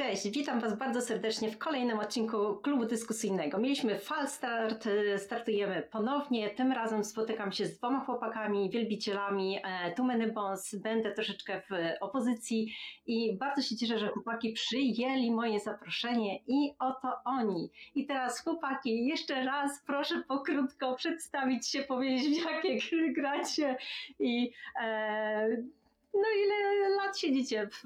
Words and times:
Cześć, 0.00 0.30
witam 0.30 0.60
Was 0.60 0.78
bardzo 0.78 1.00
serdecznie 1.00 1.50
w 1.50 1.58
kolejnym 1.58 1.98
odcinku 1.98 2.56
klubu 2.56 2.86
dyskusyjnego. 2.86 3.58
Mieliśmy 3.58 3.98
fal 3.98 4.28
start, 4.28 4.88
startujemy 5.16 5.88
ponownie. 5.92 6.50
Tym 6.50 6.72
razem 6.72 7.04
spotykam 7.04 7.52
się 7.52 7.66
z 7.66 7.78
dwoma 7.78 8.04
chłopakami, 8.04 8.70
wielbicielami 8.70 9.58
e, 9.64 9.92
Too 9.94 10.06
Many 10.06 10.32
Bones. 10.32 10.74
Będę 10.74 11.12
troszeczkę 11.12 11.62
w 11.70 12.02
opozycji 12.02 12.74
i 13.06 13.36
bardzo 13.38 13.62
się 13.62 13.76
cieszę, 13.76 13.98
że 13.98 14.08
chłopaki 14.08 14.52
przyjęli 14.52 15.30
moje 15.30 15.60
zaproszenie 15.60 16.38
i 16.46 16.74
oto 16.78 17.08
oni. 17.24 17.70
I 17.94 18.06
teraz 18.06 18.44
chłopaki, 18.44 19.06
jeszcze 19.06 19.44
raz 19.44 19.82
proszę 19.86 20.22
pokrótko 20.28 20.94
przedstawić 20.94 21.68
się, 21.68 21.82
powiedzieć 21.82 22.42
w 22.42 22.44
jakie 22.44 22.78
gry 22.78 23.12
gracie 23.12 23.76
i 24.18 24.52
e, 24.82 25.79
no 26.14 26.28
ile 26.36 26.88
lat 26.96 27.18
siedzicie 27.18 27.68
w 27.72 27.84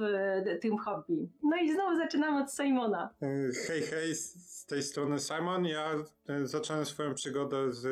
tym 0.60 0.78
hobby? 0.78 1.28
No 1.42 1.56
i 1.56 1.72
znowu 1.72 1.96
zaczynamy 1.96 2.42
od 2.42 2.52
Simona. 2.52 3.14
E, 3.22 3.26
hej, 3.66 3.82
hej, 3.82 4.14
z 4.14 4.66
tej 4.66 4.82
strony 4.82 5.20
Simon. 5.20 5.64
Ja 5.64 5.94
e, 6.28 6.46
zacząłem 6.46 6.86
swoją 6.86 7.14
przygodę 7.14 7.72
z 7.72 7.86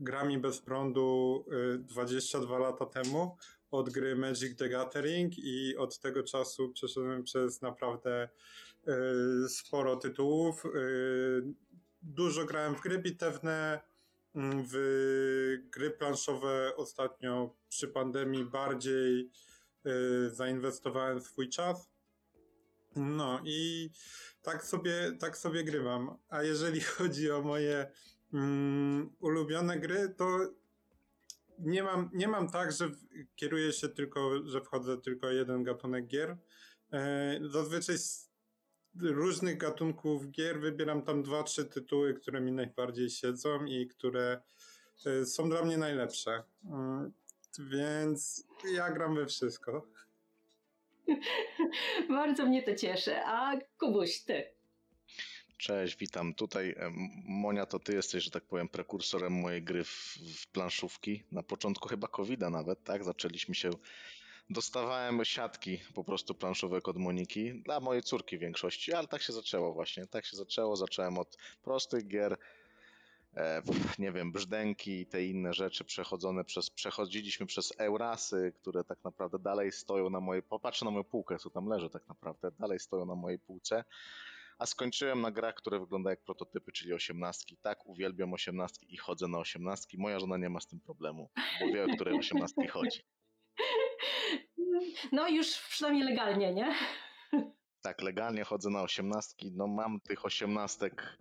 grami 0.00 0.38
bez 0.38 0.60
prądu 0.60 1.44
22 1.78 2.56
e, 2.56 2.58
lata 2.58 2.86
temu 2.86 3.36
od 3.70 3.90
gry 3.90 4.16
Magic 4.16 4.58
the 4.58 4.68
Gathering 4.68 5.38
i 5.38 5.76
od 5.76 5.98
tego 5.98 6.22
czasu 6.22 6.72
przeszedłem 6.72 7.22
przez 7.22 7.62
naprawdę 7.62 8.28
sporo 9.48 9.96
tytułów. 9.96 10.62
Dużo 12.02 12.44
grałem 12.44 12.74
w 12.74 12.80
gry 12.80 12.98
bitewne, 12.98 13.80
w 14.42 15.58
gry 15.70 15.90
planszowe 15.90 16.76
ostatnio 16.76 17.56
przy 17.68 17.88
pandemii 17.88 18.44
bardziej 18.44 19.30
y, 19.86 20.30
zainwestowałem 20.30 21.20
swój 21.20 21.48
czas. 21.48 21.90
No 22.96 23.40
i 23.44 23.90
tak 24.42 24.64
sobie, 24.64 25.12
tak 25.20 25.38
sobie 25.38 25.64
grywam. 25.64 26.16
A 26.28 26.42
jeżeli 26.42 26.80
chodzi 26.96 27.30
o 27.30 27.42
moje 27.42 27.90
mm, 28.32 29.10
ulubione 29.20 29.78
gry, 29.78 30.14
to 30.16 30.38
nie 31.58 31.82
mam, 31.82 32.10
nie 32.14 32.28
mam 32.28 32.50
tak, 32.50 32.72
że 32.72 32.90
kieruję 33.36 33.72
się 33.72 33.88
tylko, 33.88 34.48
że 34.48 34.60
wchodzę 34.60 34.98
tylko 34.98 35.30
jeden 35.30 35.62
gatunek 35.62 36.06
gier. 36.06 36.36
E, 36.92 37.40
zazwyczaj 37.50 37.96
różnych 39.00 39.58
gatunków 39.58 40.30
gier 40.30 40.60
wybieram 40.60 41.02
tam 41.02 41.22
dwa, 41.22 41.42
trzy 41.42 41.64
tytuły, 41.64 42.14
które 42.14 42.40
mi 42.40 42.52
najbardziej 42.52 43.10
siedzą 43.10 43.64
i 43.64 43.86
które 43.86 44.40
e, 45.06 45.26
są 45.26 45.48
dla 45.48 45.62
mnie 45.62 45.78
najlepsze. 45.78 46.42
Mm, 46.64 47.12
więc 47.58 48.46
ja 48.74 48.90
gram 48.90 49.14
we 49.14 49.26
wszystko. 49.26 49.86
Bardzo 52.08 52.46
mnie 52.46 52.62
to 52.62 52.74
cieszy. 52.74 53.16
A 53.16 53.56
Kubuś, 53.78 54.20
ty? 54.20 54.44
Cześć, 55.58 55.96
witam. 55.96 56.34
Tutaj 56.34 56.74
Monia, 57.24 57.66
to 57.66 57.78
ty 57.78 57.94
jesteś, 57.94 58.24
że 58.24 58.30
tak 58.30 58.44
powiem, 58.44 58.68
prekursorem 58.68 59.32
mojej 59.32 59.62
gry 59.62 59.84
w, 59.84 60.18
w 60.36 60.46
planszówki. 60.46 61.22
Na 61.32 61.42
początku 61.42 61.88
chyba 61.88 62.08
covid 62.08 62.40
nawet, 62.40 62.84
tak? 62.84 63.04
Zaczęliśmy 63.04 63.54
się 63.54 63.70
dostawałem 64.50 65.24
siatki 65.24 65.80
po 65.94 66.04
prostu 66.04 66.34
planszowe 66.34 66.80
od 66.84 66.96
Moniki, 66.96 67.62
dla 67.62 67.80
mojej 67.80 68.02
córki 68.02 68.38
w 68.38 68.40
większości, 68.40 68.92
ale 68.92 69.08
tak 69.08 69.22
się 69.22 69.32
zaczęło 69.32 69.72
właśnie, 69.72 70.06
tak 70.06 70.26
się 70.26 70.36
zaczęło, 70.36 70.76
zacząłem 70.76 71.18
od 71.18 71.36
prostych 71.62 72.06
gier, 72.06 72.36
e, 73.36 73.62
nie 73.98 74.12
wiem, 74.12 74.32
brzdęki 74.32 75.00
i 75.00 75.06
te 75.06 75.24
inne 75.24 75.52
rzeczy 75.54 75.84
przechodzone 75.84 76.44
przez, 76.44 76.70
przechodziliśmy 76.70 77.46
przez 77.46 77.72
Eurasy, 77.78 78.52
które 78.60 78.84
tak 78.84 79.04
naprawdę 79.04 79.38
dalej 79.38 79.72
stoją 79.72 80.10
na 80.10 80.20
mojej, 80.20 80.42
popatrzę 80.42 80.84
na 80.84 80.90
moją 80.90 81.04
półkę, 81.04 81.38
co 81.38 81.50
tam 81.50 81.66
leży 81.66 81.90
tak 81.90 82.08
naprawdę, 82.08 82.50
dalej 82.58 82.80
stoją 82.80 83.06
na 83.06 83.14
mojej 83.14 83.38
półce, 83.38 83.84
a 84.58 84.66
skończyłem 84.66 85.20
na 85.20 85.30
grach, 85.30 85.54
które 85.54 85.80
wyglądają 85.80 86.12
jak 86.12 86.24
prototypy, 86.24 86.72
czyli 86.72 86.92
osiemnastki. 86.92 87.56
Tak, 87.56 87.86
uwielbiam 87.86 88.34
osiemnastki 88.34 88.94
i 88.94 88.96
chodzę 88.96 89.28
na 89.28 89.38
osiemnastki. 89.38 89.98
Moja 89.98 90.20
żona 90.20 90.36
nie 90.36 90.50
ma 90.50 90.60
z 90.60 90.66
tym 90.66 90.80
problemu, 90.80 91.30
bo 91.60 91.66
wie, 91.66 91.84
o 91.84 91.94
które 91.94 92.18
osiemnastki 92.18 92.68
chodzi. 92.68 93.02
No 95.12 95.28
już 95.28 95.58
przynajmniej 95.58 96.04
legalnie, 96.04 96.54
nie? 96.54 96.74
Tak, 97.82 98.02
legalnie 98.02 98.44
chodzę 98.44 98.70
na 98.70 98.82
osiemnastki. 98.82 99.52
No 99.56 99.66
mam 99.66 100.00
tych 100.00 100.24
osiemnastek 100.24 101.18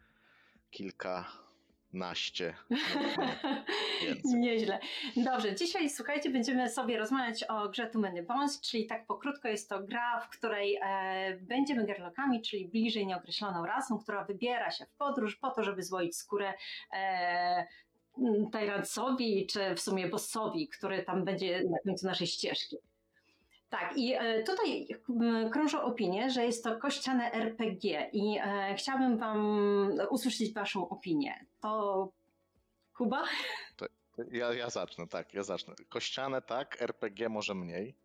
kilkanaście. 0.71 2.53
Nieźle. 4.25 4.79
Dobrze, 5.15 5.55
dzisiaj 5.55 5.89
słuchajcie, 5.89 6.29
będziemy 6.29 6.69
sobie 6.69 6.97
rozmawiać 6.97 7.43
o 7.43 7.69
grze 7.69 7.87
Too 7.87 8.01
Many 8.01 8.23
Bones, 8.23 8.61
czyli 8.61 8.85
tak 8.85 9.07
pokrótko 9.07 9.47
jest 9.47 9.69
to 9.69 9.83
gra, 9.83 10.19
w 10.19 10.29
której 10.29 10.79
e, 10.83 11.37
będziemy 11.41 11.85
gerlokami, 11.85 12.41
czyli 12.41 12.67
bliżej 12.67 13.07
nieokreśloną 13.07 13.65
rasą, 13.65 13.99
która 13.99 14.23
wybiera 14.23 14.71
się 14.71 14.85
w 14.85 14.93
podróż 14.93 15.35
po 15.35 15.51
to, 15.51 15.63
żeby 15.63 15.83
złoić 15.83 16.17
skórę 16.17 16.53
e, 16.93 17.67
Tyrantsowi, 18.51 19.47
czy 19.47 19.75
w 19.75 19.79
sumie 19.79 20.07
bossowi, 20.07 20.67
który 20.67 21.03
tam 21.03 21.25
będzie 21.25 21.63
na 21.63 21.77
końcu 21.85 22.05
naszej 22.05 22.27
ścieżki. 22.27 22.77
Tak, 23.69 23.97
i 23.97 24.13
e, 24.13 24.43
tutaj 24.43 24.87
krążą 25.51 25.81
opinie, 25.81 26.29
że 26.29 26.45
jest 26.45 26.63
to 26.63 26.77
kościane 26.77 27.31
RPG 27.31 28.09
i 28.13 28.37
e, 28.41 28.75
chciałabym 28.77 29.17
Wam 29.17 29.99
usłyszeć 30.09 30.53
Waszą 30.53 30.89
opinię. 30.89 31.45
To 31.61 32.09
Kuba? 32.97 33.23
To 33.75 33.85
ja, 34.31 34.53
ja 34.53 34.69
zacznę, 34.69 35.07
tak, 35.07 35.33
ja 35.33 35.43
zacznę. 35.43 35.75
Kościane 35.89 36.41
tak, 36.41 36.81
RPG 36.81 37.29
może 37.29 37.55
mniej. 37.55 37.95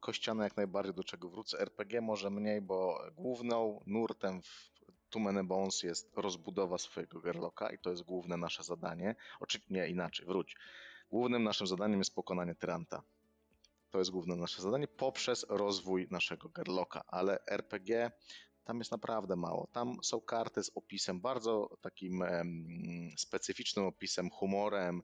Kościane 0.00 0.44
jak 0.44 0.56
najbardziej, 0.56 0.94
do 0.94 1.04
czego 1.04 1.28
wrócę. 1.28 1.58
RPG 1.58 2.00
może 2.00 2.30
mniej, 2.30 2.60
bo 2.60 3.02
główną 3.16 3.80
nurtem 3.86 4.42
w 4.42 4.70
Too 5.10 5.44
Bones 5.44 5.82
jest 5.82 6.12
rozbudowa 6.16 6.78
swojego 6.78 7.20
Gerloka 7.20 7.70
i 7.70 7.78
to 7.78 7.90
jest 7.90 8.02
główne 8.02 8.36
nasze 8.36 8.62
zadanie. 8.62 9.14
Oczywiście 9.40 9.74
nie, 9.74 9.88
inaczej, 9.88 10.26
wróć. 10.26 10.56
Głównym 11.10 11.42
naszym 11.42 11.66
zadaniem 11.66 11.98
jest 11.98 12.14
pokonanie 12.14 12.54
Tyranta. 12.54 13.02
To 13.90 13.98
jest 13.98 14.10
główne 14.10 14.36
nasze 14.36 14.62
zadanie 14.62 14.88
poprzez 14.88 15.46
rozwój 15.48 16.08
naszego 16.10 16.48
Gerloka, 16.48 17.04
ale 17.06 17.46
RPG 17.46 18.10
tam 18.64 18.78
jest 18.78 18.90
naprawdę 18.90 19.36
mało. 19.36 19.68
Tam 19.72 19.98
są 20.02 20.20
karty 20.20 20.64
z 20.64 20.70
opisem, 20.74 21.20
bardzo 21.20 21.76
takim 21.80 22.24
specyficznym 23.16 23.84
opisem, 23.84 24.30
humorem 24.30 25.02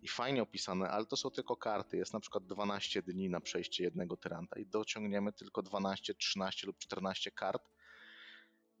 i 0.00 0.08
fajnie 0.08 0.42
opisane, 0.42 0.90
ale 0.90 1.06
to 1.06 1.16
są 1.16 1.30
tylko 1.30 1.56
karty. 1.56 1.96
Jest 1.96 2.12
na 2.12 2.20
przykład 2.20 2.46
12 2.46 3.02
dni 3.02 3.28
na 3.28 3.40
przejście 3.40 3.84
jednego 3.84 4.16
tyranta 4.16 4.58
i 4.58 4.66
dociągniemy 4.66 5.32
tylko 5.32 5.62
12, 5.62 6.14
13 6.14 6.66
lub 6.66 6.78
14 6.78 7.30
kart 7.30 7.70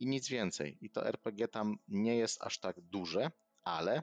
i 0.00 0.06
nic 0.06 0.28
więcej. 0.28 0.78
I 0.80 0.90
to 0.90 1.06
RPG 1.06 1.48
tam 1.48 1.78
nie 1.88 2.16
jest 2.16 2.42
aż 2.42 2.58
tak 2.58 2.80
duże, 2.80 3.30
ale 3.62 4.02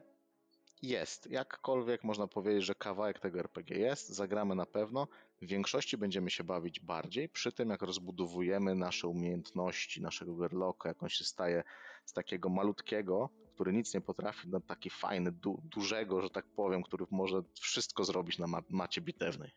jest. 0.81 1.31
Jakkolwiek 1.31 2.03
można 2.03 2.28
powiedzieć, 2.28 2.63
że 2.63 2.75
kawałek 2.75 3.19
tego 3.19 3.40
RPG 3.40 3.78
jest, 3.80 4.09
zagramy 4.09 4.56
na 4.56 4.66
pewno. 4.66 5.08
W 5.41 5.46
większości 5.46 5.97
będziemy 5.97 6.30
się 6.30 6.44
bawić 6.44 6.80
bardziej 6.80 7.30
przy 7.30 7.52
tym, 7.52 7.69
jak 7.69 7.81
rozbudowujemy 7.81 8.75
nasze 8.75 9.08
umiejętności, 9.08 10.02
naszego 10.02 10.35
Gerlocka, 10.35 10.90
jak 10.90 11.03
on 11.03 11.09
się 11.09 11.24
staje 11.24 11.64
z 12.06 12.14
takiego 12.14 12.50
malutkiego, 12.50 13.30
który 13.53 13.74
nic 13.74 13.94
nie 13.94 14.02
potrafi, 14.02 14.50
na 14.50 14.59
taki 14.59 14.90
fajny, 14.90 15.31
du 15.31 15.62
dużego, 15.64 16.22
że 16.22 16.30
tak 16.30 16.46
powiem, 16.46 16.84
który 16.84 17.06
może 17.12 17.44
wszystko 17.53 18.03
zrobić 18.03 18.38
na 18.38 18.47
ma 18.47 18.62
macie 18.69 19.02
bitewnej. 19.02 19.52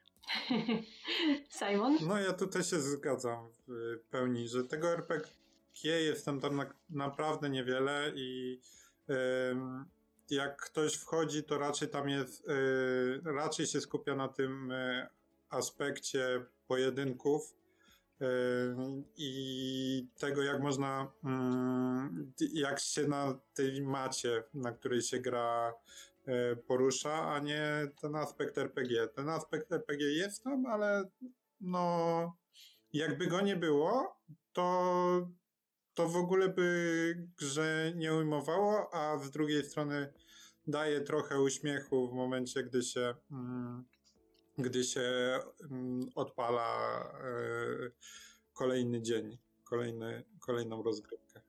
Simon? 1.58 1.98
No 2.00 2.18
ja 2.18 2.32
tutaj 2.32 2.64
się 2.64 2.80
zgadzam 2.80 3.48
w 3.68 4.00
pełni, 4.10 4.48
że 4.48 4.64
tego 4.64 4.88
RPG 4.88 6.02
jest 6.02 6.24
tam, 6.24 6.40
tam 6.40 6.56
na, 6.56 6.66
naprawdę 6.90 7.50
niewiele 7.50 8.12
i 8.14 8.60
yy, 9.08 9.16
jak 10.30 10.62
ktoś 10.62 10.94
wchodzi, 10.94 11.44
to 11.44 11.58
raczej 11.58 11.88
tam 11.88 12.08
jest, 12.08 12.48
yy, 12.48 13.20
raczej 13.24 13.66
się 13.66 13.80
skupia 13.80 14.14
na 14.14 14.28
tym 14.28 14.70
yy, 14.70 15.06
aspekcie 15.50 16.44
pojedynków 16.66 17.54
yy, 18.20 18.26
i 19.16 20.08
tego, 20.18 20.42
jak 20.42 20.62
można, 20.62 21.12
mm, 21.24 22.32
jak 22.52 22.80
się 22.80 23.08
na 23.08 23.38
tej 23.54 23.82
macie, 23.82 24.44
na 24.54 24.72
której 24.72 25.02
się 25.02 25.18
gra, 25.18 25.74
y, 26.28 26.56
porusza, 26.56 27.34
a 27.34 27.38
nie 27.38 27.88
ten 28.00 28.16
aspekt 28.16 28.58
RPG. 28.58 29.08
Ten 29.08 29.28
aspekt 29.28 29.72
RPG 29.72 30.06
jest 30.06 30.44
tam, 30.44 30.66
ale 30.66 31.04
no, 31.60 32.36
jakby 32.92 33.26
go 33.26 33.40
nie 33.40 33.56
było, 33.56 34.16
to 34.52 35.28
to 35.98 36.08
w 36.08 36.16
ogóle 36.16 36.48
by 36.48 37.28
grze 37.38 37.92
nie 37.96 38.14
ujmowało, 38.14 38.94
a 38.94 39.18
z 39.18 39.30
drugiej 39.30 39.64
strony 39.64 40.12
daje 40.66 41.00
trochę 41.00 41.40
uśmiechu 41.40 42.08
w 42.08 42.12
momencie, 42.12 42.62
gdy 42.62 42.82
się, 42.82 43.14
mm, 43.30 43.84
gdy 44.58 44.84
się 44.84 45.38
mm, 45.70 46.08
odpala 46.14 47.00
e, 47.24 47.90
kolejny 48.52 49.02
dzień, 49.02 49.38
kolejny, 49.64 50.24
kolejną 50.40 50.82
rozgrywkę. 50.82 51.40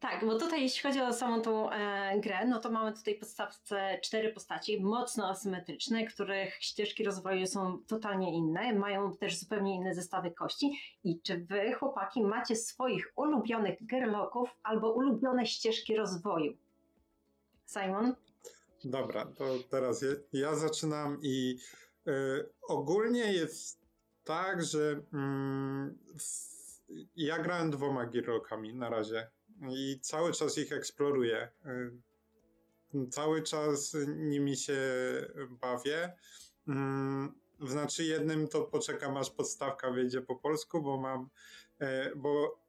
Tak, 0.00 0.26
bo 0.26 0.38
tutaj 0.38 0.62
jeśli 0.62 0.82
chodzi 0.82 1.00
o 1.00 1.12
samą 1.12 1.42
tą 1.42 1.70
e, 1.70 2.20
grę, 2.20 2.46
no 2.46 2.60
to 2.60 2.70
mamy 2.70 2.92
tutaj 2.92 3.14
podstawce 3.14 3.98
cztery 4.02 4.32
postaci 4.32 4.80
mocno 4.80 5.28
asymetryczne, 5.28 6.06
których 6.06 6.54
ścieżki 6.54 7.04
rozwoju 7.04 7.46
są 7.46 7.78
totalnie 7.86 8.36
inne, 8.36 8.72
mają 8.72 9.16
też 9.16 9.36
zupełnie 9.36 9.74
inne 9.74 9.94
zestawy 9.94 10.30
kości. 10.30 10.80
I 11.04 11.20
czy 11.20 11.38
wy, 11.38 11.72
chłopaki, 11.72 12.22
macie 12.22 12.56
swoich 12.56 13.12
ulubionych 13.16 13.86
gerloków 13.86 14.50
albo 14.62 14.92
ulubione 14.92 15.46
ścieżki 15.46 15.96
rozwoju? 15.96 16.56
Simon? 17.66 18.14
Dobra, 18.84 19.26
to 19.26 19.44
teraz 19.70 20.02
ja, 20.02 20.10
ja 20.32 20.54
zaczynam 20.54 21.18
i 21.22 21.58
y, 22.08 22.12
ogólnie 22.68 23.32
jest 23.32 23.80
tak, 24.24 24.64
że 24.64 25.00
mm, 25.12 25.98
ja 27.16 27.38
grałem 27.38 27.70
dwoma 27.70 28.06
Gearlockami 28.06 28.74
na 28.74 28.90
razie 28.90 29.30
i 29.70 30.00
cały 30.00 30.32
czas 30.32 30.58
ich 30.58 30.72
eksploruję. 30.72 31.50
Y, 32.94 33.08
cały 33.10 33.42
czas 33.42 33.96
nimi 34.16 34.56
się 34.56 34.80
bawię. 35.50 36.12
Mm, 36.68 37.34
znaczy 37.60 38.04
jednym 38.04 38.48
to 38.48 38.62
poczekam 38.62 39.16
aż 39.16 39.30
podstawka 39.30 39.90
wyjdzie 39.90 40.20
po 40.20 40.36
polsku, 40.36 40.82
bo 40.82 41.00
mam, 41.00 41.28
y, 41.82 42.16
bo 42.16 42.60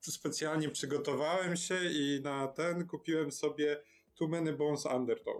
specjalnie 0.00 0.68
przygotowałem 0.68 1.56
się 1.56 1.84
i 1.84 2.20
na 2.22 2.48
ten 2.48 2.86
kupiłem 2.86 3.32
sobie 3.32 3.82
Too 4.14 4.28
Many 4.28 4.52
Bones 4.52 4.86
Undertow. 4.86 5.36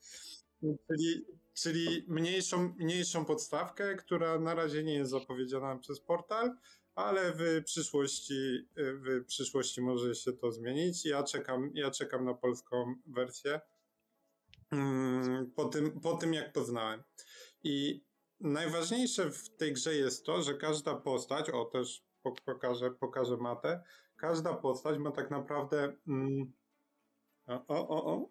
czyli, 0.88 1.24
czyli 1.54 2.04
mniejszą, 2.08 2.74
mniejszą 2.78 3.24
podstawkę, 3.24 3.96
która 3.96 4.38
na 4.38 4.54
razie 4.54 4.84
nie 4.84 4.94
jest 4.94 5.10
zapowiedziana 5.10 5.76
przez 5.76 6.00
portal, 6.00 6.56
ale 6.98 7.32
w 7.32 7.64
przyszłości, 7.64 8.68
w 8.76 9.24
przyszłości 9.26 9.80
może 9.80 10.14
się 10.14 10.32
to 10.32 10.52
zmienić. 10.52 11.04
Ja 11.04 11.22
czekam, 11.22 11.70
ja 11.74 11.90
czekam 11.90 12.24
na 12.24 12.34
polską 12.34 12.94
wersję 13.06 13.60
mm, 14.70 15.50
po 15.50 15.64
tym, 15.64 16.00
po 16.00 16.16
tym 16.16 16.34
jak 16.34 16.52
poznałem. 16.52 17.02
I 17.64 18.04
najważniejsze 18.40 19.30
w 19.30 19.56
tej 19.56 19.72
grze 19.72 19.94
jest 19.94 20.24
to, 20.24 20.42
że 20.42 20.54
każda 20.54 20.94
postać, 20.94 21.50
o 21.50 21.64
też 21.64 22.04
pokażę, 22.44 22.90
pokażę 22.90 23.36
matę, 23.36 23.82
każda 24.16 24.54
postać 24.54 24.98
ma 24.98 25.10
tak 25.10 25.30
naprawdę 25.30 25.96
mm, 26.08 26.52
o, 27.46 27.88
o, 27.88 28.04
o. 28.04 28.28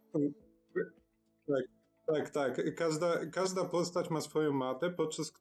Tak, 1.47 1.63
tak, 2.07 2.29
tak. 2.29 2.75
Każda, 2.75 3.25
każda 3.25 3.65
postać 3.65 4.09
ma 4.09 4.21
swoją 4.21 4.53
matę, 4.53 4.89
podczas 4.89 5.33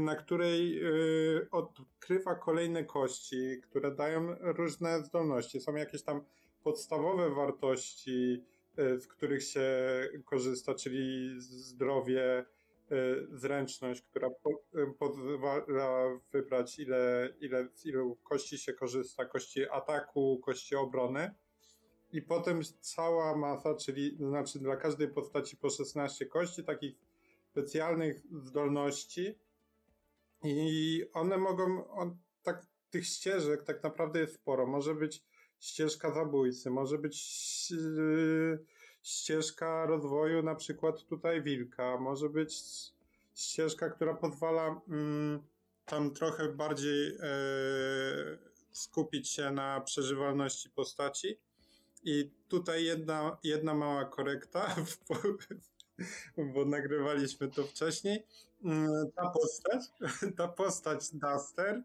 na 0.00 0.16
której 0.16 0.84
y, 0.84 1.48
odkrywa 1.50 2.34
kolejne 2.34 2.84
kości, 2.84 3.60
które 3.62 3.94
dają 3.94 4.34
różne 4.40 5.04
zdolności. 5.04 5.60
Są 5.60 5.74
jakieś 5.74 6.02
tam 6.02 6.24
podstawowe 6.62 7.30
wartości, 7.30 8.44
y, 8.78 9.00
z 9.00 9.06
których 9.06 9.42
się 9.42 9.68
korzysta, 10.24 10.74
czyli 10.74 11.34
zdrowie, 11.40 12.44
zręczność, 13.32 14.02
która 14.02 14.28
pozwala 14.98 16.20
wybrać, 16.32 16.78
ile, 16.78 17.32
ile, 17.40 17.68
z 17.74 17.86
ilu 17.86 18.16
kości 18.22 18.58
się 18.58 18.72
korzysta, 18.72 19.24
kości 19.24 19.68
ataku, 19.70 20.40
kości 20.44 20.76
obrony 20.76 21.34
i 22.12 22.22
potem 22.22 22.60
cała 22.80 23.36
masa, 23.36 23.74
czyli 23.74 24.16
znaczy 24.16 24.58
dla 24.58 24.76
każdej 24.76 25.08
postaci 25.08 25.56
po 25.56 25.70
16 25.70 26.26
kości, 26.26 26.64
takich 26.64 26.94
specjalnych 27.50 28.22
zdolności 28.42 29.38
i 30.44 31.04
one 31.12 31.38
mogą, 31.38 31.88
on, 31.90 32.18
tak, 32.42 32.66
tych 32.90 33.06
ścieżek 33.06 33.62
tak 33.62 33.82
naprawdę 33.82 34.20
jest 34.20 34.34
sporo. 34.34 34.66
Może 34.66 34.94
być 34.94 35.22
ścieżka 35.60 36.14
zabójcy, 36.14 36.70
może 36.70 36.98
być 36.98 37.70
yy, 37.70 38.64
ścieżka 39.02 39.86
rozwoju 39.86 40.42
na 40.42 40.54
przykład 40.54 41.04
tutaj 41.04 41.42
wilka, 41.42 41.98
może 41.98 42.28
być 42.28 42.54
ścieżka, 43.34 43.90
która 43.90 44.14
pozwala 44.14 44.80
yy, 44.88 45.40
tam 45.84 46.10
trochę 46.10 46.48
bardziej 46.48 47.08
yy, 47.08 47.18
skupić 48.72 49.28
się 49.28 49.50
na 49.50 49.80
przeżywalności 49.80 50.70
postaci 50.70 51.38
i 52.04 52.30
tutaj 52.48 52.84
jedna, 52.84 53.38
jedna 53.44 53.74
mała 53.74 54.04
korekta, 54.04 54.76
bo 56.54 56.64
nagrywaliśmy 56.64 57.48
to 57.50 57.64
wcześniej. 57.64 58.26
Mm, 58.64 59.12
ta 59.16 59.30
postać, 59.30 59.82
ta 60.36 60.48
postać 60.48 61.00
Duster 61.12 61.82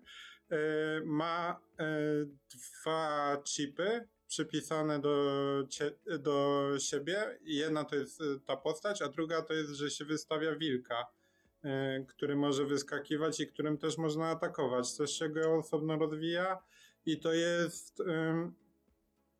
e, 0.49 0.57
ma 1.05 1.59
e, 1.79 1.85
dwa 2.49 3.37
chipy 3.43 4.07
przypisane 4.27 4.99
do, 4.99 5.63
do 6.19 6.69
siebie. 6.79 7.39
Jedna 7.41 7.83
to 7.83 7.95
jest 7.95 8.21
e, 8.21 8.23
ta 8.45 8.57
postać, 8.57 9.01
a 9.01 9.09
druga 9.09 9.41
to 9.41 9.53
jest, 9.53 9.71
że 9.71 9.89
się 9.89 10.05
wystawia 10.05 10.55
wilka, 10.55 11.05
który 12.07 12.35
może 12.35 12.65
wyskakiwać 12.65 13.39
i 13.39 13.47
którym 13.47 13.77
też 13.77 13.97
można 13.97 14.29
atakować. 14.29 14.91
Coś 14.91 15.11
się 15.11 15.29
go 15.29 15.55
osobno 15.55 15.97
rozwija 15.97 16.63
i 17.05 17.19
to 17.19 17.33
jest 17.33 18.03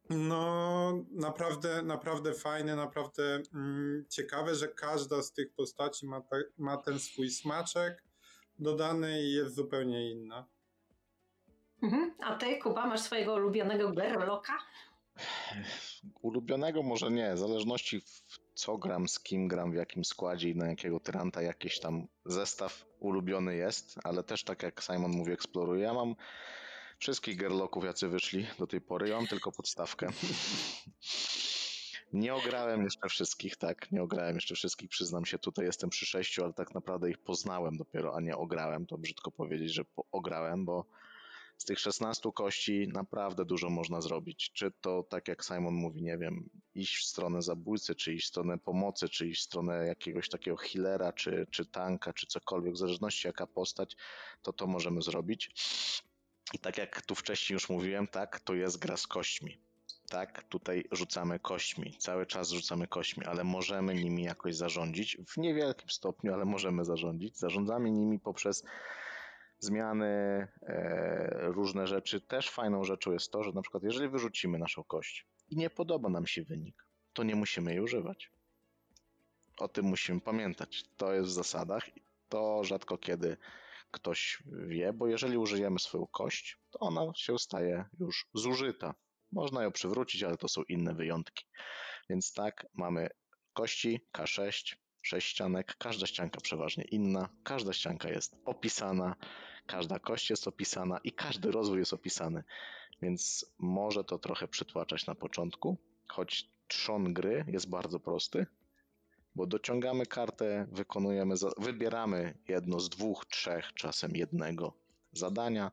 no, 0.10 0.94
naprawdę, 1.12 1.82
naprawdę 1.84 2.34
fajne, 2.34 2.76
naprawdę 2.76 3.42
mm, 3.54 4.06
ciekawe, 4.10 4.56
że 4.56 4.68
każda 4.68 5.22
z 5.22 5.34
tych 5.34 5.54
postaci 5.54 6.06
ma, 6.06 6.22
te, 6.22 6.44
ma 6.58 6.78
ten 6.78 7.00
swój 7.00 7.30
smaczek 7.30 8.04
dodany 8.60 9.24
i 9.24 9.34
jest 9.34 9.56
zupełnie 9.56 10.12
inna. 10.12 10.46
Mhm. 11.84 12.14
A 12.20 12.36
ty, 12.36 12.58
Kuba, 12.58 12.88
masz 12.88 13.02
swojego 13.02 13.34
ulubionego 13.34 13.92
Gerloka? 13.92 14.54
Ulubionego 16.22 16.84
może 16.84 17.12
nie, 17.12 17.34
w 17.34 17.38
zależności 17.38 18.02
w 18.02 18.40
co 18.54 18.78
gram, 18.78 19.08
z 19.08 19.20
kim 19.20 19.48
gram, 19.48 19.72
w 19.72 19.76
jakim 19.76 20.06
składzie 20.06 20.50
i 20.50 20.56
na 20.56 20.68
jakiego 20.68 21.00
tyranta 21.00 21.42
jakiś 21.42 21.80
tam 21.80 22.08
zestaw 22.26 22.86
ulubiony 23.00 23.56
jest, 23.56 24.00
ale 24.04 24.24
też 24.24 24.44
tak 24.44 24.64
jak 24.64 24.84
Simon 24.84 25.12
mówi, 25.12 25.32
eksploruję. 25.32 25.84
Ja 25.84 25.94
mam 25.94 26.16
wszystkich 27.00 27.38
gerloków, 27.38 27.84
jacy 27.84 28.08
wyszli 28.08 28.48
do 28.60 28.68
tej 28.68 28.82
pory. 28.82 29.10
Ja 29.10 29.16
mam 29.16 29.28
tylko 29.28 29.52
podstawkę. 29.52 30.08
Nie 32.14 32.36
ograłem 32.36 32.84
jeszcze 32.84 33.10
wszystkich, 33.10 33.56
tak, 33.56 33.92
nie 33.92 34.04
ograłem 34.04 34.36
jeszcze 34.36 34.56
wszystkich, 34.56 34.90
przyznam 34.90 35.26
się, 35.26 35.40
tutaj 35.40 35.66
jestem 35.66 35.90
przy 35.90 36.06
sześciu, 36.06 36.44
ale 36.44 36.54
tak 36.54 36.74
naprawdę 36.74 37.10
ich 37.10 37.18
poznałem 37.18 37.78
dopiero, 37.78 38.16
a 38.16 38.22
nie 38.22 38.38
ograłem, 38.38 38.86
to 38.86 38.98
brzydko 38.98 39.32
powiedzieć, 39.32 39.74
że 39.74 39.84
ograłem, 40.12 40.66
bo 40.66 40.86
z 41.58 41.66
tych 41.66 41.80
16 41.80 42.30
kości 42.36 42.88
naprawdę 42.94 43.46
dużo 43.46 43.70
można 43.70 44.02
zrobić. 44.02 44.52
Czy 44.54 44.72
to, 44.82 45.04
tak 45.04 45.28
jak 45.28 45.46
Simon 45.46 45.74
mówi, 45.74 46.04
nie 46.04 46.18
wiem, 46.18 46.50
iść 46.76 46.98
w 46.98 47.06
stronę 47.06 47.42
zabójcy, 47.42 47.96
czy 47.96 48.14
iść 48.14 48.26
w 48.26 48.30
stronę 48.30 48.58
pomocy, 48.58 49.10
czy 49.10 49.28
iść 49.28 49.42
w 49.42 49.46
stronę 49.46 49.86
jakiegoś 49.86 50.30
takiego 50.30 50.58
healera, 50.58 51.14
czy, 51.14 51.48
czy 51.52 51.66
tanka, 51.66 52.14
czy 52.14 52.28
cokolwiek, 52.28 52.74
w 52.74 52.78
zależności 52.78 53.28
jaka 53.28 53.48
postać, 53.48 53.96
to 54.42 54.54
to 54.54 54.68
możemy 54.68 55.02
zrobić. 55.02 55.52
I 56.54 56.60
tak 56.60 56.78
jak 56.78 57.02
tu 57.02 57.16
wcześniej 57.16 57.56
już 57.56 57.70
mówiłem, 57.70 58.08
tak, 58.08 58.40
to 58.40 58.56
jest 58.56 58.80
gra 58.80 58.98
z 58.98 59.08
kośćmi. 59.08 59.58
Tak, 60.10 60.44
tutaj 60.44 60.84
rzucamy 60.92 61.40
kośćmi, 61.40 61.98
cały 62.00 62.26
czas 62.26 62.50
rzucamy 62.50 62.88
kośćmi, 62.88 63.26
ale 63.26 63.44
możemy 63.44 63.96
nimi 63.96 64.24
jakoś 64.24 64.56
zarządzić 64.56 65.18
w 65.28 65.38
niewielkim 65.38 65.90
stopniu, 65.90 66.34
ale 66.34 66.46
możemy 66.46 66.86
zarządzić. 66.86 67.38
Zarządzamy 67.38 67.92
nimi 67.92 68.20
poprzez 68.20 68.64
zmiany, 69.60 70.08
e, 70.62 71.40
różne 71.42 71.88
rzeczy. 71.88 72.22
Też 72.22 72.50
fajną 72.50 72.84
rzeczą 72.84 73.12
jest 73.12 73.32
to, 73.32 73.44
że 73.44 73.52
na 73.52 73.62
przykład 73.62 73.84
jeżeli 73.84 74.10
wyrzucimy 74.10 74.58
naszą 74.58 74.84
kość 74.84 75.26
i 75.50 75.58
nie 75.58 75.70
podoba 75.70 76.10
nam 76.10 76.28
się 76.28 76.44
wynik, 76.44 76.86
to 77.14 77.24
nie 77.24 77.36
musimy 77.36 77.72
jej 77.72 77.82
używać. 77.82 78.32
O 79.58 79.68
tym 79.68 79.86
musimy 79.86 80.22
pamiętać. 80.22 80.84
To 80.98 81.14
jest 81.14 81.30
w 81.30 81.34
zasadach 81.34 81.98
i 81.98 82.02
to 82.30 82.64
rzadko 82.64 82.98
kiedy 82.98 83.38
ktoś 84.00 84.44
wie, 84.68 84.94
bo 84.94 85.08
jeżeli 85.08 85.38
użyjemy 85.38 85.80
swoją 85.80 86.08
kość, 86.08 86.58
to 86.70 86.80
ona 86.80 87.12
się 87.16 87.40
staje 87.40 87.86
już 88.00 88.26
zużyta. 88.34 88.94
Można 89.32 89.64
ją 89.64 89.72
przywrócić, 89.72 90.24
ale 90.24 90.38
to 90.38 90.48
są 90.48 90.64
inne 90.64 90.94
wyjątki. 90.94 91.46
Więc 92.10 92.34
tak, 92.34 92.68
mamy 92.74 93.10
kości 93.54 94.00
K6, 94.18 94.76
sześć 95.02 95.28
ścianek, 95.28 95.76
każda 95.78 96.08
ścianka 96.08 96.42
przeważnie 96.42 96.84
inna, 96.84 97.30
każda 97.44 97.74
ścianka 97.74 98.10
jest 98.10 98.36
opisana, 98.46 99.16
każda 99.66 100.00
kość 100.00 100.30
jest 100.30 100.48
opisana 100.48 101.00
i 101.04 101.12
każdy 101.12 101.52
rozwój 101.52 101.80
jest 101.80 101.94
opisany. 101.94 102.44
Więc 103.02 103.46
może 103.58 104.04
to 104.04 104.20
trochę 104.20 104.48
przytłaczać 104.48 105.06
na 105.06 105.16
początku, 105.16 105.78
choć 106.08 106.50
trzon 106.68 107.14
gry 107.14 107.46
jest 107.48 107.70
bardzo 107.70 108.00
prosty, 108.00 108.46
bo 109.38 109.48
dociągamy 109.48 110.06
kartę, 110.06 110.68
wykonujemy, 110.72 111.36
wybieramy 111.58 112.38
jedno 112.48 112.80
z 112.80 112.90
dwóch, 112.90 113.26
trzech, 113.26 113.74
czasem 113.74 114.12
jednego 114.16 114.74
zadania, 115.12 115.72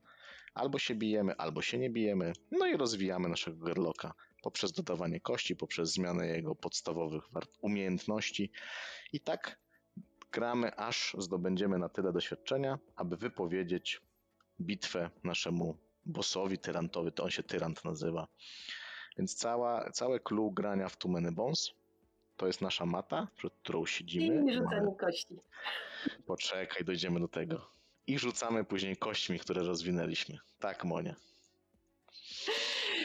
albo 0.55 0.79
się 0.79 0.95
bijemy, 0.95 1.37
albo 1.37 1.63
się 1.63 1.79
nie 1.79 1.91
bijemy, 1.91 2.33
no 2.51 2.67
i 2.67 2.77
rozwijamy 2.77 3.29
naszego 3.29 3.65
Gerloka 3.65 4.15
poprzez 4.43 4.73
dodawanie 4.73 5.21
kości, 5.21 5.57
poprzez 5.57 5.93
zmianę 5.93 6.27
jego 6.27 6.55
podstawowych 6.55 7.25
umiejętności. 7.61 8.51
I 9.13 9.21
tak 9.21 9.59
gramy, 10.33 10.77
aż 10.77 11.17
zdobędziemy 11.19 11.79
na 11.79 11.89
tyle 11.89 12.13
doświadczenia, 12.13 12.79
aby 12.97 13.17
wypowiedzieć 13.17 14.01
bitwę 14.61 15.11
naszemu 15.23 15.77
bossowi 16.07 16.59
tyrantowi, 16.59 17.13
to 17.13 17.25
on 17.25 17.31
się 17.31 17.43
tyrant 17.43 17.85
nazywa. 17.85 18.29
Więc 19.19 19.35
cała, 19.35 19.91
całe 19.91 20.21
clue 20.21 20.53
grania 20.55 20.89
w 20.89 20.97
Too 20.97 21.13
Many 21.13 21.33
Bones 21.33 21.75
to 22.37 22.47
jest 22.47 22.61
nasza 22.61 22.87
mata, 22.87 23.29
przed 23.37 23.55
którą 23.55 23.87
siedzimy. 23.87 24.53
I 24.53 24.55
rzucanie 24.55 24.95
kości. 25.01 25.37
Poczekaj, 26.27 26.85
dojdziemy 26.85 27.21
do 27.21 27.29
tego. 27.29 27.71
I 28.07 28.19
rzucamy 28.19 28.65
później 28.65 28.97
kośćmi, 28.97 29.39
które 29.39 29.63
rozwinęliśmy. 29.63 30.39
Tak, 30.59 30.85
Monia. 30.85 31.15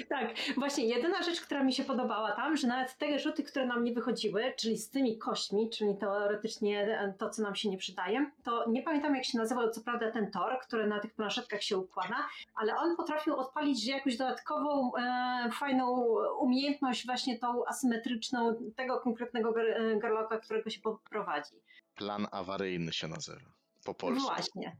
Tak, 0.09 0.35
właśnie 0.57 0.85
jedyna 0.85 1.23
rzecz, 1.23 1.41
która 1.41 1.63
mi 1.63 1.73
się 1.73 1.83
podobała 1.83 2.31
tam, 2.31 2.57
że 2.57 2.67
nawet 2.67 2.97
te 2.97 3.19
rzuty, 3.19 3.43
które 3.43 3.65
nam 3.65 3.83
nie 3.83 3.93
wychodziły, 3.93 4.53
czyli 4.57 4.77
z 4.77 4.89
tymi 4.89 5.17
kośćmi, 5.17 5.69
czyli 5.69 5.97
teoretycznie 5.97 6.81
e, 6.81 7.13
to, 7.17 7.29
co 7.29 7.41
nam 7.41 7.55
się 7.55 7.69
nie 7.69 7.77
przydaje, 7.77 8.31
to 8.43 8.69
nie 8.69 8.83
pamiętam 8.83 9.15
jak 9.15 9.25
się 9.25 9.37
nazywał 9.37 9.69
co 9.69 9.81
prawda 9.81 10.11
ten 10.11 10.31
tor, 10.31 10.59
który 10.61 10.87
na 10.87 10.99
tych 10.99 11.13
planszetkach 11.13 11.63
się 11.63 11.77
układa, 11.77 12.15
ale 12.55 12.75
on 12.75 12.95
potrafił 12.95 13.35
odpalić 13.35 13.87
jakąś 13.87 14.17
dodatkową, 14.17 14.91
e, 14.95 15.49
fajną 15.59 16.05
umiejętność 16.39 17.05
właśnie 17.05 17.39
tą 17.39 17.65
asymetryczną 17.65 18.55
tego 18.75 18.99
konkretnego 18.99 19.51
ger- 19.51 19.99
gerloka, 19.99 20.37
którego 20.37 20.69
się 20.69 20.81
poprowadzi. 20.81 21.55
Plan 21.95 22.27
awaryjny 22.31 22.93
się 22.93 23.07
nazywa. 23.07 23.49
Po 23.85 23.93
polsku. 23.93 24.27
Właśnie. 24.27 24.77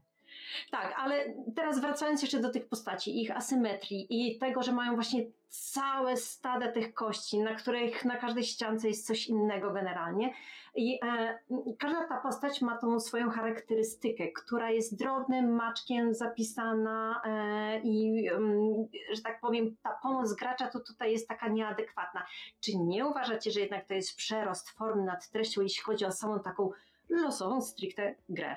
Tak, 0.70 0.94
ale 0.96 1.34
teraz 1.56 1.80
wracając 1.80 2.22
jeszcze 2.22 2.40
do 2.40 2.50
tych 2.50 2.68
postaci, 2.68 3.22
ich 3.22 3.36
asymetrii 3.36 4.06
i 4.10 4.38
tego, 4.38 4.62
że 4.62 4.72
mają 4.72 4.94
właśnie 4.94 5.24
całe 5.48 6.16
stada 6.16 6.72
tych 6.72 6.94
kości, 6.94 7.38
na 7.38 7.54
których 7.54 8.04
na 8.04 8.16
każdej 8.16 8.44
ściance 8.44 8.88
jest 8.88 9.06
coś 9.06 9.26
innego 9.26 9.70
generalnie. 9.70 10.34
I 10.74 10.98
e, 11.04 11.38
każda 11.78 12.08
ta 12.08 12.20
postać 12.20 12.62
ma 12.62 12.78
tą 12.78 13.00
swoją 13.00 13.30
charakterystykę, 13.30 14.28
która 14.28 14.70
jest 14.70 14.98
drobnym 14.98 15.54
maczkiem 15.54 16.14
zapisana 16.14 17.22
e, 17.24 17.80
i, 17.80 18.28
em, 18.28 18.86
że 19.12 19.22
tak 19.22 19.40
powiem, 19.40 19.76
ta 19.82 19.98
pomoc 20.02 20.32
gracza 20.32 20.68
to 20.68 20.80
tutaj 20.80 21.12
jest 21.12 21.28
taka 21.28 21.48
nieadekwatna. 21.48 22.26
Czy 22.60 22.78
nie 22.78 23.06
uważacie, 23.06 23.50
że 23.50 23.60
jednak 23.60 23.86
to 23.86 23.94
jest 23.94 24.16
przerost 24.16 24.70
formy 24.70 25.02
nad 25.04 25.30
treścią, 25.30 25.62
jeśli 25.62 25.82
chodzi 25.82 26.04
o 26.04 26.12
samą 26.12 26.40
taką 26.40 26.70
losową 27.08 27.60
stricte 27.60 28.14
grę? 28.28 28.56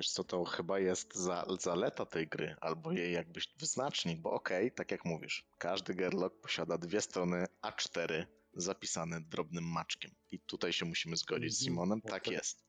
Wiesz 0.00 0.10
co, 0.10 0.24
to 0.24 0.44
chyba 0.44 0.78
jest 0.78 1.14
za, 1.14 1.46
zaleta 1.58 2.06
tej 2.06 2.28
gry, 2.28 2.56
albo 2.60 2.92
jej 2.92 3.12
jakbyś 3.12 3.48
wyznacznik, 3.58 4.20
bo 4.20 4.30
okej, 4.30 4.72
tak 4.72 4.90
jak 4.90 5.04
mówisz, 5.04 5.46
każdy 5.58 5.94
Gerlock 5.94 6.40
posiada 6.40 6.78
dwie 6.78 7.00
strony 7.00 7.46
A4 7.62 8.26
zapisane 8.54 9.20
drobnym 9.20 9.64
maczkiem. 9.64 10.10
I 10.30 10.40
tutaj 10.40 10.72
się 10.72 10.84
musimy 10.84 11.16
zgodzić 11.16 11.54
z 11.54 11.62
Mhm, 11.62 11.64
Simonem, 11.74 11.98
okej. 11.98 12.10
tak 12.10 12.26
jest. 12.30 12.64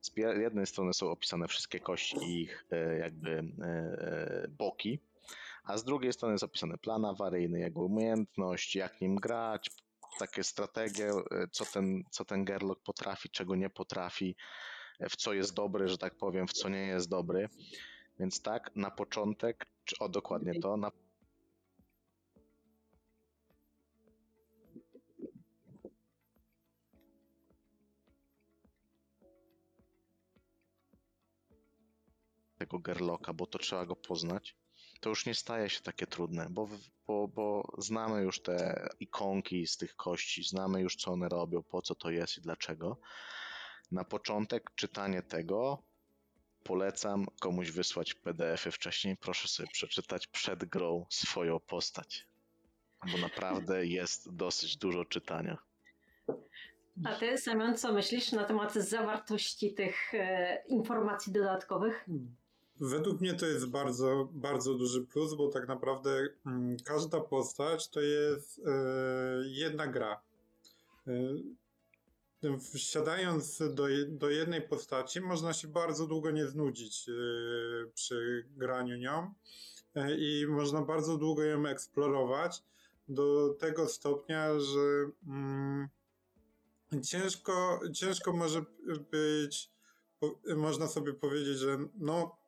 Z 0.00 0.10
jednej 0.16 0.66
strony 0.66 0.94
są 0.94 1.10
opisane 1.10 1.48
wszystkie 1.48 1.80
kości 1.80 2.16
i 2.16 2.42
ich 2.42 2.64
e, 2.70 2.98
jakby 2.98 3.30
e, 3.30 3.64
e, 3.64 4.48
boki, 4.48 5.00
a 5.64 5.78
z 5.78 5.84
drugiej 5.84 6.12
strony 6.12 6.34
jest 6.34 6.44
opisany 6.44 6.78
plan 6.78 7.04
awaryjny, 7.04 7.60
jego 7.60 7.80
umiejętność, 7.84 8.76
jak 8.76 9.00
nim 9.00 9.16
grać, 9.16 9.70
takie 10.18 10.44
strategie, 10.44 11.10
co 11.52 11.64
ten, 11.64 12.02
co 12.10 12.24
ten 12.24 12.44
Gerlock 12.44 12.82
potrafi, 12.82 13.30
czego 13.30 13.56
nie 13.56 13.70
potrafi, 13.70 14.36
w 15.08 15.16
co 15.16 15.32
jest 15.32 15.54
dobry, 15.54 15.88
że 15.88 15.98
tak 15.98 16.14
powiem, 16.14 16.48
w 16.48 16.52
co 16.52 16.68
nie 16.68 16.86
jest 16.86 17.08
dobry. 17.08 17.48
Więc 18.18 18.42
tak, 18.42 18.76
na 18.76 18.90
początek, 18.90 19.66
czy 19.84 19.98
o 19.98 20.08
dokładnie 20.08 20.60
to, 20.60 20.76
na 20.76 20.90
tego 32.58 32.78
Gerlocka, 32.78 33.32
bo 33.32 33.46
to 33.46 33.58
trzeba 33.58 33.86
go 33.86 33.96
poznać, 33.96 34.56
to 35.00 35.08
już 35.08 35.26
nie 35.26 35.34
staje 35.34 35.70
się 35.70 35.80
takie 35.80 36.06
trudne, 36.06 36.46
bo, 36.50 36.68
bo, 37.06 37.28
bo 37.28 37.72
znamy 37.78 38.22
już 38.22 38.42
te 38.42 38.88
ikonki 39.00 39.66
z 39.66 39.76
tych 39.76 39.96
kości, 39.96 40.42
znamy 40.42 40.80
już 40.80 40.96
co 40.96 41.12
one 41.12 41.28
robią, 41.28 41.62
po 41.62 41.82
co 41.82 41.94
to 41.94 42.10
jest 42.10 42.38
i 42.38 42.40
dlaczego. 42.40 42.96
Na 43.92 44.04
początek 44.04 44.70
czytanie 44.74 45.22
tego 45.22 45.82
polecam 46.64 47.26
komuś 47.40 47.70
wysłać 47.70 48.14
PDF-y 48.14 48.70
wcześniej. 48.70 49.16
Proszę 49.16 49.48
sobie 49.48 49.68
przeczytać 49.72 50.26
przed 50.26 50.64
grą 50.64 51.06
swoją 51.10 51.60
postać, 51.60 52.26
bo 53.12 53.18
naprawdę 53.18 53.86
jest 53.98 54.34
dosyć 54.34 54.76
dużo 54.76 55.04
czytania. 55.04 55.58
A 57.04 57.14
ty, 57.14 57.38
Simon, 57.38 57.76
co 57.76 57.92
myślisz 57.92 58.32
na 58.32 58.44
temat 58.44 58.74
zawartości 58.74 59.74
tych 59.74 60.14
e, 60.14 60.62
informacji 60.68 61.32
dodatkowych? 61.32 62.06
Według 62.80 63.20
mnie 63.20 63.34
to 63.34 63.46
jest 63.46 63.66
bardzo, 63.66 64.28
bardzo 64.32 64.74
duży 64.74 65.06
plus, 65.06 65.34
bo 65.34 65.48
tak 65.48 65.68
naprawdę 65.68 66.10
mm, 66.46 66.76
każda 66.84 67.20
postać 67.20 67.88
to 67.88 68.00
jest 68.00 68.58
e, 68.58 68.72
jedna 69.46 69.86
gra. 69.86 70.20
E, 71.06 71.12
wsiadając 72.74 73.58
do, 73.58 73.86
do 74.08 74.30
jednej 74.30 74.62
postaci, 74.62 75.20
można 75.20 75.52
się 75.52 75.68
bardzo 75.68 76.06
długo 76.06 76.30
nie 76.30 76.46
znudzić 76.46 77.08
e, 77.08 77.12
przy 77.94 78.46
graniu 78.56 78.96
nią 78.96 79.34
e, 79.94 80.16
i 80.16 80.46
można 80.46 80.82
bardzo 80.82 81.16
długo 81.16 81.42
ją 81.42 81.66
eksplorować 81.66 82.62
do 83.08 83.56
tego 83.58 83.88
stopnia, 83.88 84.60
że 84.60 85.10
mm, 85.26 85.88
ciężko, 87.02 87.80
ciężko 87.94 88.32
może 88.32 88.64
być, 89.10 89.70
po, 90.20 90.40
można 90.56 90.88
sobie 90.88 91.12
powiedzieć, 91.12 91.58
że 91.58 91.78
no 91.94 92.38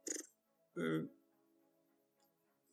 y, 0.79 1.09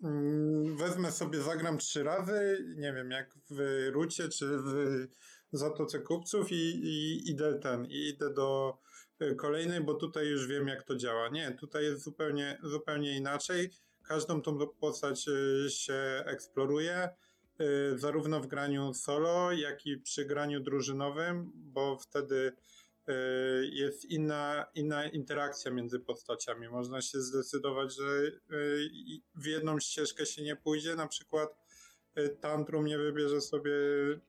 mm, 0.04 0.78
wezmę 0.78 1.12
sobie, 1.12 1.42
zagram 1.42 1.78
trzy 1.78 2.04
razy, 2.04 2.66
nie 2.78 2.94
wiem, 2.94 3.12
jak 3.12 3.38
w 3.50 3.88
Rucie 3.92 4.30
czy 4.30 4.58
w 4.58 5.08
Zatoce 5.52 6.00
Kupców 6.00 6.52
i, 6.52 6.56
i 6.56 7.30
idę 7.30 7.60
ten, 7.60 7.86
i 7.86 8.08
idę 8.08 8.34
do 8.34 8.78
y, 9.22 9.36
kolejnej, 9.36 9.82
bo 9.82 9.94
tutaj 9.94 10.28
już 10.28 10.48
wiem, 10.48 10.68
jak 10.68 10.84
to 10.84 10.96
działa. 10.96 11.30
Nie, 11.30 11.52
tutaj 11.52 11.84
jest 11.84 12.04
zupełnie, 12.04 12.60
zupełnie 12.64 13.18
inaczej. 13.18 13.70
Każdą 14.04 14.42
tą 14.42 14.68
postać 14.68 15.28
y, 15.28 15.70
się 15.70 16.24
eksploruje, 16.26 17.10
y, 17.62 18.00
zarówno 18.00 18.40
w 18.40 18.48
graniu 18.48 18.94
solo, 18.94 19.52
jak 19.52 19.86
i 19.86 19.98
przy 19.98 20.26
graniu 20.26 20.60
drużynowym, 20.60 21.52
bo 21.56 21.98
wtedy 21.98 22.54
jest 23.72 24.06
inna, 24.06 24.66
inna 24.76 25.08
interakcja 25.08 25.72
między 25.72 26.00
postaciami. 26.00 26.70
Można 26.70 27.02
się 27.02 27.22
zdecydować, 27.22 27.96
że 27.96 28.32
w 29.36 29.46
jedną 29.46 29.80
ścieżkę 29.80 30.26
się 30.26 30.44
nie 30.44 30.56
pójdzie, 30.56 30.96
na 30.96 31.08
przykład 31.08 31.56
Tantrum 32.42 32.86
nie 32.86 32.98
wybierze 32.98 33.42
sobie 33.42 33.72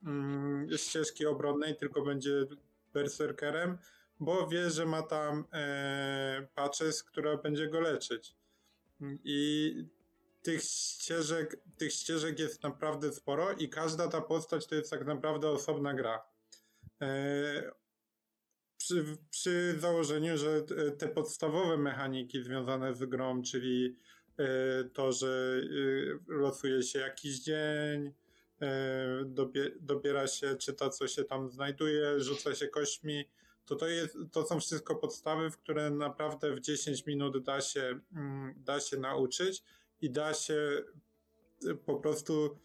mm, 0.07 0.69
ścieżki 0.79 1.27
obronnej, 1.27 1.77
tylko 1.77 2.03
będzie 2.03 2.47
berserkerem, 2.93 3.79
bo 4.21 4.49
wie, 4.49 4.71
że 4.71 4.87
ma 4.87 5.03
tam 5.03 5.45
e, 5.53 6.47
patches, 6.55 7.03
która 7.03 7.37
będzie 7.37 7.69
go 7.69 7.81
leczyć. 7.81 8.35
I 9.25 9.75
tych 10.43 10.63
ścieżek, 10.63 11.57
tych 11.79 11.93
ścieżek 11.93 12.39
jest 12.39 12.63
naprawdę 12.63 13.13
sporo 13.13 13.53
i 13.53 13.69
każda 13.69 14.09
ta 14.09 14.21
postać 14.21 14.67
to 14.67 14.75
jest 14.75 14.91
tak 14.91 15.07
naprawdę 15.07 15.49
osobna 15.49 15.95
gra. 15.95 16.23
E, 17.03 17.73
przy, 18.77 19.17
przy 19.31 19.77
założeniu, 19.79 20.37
że 20.37 20.63
te- 20.99 21.09
podstawowe 21.09 21.77
mechaniki 21.77 22.43
związane 22.43 22.95
z 22.95 23.05
grą, 23.05 23.43
czyli 23.43 23.97
to, 24.93 25.13
że 25.13 25.61
e, 26.29 26.33
losuje 26.33 26.83
się 26.83 26.99
jakiś 26.99 27.41
dzień, 27.41 28.13
e, 28.61 29.25
dobie, 29.25 29.71
dobiera 29.81 30.27
się, 30.27 30.57
czyta 30.57 30.91
co 30.91 31.09
się 31.09 31.25
tam 31.25 31.51
znajduje, 31.51 32.21
rzuca 32.21 32.55
się 32.55 32.69
kośćmi, 32.69 33.25
to 33.65 33.77
to, 33.77 33.89
jest, 33.89 34.17
to 34.33 34.47
są 34.47 34.61
wszystko 34.61 34.97
podstawy, 34.97 35.51
w 35.51 35.59
które 35.59 35.91
naprawdę 35.91 36.55
w 36.55 36.61
10 36.61 37.07
minut 37.07 37.45
da 37.45 37.61
się, 37.61 38.01
mm, 38.13 38.55
da 38.57 38.81
się 38.81 38.97
nauczyć 38.97 39.63
i 40.01 40.11
da 40.11 40.35
się 40.35 40.83
po 41.87 41.95
prostu 41.95 42.59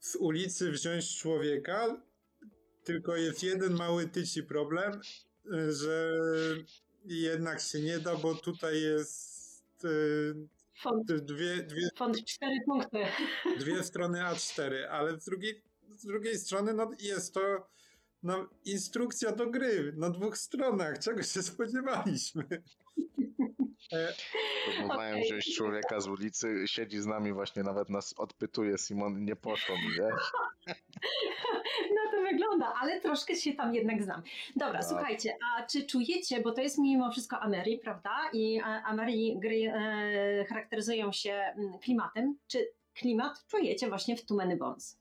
z 0.00 0.16
ulicy 0.16 0.70
wziąć 0.70 1.18
człowieka, 1.18 2.02
tylko 2.84 3.16
jest 3.16 3.42
jeden 3.42 3.72
mały 3.72 4.08
tyci 4.08 4.42
problem, 4.42 5.00
że 5.68 6.20
jednak 7.04 7.60
się 7.60 7.80
nie 7.80 7.98
da, 7.98 8.16
bo 8.16 8.34
tutaj 8.34 8.82
jest 8.82 9.86
Font, 10.82 11.12
dwie, 11.12 11.62
dwie, 11.62 11.88
font 11.96 12.24
cztery 12.24 12.56
punkty. 12.66 12.98
dwie 13.58 13.82
strony 13.90 14.18
A4, 14.18 14.84
ale 14.90 15.20
z 15.20 15.24
drugiej, 15.24 15.62
z 15.88 16.06
drugiej 16.06 16.38
strony 16.38 16.74
no, 16.74 16.90
jest 17.00 17.34
to 17.34 17.40
no, 18.22 18.48
instrukcja 18.64 19.32
do 19.32 19.46
gry 19.46 19.92
na 19.96 20.10
dwóch 20.10 20.38
stronach. 20.38 20.98
Czego 20.98 21.22
się 21.22 21.42
spodziewaliśmy? 21.42 22.44
Próbowałem 24.64 25.14
Okej. 25.14 25.24
wziąć 25.24 25.56
człowieka 25.56 26.00
z 26.00 26.08
ulicy, 26.08 26.64
siedzi 26.66 27.00
z 27.00 27.06
nami 27.06 27.32
właśnie, 27.32 27.62
nawet 27.62 27.88
nas 27.88 28.14
odpytuje, 28.16 28.78
Simon, 28.78 29.24
nie 29.24 29.36
poszło 29.36 29.76
mi, 29.76 29.88
wiesz? 29.98 30.32
No 31.94 32.10
to 32.10 32.22
wygląda, 32.22 32.74
ale 32.80 33.00
troszkę 33.00 33.36
się 33.36 33.52
tam 33.52 33.74
jednak 33.74 34.02
znam. 34.02 34.22
Dobra, 34.56 34.78
Tak. 34.80 34.88
słuchajcie, 34.88 35.36
a 35.56 35.66
czy 35.66 35.86
czujecie, 35.86 36.40
bo 36.40 36.52
to 36.52 36.60
jest 36.60 36.78
mimo 36.78 37.10
wszystko 37.12 37.38
Ameri, 37.40 37.78
prawda? 37.78 38.16
I 38.32 38.58
e, 38.58 38.64
Ameri 38.64 39.38
gry 39.38 39.72
e, 39.74 40.44
charakteryzują 40.48 41.12
się 41.12 41.32
mm, 41.32 41.78
klimatem. 41.78 42.36
Czy 42.46 42.68
klimat 42.94 43.44
czujecie 43.48 43.88
właśnie 43.88 44.16
w 44.16 44.24
Too 44.26 44.36
Many 44.36 44.56
Bones? 44.56 44.98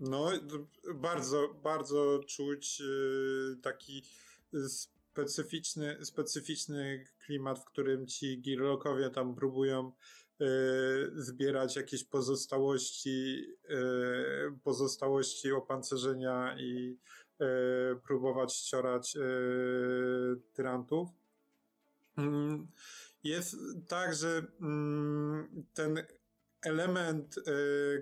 No, 0.00 0.30
d- 0.30 0.94
bardzo, 0.94 1.48
bardzo 1.62 2.20
czuć 2.26 2.80
y, 2.80 3.56
taki 3.62 4.02
specyficzny, 4.68 6.04
specyficzny 6.04 7.04
klimat, 7.26 7.58
w 7.58 7.64
którym 7.64 8.06
ci 8.06 8.40
girlokowie 8.40 9.10
tam 9.10 9.34
próbują 9.34 9.92
zbierać 11.14 11.76
jakieś 11.76 12.04
pozostałości, 12.04 13.46
y, 13.70 14.58
pozostałości 14.64 15.52
opancerzenia 15.52 16.56
i 16.58 16.98
y, 17.40 17.44
próbować 18.06 18.54
ściorać 18.54 19.16
tyrantów. 20.52 21.08
Mm, 22.16 22.68
Jest 23.24 23.56
tak, 23.88 24.14
że 24.14 24.42
mm, 24.60 25.64
ten 25.74 26.02
element, 26.62 27.34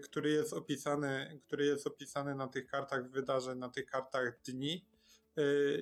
który 0.03 0.31
jest 0.31 0.53
opisany, 0.53 1.41
który 1.47 1.67
jest 1.67 1.87
opisany 1.87 2.35
na 2.35 2.49
tych 2.49 2.67
kartach 2.67 3.11
wydarzeń, 3.11 3.59
na 3.59 3.69
tych 3.69 3.87
kartach 3.87 4.41
dni, 4.43 4.87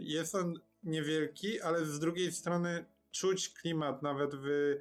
jest 0.01 0.35
on 0.35 0.61
niewielki, 0.83 1.61
ale 1.61 1.87
z 1.87 1.99
drugiej 1.99 2.33
strony 2.33 2.85
czuć 3.11 3.49
klimat 3.49 4.03
nawet 4.03 4.31
w 4.35 4.77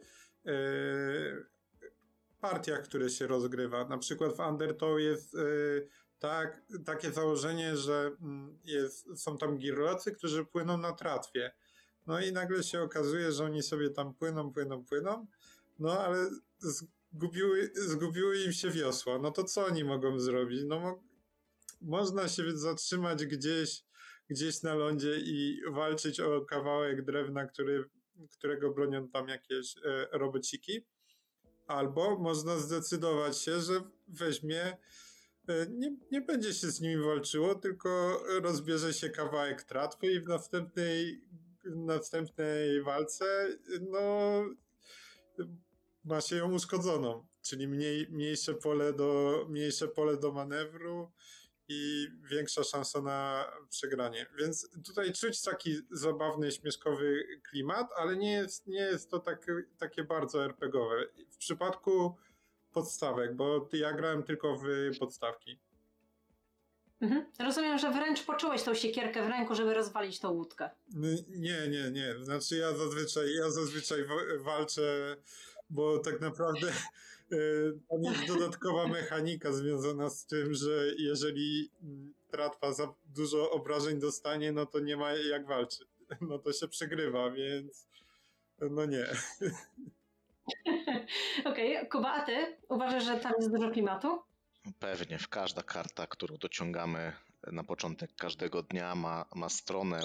partiach, 2.41 2.83
które 2.83 3.09
się 3.09 3.27
rozgrywa. 3.27 3.87
Na 3.87 3.97
przykład 3.97 4.35
w 4.35 4.39
Undertow 4.39 4.99
jest 4.99 5.35
y, 5.35 5.87
tak, 6.19 6.61
takie 6.85 7.11
założenie, 7.11 7.77
że 7.77 8.11
mm, 8.21 8.59
jest, 8.63 9.21
są 9.21 9.37
tam 9.37 9.57
girlocy, 9.57 10.11
którzy 10.11 10.45
płyną 10.45 10.77
na 10.77 10.93
tratwie. 10.93 11.51
No 12.07 12.21
i 12.21 12.31
nagle 12.31 12.63
się 12.63 12.81
okazuje, 12.81 13.31
że 13.31 13.43
oni 13.43 13.63
sobie 13.63 13.89
tam 13.89 14.13
płyną, 14.13 14.53
płyną, 14.53 14.85
płyną, 14.85 15.27
no 15.79 15.99
ale 15.99 16.29
zgubiły, 16.59 17.71
zgubiły 17.75 18.43
im 18.43 18.53
się 18.53 18.71
wiosła. 18.71 19.19
No 19.19 19.31
to 19.31 19.43
co 19.43 19.65
oni 19.65 19.83
mogą 19.83 20.19
zrobić? 20.19 20.61
No 20.65 20.79
mo- 20.79 21.03
można 21.81 22.27
się 22.27 22.57
zatrzymać 22.57 23.25
gdzieś, 23.25 23.83
gdzieś 24.29 24.63
na 24.63 24.75
lądzie 24.75 25.17
i 25.17 25.61
walczyć 25.71 26.19
o 26.19 26.45
kawałek 26.45 27.05
drewna, 27.05 27.45
który, 27.45 27.89
którego 28.31 28.73
bronią 28.73 29.09
tam 29.09 29.27
jakieś 29.27 29.77
e, 29.77 30.07
robociki. 30.11 30.85
Albo 31.67 32.19
można 32.19 32.57
zdecydować 32.57 33.41
się, 33.41 33.61
że 33.61 33.81
weźmie, 34.07 34.77
e, 35.47 35.67
nie, 35.69 35.95
nie 36.11 36.21
będzie 36.21 36.53
się 36.53 36.71
z 36.71 36.81
nimi 36.81 37.03
walczyło, 37.03 37.55
tylko 37.55 38.21
rozbierze 38.41 38.93
się 38.93 39.09
kawałek 39.09 39.63
tratwy 39.63 40.13
i 40.13 40.19
w 40.19 40.27
następnej, 40.27 41.21
następnej 41.65 42.83
walce, 42.83 43.47
no, 43.91 44.43
ma 46.03 46.21
się 46.21 46.35
ją 46.35 46.53
uszkodzoną, 46.53 47.25
czyli 47.41 47.67
mniej, 47.67 48.07
mniejsze, 48.09 48.53
pole 48.53 48.93
do, 48.93 49.45
mniejsze 49.49 49.87
pole 49.87 50.17
do 50.17 50.31
manewru 50.31 51.11
i 51.67 52.07
większa 52.23 52.63
szansa 52.63 53.01
na 53.01 53.51
przegranie. 53.69 54.25
Więc 54.37 54.69
tutaj 54.85 55.13
czuć 55.13 55.41
taki 55.41 55.81
zabawny, 55.91 56.51
śmieszkowy 56.51 57.27
klimat, 57.49 57.87
ale 57.97 58.15
nie 58.17 58.31
jest, 58.31 58.67
nie 58.67 58.79
jest 58.79 59.11
to 59.11 59.19
tak, 59.19 59.45
takie 59.77 60.03
bardzo 60.03 60.45
RPGowe. 60.45 60.95
W 61.29 61.37
przypadku 61.37 62.15
podstawek, 62.71 63.35
bo 63.35 63.69
ja 63.73 63.93
grałem 63.93 64.23
tylko 64.23 64.55
w 64.55 64.63
podstawki. 64.99 65.59
Mhm. 67.01 67.25
Rozumiem, 67.39 67.77
że 67.77 67.91
wręcz 67.91 68.23
poczułeś 68.23 68.63
tą 68.63 68.73
siekierkę 68.73 69.23
w 69.25 69.27
ręku, 69.27 69.55
żeby 69.55 69.73
rozwalić 69.73 70.19
tą 70.19 70.31
łódkę. 70.31 70.69
Nie, 71.27 71.67
nie, 71.67 71.91
nie. 71.91 72.15
Znaczy 72.25 72.55
ja 72.57 72.73
zazwyczaj, 72.77 73.35
ja 73.35 73.49
zazwyczaj 73.49 74.03
wa- 74.05 74.43
walczę, 74.43 75.17
bo 75.69 75.99
tak 75.99 76.21
naprawdę 76.21 76.73
tam 77.89 78.03
jest 78.03 78.27
dodatkowa 78.27 78.87
mechanika 78.87 79.51
związana 79.51 80.09
z 80.09 80.25
tym, 80.25 80.53
że 80.53 80.85
jeżeli 80.97 81.71
mm, 81.83 82.13
tratwa 82.31 82.73
za 82.73 82.93
dużo 83.05 83.51
obrażeń 83.51 83.99
dostanie, 83.99 84.51
no 84.51 84.65
to 84.65 84.79
nie 84.79 84.97
ma 84.97 85.13
jak 85.13 85.47
walczyć. 85.47 85.87
No 86.21 86.39
to 86.39 86.53
się 86.53 86.67
przegrywa, 86.67 87.31
więc 87.31 87.87
no 88.61 88.85
nie. 88.85 89.05
Okej, 91.45 91.89
Kuba, 91.89 92.13
a 92.13 92.25
ty 92.25 92.57
uważasz, 92.69 93.03
że 93.03 93.17
tam 93.19 93.33
jest 93.37 93.51
dużo 93.51 93.71
klimatu? 93.71 94.21
Pewnie, 94.79 95.19
w 95.19 95.27
każda 95.27 95.63
karta, 95.63 96.07
którą 96.07 96.37
dociągamy 96.37 97.13
na 97.51 97.63
początek 97.63 98.15
każdego 98.15 98.63
dnia 98.63 98.95
ma, 98.95 99.25
ma 99.35 99.49
stronę, 99.49 99.99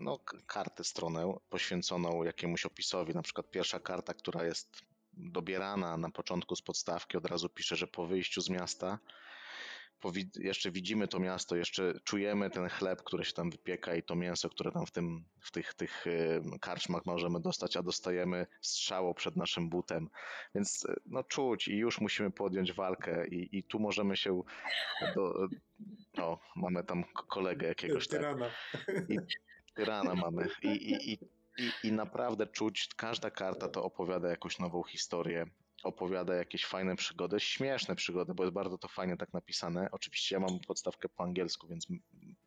no 0.00 0.18
kartę 0.46 0.84
stronę 0.84 1.34
poświęconą 1.48 2.24
jakiemuś 2.24 2.66
opisowi. 2.66 3.14
Na 3.14 3.22
przykład 3.22 3.50
pierwsza 3.50 3.80
karta, 3.80 4.14
która 4.14 4.44
jest 4.44 4.93
dobierana 5.16 5.96
na 5.96 6.10
początku 6.10 6.56
z 6.56 6.62
podstawki, 6.62 7.16
od 7.16 7.26
razu 7.26 7.48
pisze, 7.48 7.76
że 7.76 7.86
po 7.86 8.06
wyjściu 8.06 8.40
z 8.40 8.50
miasta 8.50 8.98
jeszcze 10.38 10.70
widzimy 10.70 11.08
to 11.08 11.18
miasto, 11.18 11.56
jeszcze 11.56 12.00
czujemy 12.04 12.50
ten 12.50 12.68
chleb, 12.68 13.02
który 13.02 13.24
się 13.24 13.32
tam 13.32 13.50
wypieka 13.50 13.94
i 13.94 14.02
to 14.02 14.14
mięso, 14.14 14.50
które 14.50 14.72
tam 14.72 14.86
w, 14.86 14.90
tym, 14.90 15.24
w 15.40 15.50
tych, 15.50 15.74
tych 15.74 16.06
y, 16.06 16.42
karczmach 16.60 17.06
możemy 17.06 17.40
dostać, 17.40 17.76
a 17.76 17.82
dostajemy 17.82 18.46
strzało 18.60 19.14
przed 19.14 19.36
naszym 19.36 19.68
butem. 19.68 20.10
Więc 20.54 20.84
y, 20.84 21.00
no 21.06 21.24
czuć 21.24 21.68
i 21.68 21.76
już 21.76 22.00
musimy 22.00 22.30
podjąć 22.30 22.72
walkę 22.72 23.28
i, 23.28 23.58
i 23.58 23.62
tu 23.62 23.80
możemy 23.80 24.16
się 24.16 24.42
do, 25.14 25.48
o, 26.18 26.40
mamy 26.56 26.84
tam 26.84 27.04
kolegę 27.28 27.68
jakiegoś 27.68 28.08
tak, 28.08 28.20
Tyrana. 28.20 28.50
tyrana 29.74 30.14
mamy 30.14 30.48
i, 30.62 30.68
i, 30.68 31.12
i, 31.12 31.18
i, 31.58 31.88
i 31.88 31.92
naprawdę 31.92 32.46
czuć, 32.46 32.88
każda 32.96 33.30
karta 33.30 33.68
to 33.68 33.84
opowiada 33.84 34.28
jakąś 34.28 34.58
nową 34.58 34.82
historię, 34.82 35.46
opowiada 35.82 36.34
jakieś 36.34 36.64
fajne 36.66 36.96
przygody, 36.96 37.40
śmieszne 37.40 37.96
przygody, 37.96 38.34
bo 38.34 38.42
jest 38.42 38.54
bardzo 38.54 38.78
to 38.78 38.88
fajnie 38.88 39.16
tak 39.16 39.32
napisane. 39.32 39.88
Oczywiście 39.92 40.34
ja 40.34 40.40
mam 40.40 40.60
podstawkę 40.60 41.08
po 41.08 41.22
angielsku, 41.24 41.68
więc 41.68 41.86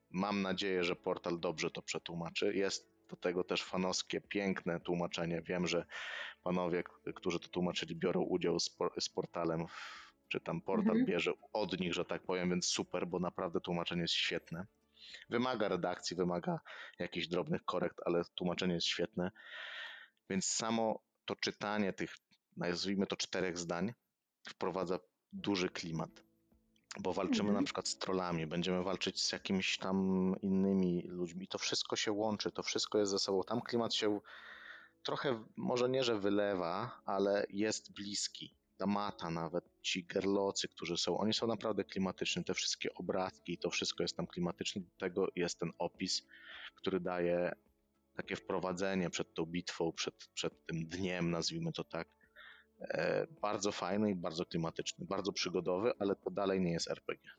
mam 0.10 0.42
nadzieję, 0.42 0.84
że 0.84 0.96
portal 0.96 1.40
dobrze 1.40 1.72
to 1.72 1.82
przetłumaczy. 1.82 2.54
Jest 2.56 2.98
do 3.10 3.16
tego 3.16 3.44
też 3.44 3.64
fanowskie, 3.64 4.22
piękne 4.22 4.80
tłumaczenie. 4.80 5.42
Wiem, 5.42 5.68
że 5.68 5.86
panowie, 6.44 6.84
którzy 7.16 7.40
to 7.40 7.48
tłumaczyli, 7.48 7.96
biorą 7.96 8.22
udział 8.22 8.60
z, 8.60 8.70
por- 8.70 9.02
z 9.02 9.10
portalem, 9.10 9.68
w- 9.68 10.14
czy 10.28 10.40
tam 10.40 10.62
portal 10.62 10.88
Mhm. 10.92 11.06
bierze 11.06 11.32
od 11.54 11.80
nich, 11.80 11.94
że 11.94 12.06
tak 12.06 12.22
powiem, 12.22 12.50
więc 12.50 12.66
super, 12.66 13.08
bo 13.08 13.20
naprawdę 13.20 13.60
tłumaczenie 13.62 14.02
jest 14.02 14.14
świetne. 14.14 14.66
Wymaga 15.30 15.68
redakcji, 15.68 16.18
wymaga 16.18 16.60
jakichś 17.00 17.28
drobnych 17.28 17.66
korekt, 17.66 17.98
ale 18.06 18.22
tłumaczenie 18.36 18.74
jest 18.74 18.88
świetne. 18.88 19.32
Więc 20.30 20.46
samo 20.46 21.04
to 21.26 21.36
czytanie 21.36 21.94
tych, 21.94 22.16
nazwijmy 22.58 23.08
to 23.08 23.18
czterech 23.18 23.58
zdań, 23.58 23.94
wprowadza 24.50 25.00
duży 25.34 25.70
klimat. 25.70 26.10
Bo 27.00 27.14
walczymy 27.14 27.50
Mhm. 27.50 27.56
na 27.64 27.66
przykład 27.66 27.88
z 27.88 27.98
trollami, 27.98 28.48
będziemy 28.48 28.84
walczyć 28.84 29.24
z 29.24 29.32
jakimiś 29.32 29.78
tam 29.78 30.36
innymi 30.42 31.04
ludźmi. 31.08 31.46
I 31.46 31.48
to 31.48 31.58
wszystko 31.58 31.96
się 31.96 32.12
łączy, 32.12 32.52
to 32.52 32.64
wszystko 32.64 32.98
jest 32.98 33.12
ze 33.12 33.20
sobą. 33.20 33.44
Tam 33.44 33.62
klimat 33.62 33.94
się 33.94 34.20
trochę, 35.04 35.44
może 35.58 35.90
nie, 35.90 36.04
że 36.04 36.20
wylewa, 36.20 37.02
ale 37.06 37.46
jest 37.50 37.94
bliski. 37.94 38.56
Ta 38.78 38.86
mata 38.86 39.30
nawet, 39.30 39.66
ci 39.88 40.06
gerlocy, 40.06 40.68
którzy 40.68 40.98
są, 40.98 41.18
oni 41.18 41.34
są 41.34 41.48
naprawdę 41.48 41.84
klimatyczni. 41.84 42.44
Te 42.44 42.54
wszystkie 42.54 42.94
obrazki, 42.94 43.58
to 43.58 43.70
wszystko 43.70 44.04
jest 44.04 44.18
tam 44.18 44.28
klimatyczne. 44.28 44.82
Do 44.82 44.98
tego 44.98 45.28
jest 45.36 45.60
ten 45.60 45.72
opis, 45.78 46.28
który 46.76 47.00
daje 47.00 47.52
takie 48.16 48.36
wprowadzenie 48.36 49.10
przed 49.10 49.34
tą 49.34 49.46
bitwą, 49.46 49.92
przed, 49.92 50.16
przed 50.34 50.66
tym 50.66 50.88
dniem, 50.88 51.32
nazwijmy 51.32 51.72
to 51.72 51.84
tak. 51.84 52.08
E, 52.82 53.28
bardzo 53.42 53.72
fajny 53.72 54.12
i 54.12 54.16
bardzo 54.16 54.46
klimatyczny, 54.46 55.06
bardzo 55.06 55.32
przygodowy, 55.32 55.94
ale 56.00 56.16
to 56.16 56.32
dalej 56.32 56.62
nie 56.62 56.72
jest 56.72 56.92
RPG. 56.92 57.32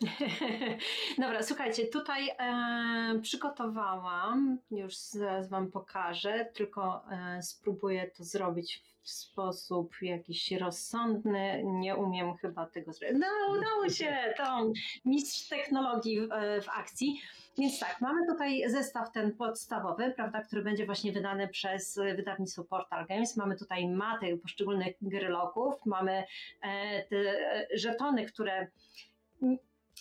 Dobra, 1.18 1.42
słuchajcie, 1.42 1.86
tutaj 1.86 2.28
e, 2.38 3.20
przygotowałam, 3.22 4.58
już 4.70 4.96
zaraz 4.96 5.48
Wam 5.48 5.70
pokażę, 5.70 6.50
tylko 6.54 7.04
e, 7.10 7.42
spróbuję 7.42 8.10
to 8.10 8.24
zrobić 8.24 8.93
w 9.04 9.10
sposób 9.10 9.94
jakiś 10.02 10.52
rozsądny. 10.52 11.62
Nie 11.64 11.96
umiem 11.96 12.36
chyba 12.36 12.66
tego 12.66 12.92
zrobić. 12.92 13.18
No, 13.20 13.58
udało 13.58 13.88
się, 13.88 14.34
to 14.36 14.72
mistrz 15.04 15.48
technologii 15.48 16.20
w, 16.20 16.32
e, 16.32 16.60
w 16.60 16.68
akcji. 16.68 17.20
Więc 17.58 17.80
tak, 17.80 18.00
mamy 18.00 18.26
tutaj 18.26 18.70
zestaw 18.70 19.12
ten 19.12 19.36
podstawowy, 19.36 20.12
prawda, 20.16 20.42
który 20.42 20.62
będzie 20.62 20.86
właśnie 20.86 21.12
wydany 21.12 21.48
przez 21.48 22.00
wydawnictwo 22.16 22.64
Portal 22.64 23.06
Games. 23.06 23.36
Mamy 23.36 23.56
tutaj 23.56 23.88
maty 23.88 24.36
poszczególnych 24.36 24.94
gryloków, 25.02 25.74
mamy 25.86 26.24
e, 26.60 27.02
te 27.02 27.16
e, 27.16 27.66
żetony, 27.74 28.26
które 28.26 28.66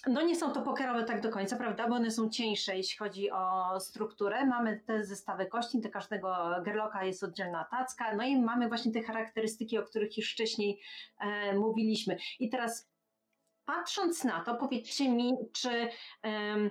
no 0.07 0.21
nie 0.21 0.35
są 0.35 0.51
to 0.51 0.61
pokerowe 0.61 1.03
tak 1.03 1.21
do 1.21 1.29
końca, 1.29 1.57
prawda, 1.57 1.87
bo 1.87 1.95
one 1.95 2.11
są 2.11 2.29
cieńsze, 2.29 2.77
jeśli 2.77 2.97
chodzi 2.97 3.31
o 3.31 3.79
strukturę. 3.79 4.45
Mamy 4.45 4.79
te 4.79 5.05
zestawy 5.05 5.45
kości, 5.45 5.81
do 5.81 5.89
każdego 5.89 6.35
gerloka 6.65 7.03
jest 7.03 7.23
oddzielna 7.23 7.65
tacka, 7.71 8.15
no 8.15 8.23
i 8.23 8.41
mamy 8.41 8.67
właśnie 8.67 8.91
te 8.91 9.03
charakterystyki, 9.03 9.77
o 9.77 9.83
których 9.83 10.17
już 10.17 10.33
wcześniej 10.33 10.81
e, 11.19 11.53
mówiliśmy. 11.53 12.17
I 12.39 12.49
teraz 12.49 12.89
patrząc 13.65 14.23
na 14.23 14.43
to, 14.43 14.55
powiedzcie 14.55 15.09
mi, 15.09 15.33
czy 15.53 15.89
em, 16.21 16.69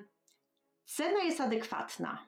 cena 0.85 1.23
jest 1.25 1.41
adekwatna? 1.41 2.27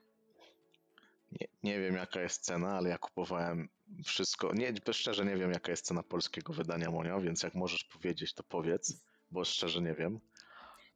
Nie, 1.33 1.49
nie 1.63 1.81
wiem 1.81 1.95
jaka 1.95 2.21
jest 2.21 2.45
cena, 2.45 2.77
ale 2.77 2.89
ja 2.89 2.99
kupowałem 2.99 3.69
wszystko. 4.05 4.55
Nie, 4.55 4.73
szczerze 4.93 5.25
nie 5.25 5.37
wiem 5.37 5.53
jaka 5.53 5.71
jest 5.71 5.87
cena 5.87 6.03
polskiego 6.03 6.53
wydania 6.53 6.91
Monio, 6.91 7.21
więc 7.21 7.43
jak 7.43 7.55
możesz 7.55 7.85
powiedzieć, 7.85 8.35
to 8.35 8.43
powiedz, 8.43 9.05
bo 9.31 9.45
szczerze 9.45 9.81
nie 9.81 9.95
wiem. 9.95 10.21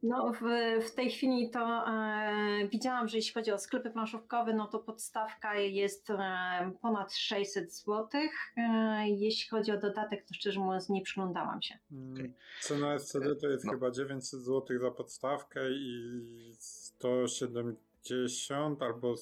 No, 0.02 0.32
w, 0.32 0.40
w 0.88 0.94
tej 0.94 1.10
chwili 1.10 1.50
to 1.50 1.88
e, 1.88 2.68
widziałam, 2.68 3.08
że 3.08 3.16
jeśli 3.16 3.34
chodzi 3.34 3.52
o 3.52 3.58
sklepy 3.58 3.90
planszówkowe, 3.90 4.54
no 4.54 4.66
to 4.66 4.78
podstawka 4.78 5.54
jest 5.54 6.10
e, 6.10 6.72
ponad 6.82 7.14
600 7.14 7.74
zł. 7.74 8.08
E, 8.56 9.08
jeśli 9.08 9.48
chodzi 9.48 9.72
o 9.72 9.78
dodatek, 9.80 10.26
to 10.28 10.34
szczerze 10.34 10.60
mówiąc 10.60 10.88
nie 10.88 11.02
przyglądałam 11.02 11.62
się. 11.62 11.78
Mm, 11.92 12.14
Okej. 12.14 12.32
Cena 12.60 12.98
SCD 12.98 13.36
to 13.36 13.48
jest 13.48 13.64
No. 13.64 13.72
chyba 13.72 13.90
900 13.90 14.40
zł 14.40 14.78
za 14.78 14.90
podstawkę 14.90 15.60
i 15.70 16.12
170 16.58 18.82
albo 18.82 19.14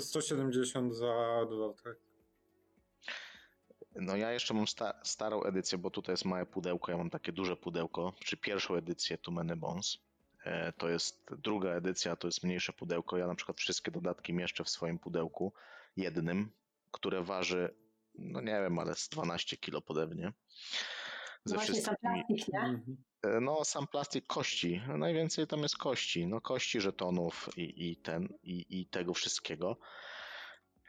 170 0.00 0.94
za 0.94 1.46
dodatek. 1.50 1.96
No 3.96 4.16
ja 4.16 4.32
jeszcze 4.32 4.54
mam 4.54 4.66
sta 4.68 4.94
starą 5.02 5.42
edycję, 5.42 5.78
bo 5.78 5.90
tutaj 5.90 6.12
jest 6.12 6.24
małe 6.24 6.46
pudełko, 6.46 6.92
ja 6.92 6.98
mam 6.98 7.10
takie 7.10 7.32
duże 7.32 7.56
pudełko, 7.56 8.12
czy 8.24 8.36
pierwszą 8.36 8.74
edycję 8.74 9.18
Too 9.18 9.34
Many 9.34 9.56
Bones. 9.56 9.98
E, 10.44 10.72
To 10.72 10.88
jest 10.88 11.26
druga 11.38 11.70
edycja, 11.70 12.16
to 12.16 12.28
jest 12.28 12.44
mniejsze 12.44 12.72
pudełko. 12.72 13.16
Ja 13.18 13.26
na 13.26 13.34
przykład 13.34 13.58
wszystkie 13.58 13.90
dodatki 13.90 14.32
mieszczę 14.32 14.64
w 14.64 14.68
swoim 14.70 14.98
pudełku 14.98 15.52
jednym, 15.96 16.50
które 16.92 17.22
waży, 17.22 17.74
no 18.14 18.40
nie 18.40 18.60
wiem, 18.62 18.78
ale 18.78 18.94
z 18.94 19.08
12 19.08 19.56
kilo 19.56 19.80
podobnie. 19.80 20.32
Ze 21.44 21.54
Właśnie 21.54 21.74
wszystkimi, 21.74 21.96
plastik, 22.28 22.52
nie? 22.52 22.60
Mhm. 22.60 22.96
E, 23.22 23.40
No, 23.40 23.64
sam 23.64 23.86
plastik 23.86 24.26
kości. 24.26 24.82
Najwięcej 24.98 25.46
tam 25.46 25.60
jest 25.62 25.76
kości. 25.76 26.26
No, 26.26 26.40
kości 26.40 26.80
żetonów 26.80 27.48
i, 27.56 27.90
i 27.90 27.96
ten, 27.96 28.28
i, 28.42 28.80
i 28.80 28.86
tego 28.86 29.14
wszystkiego. 29.14 29.76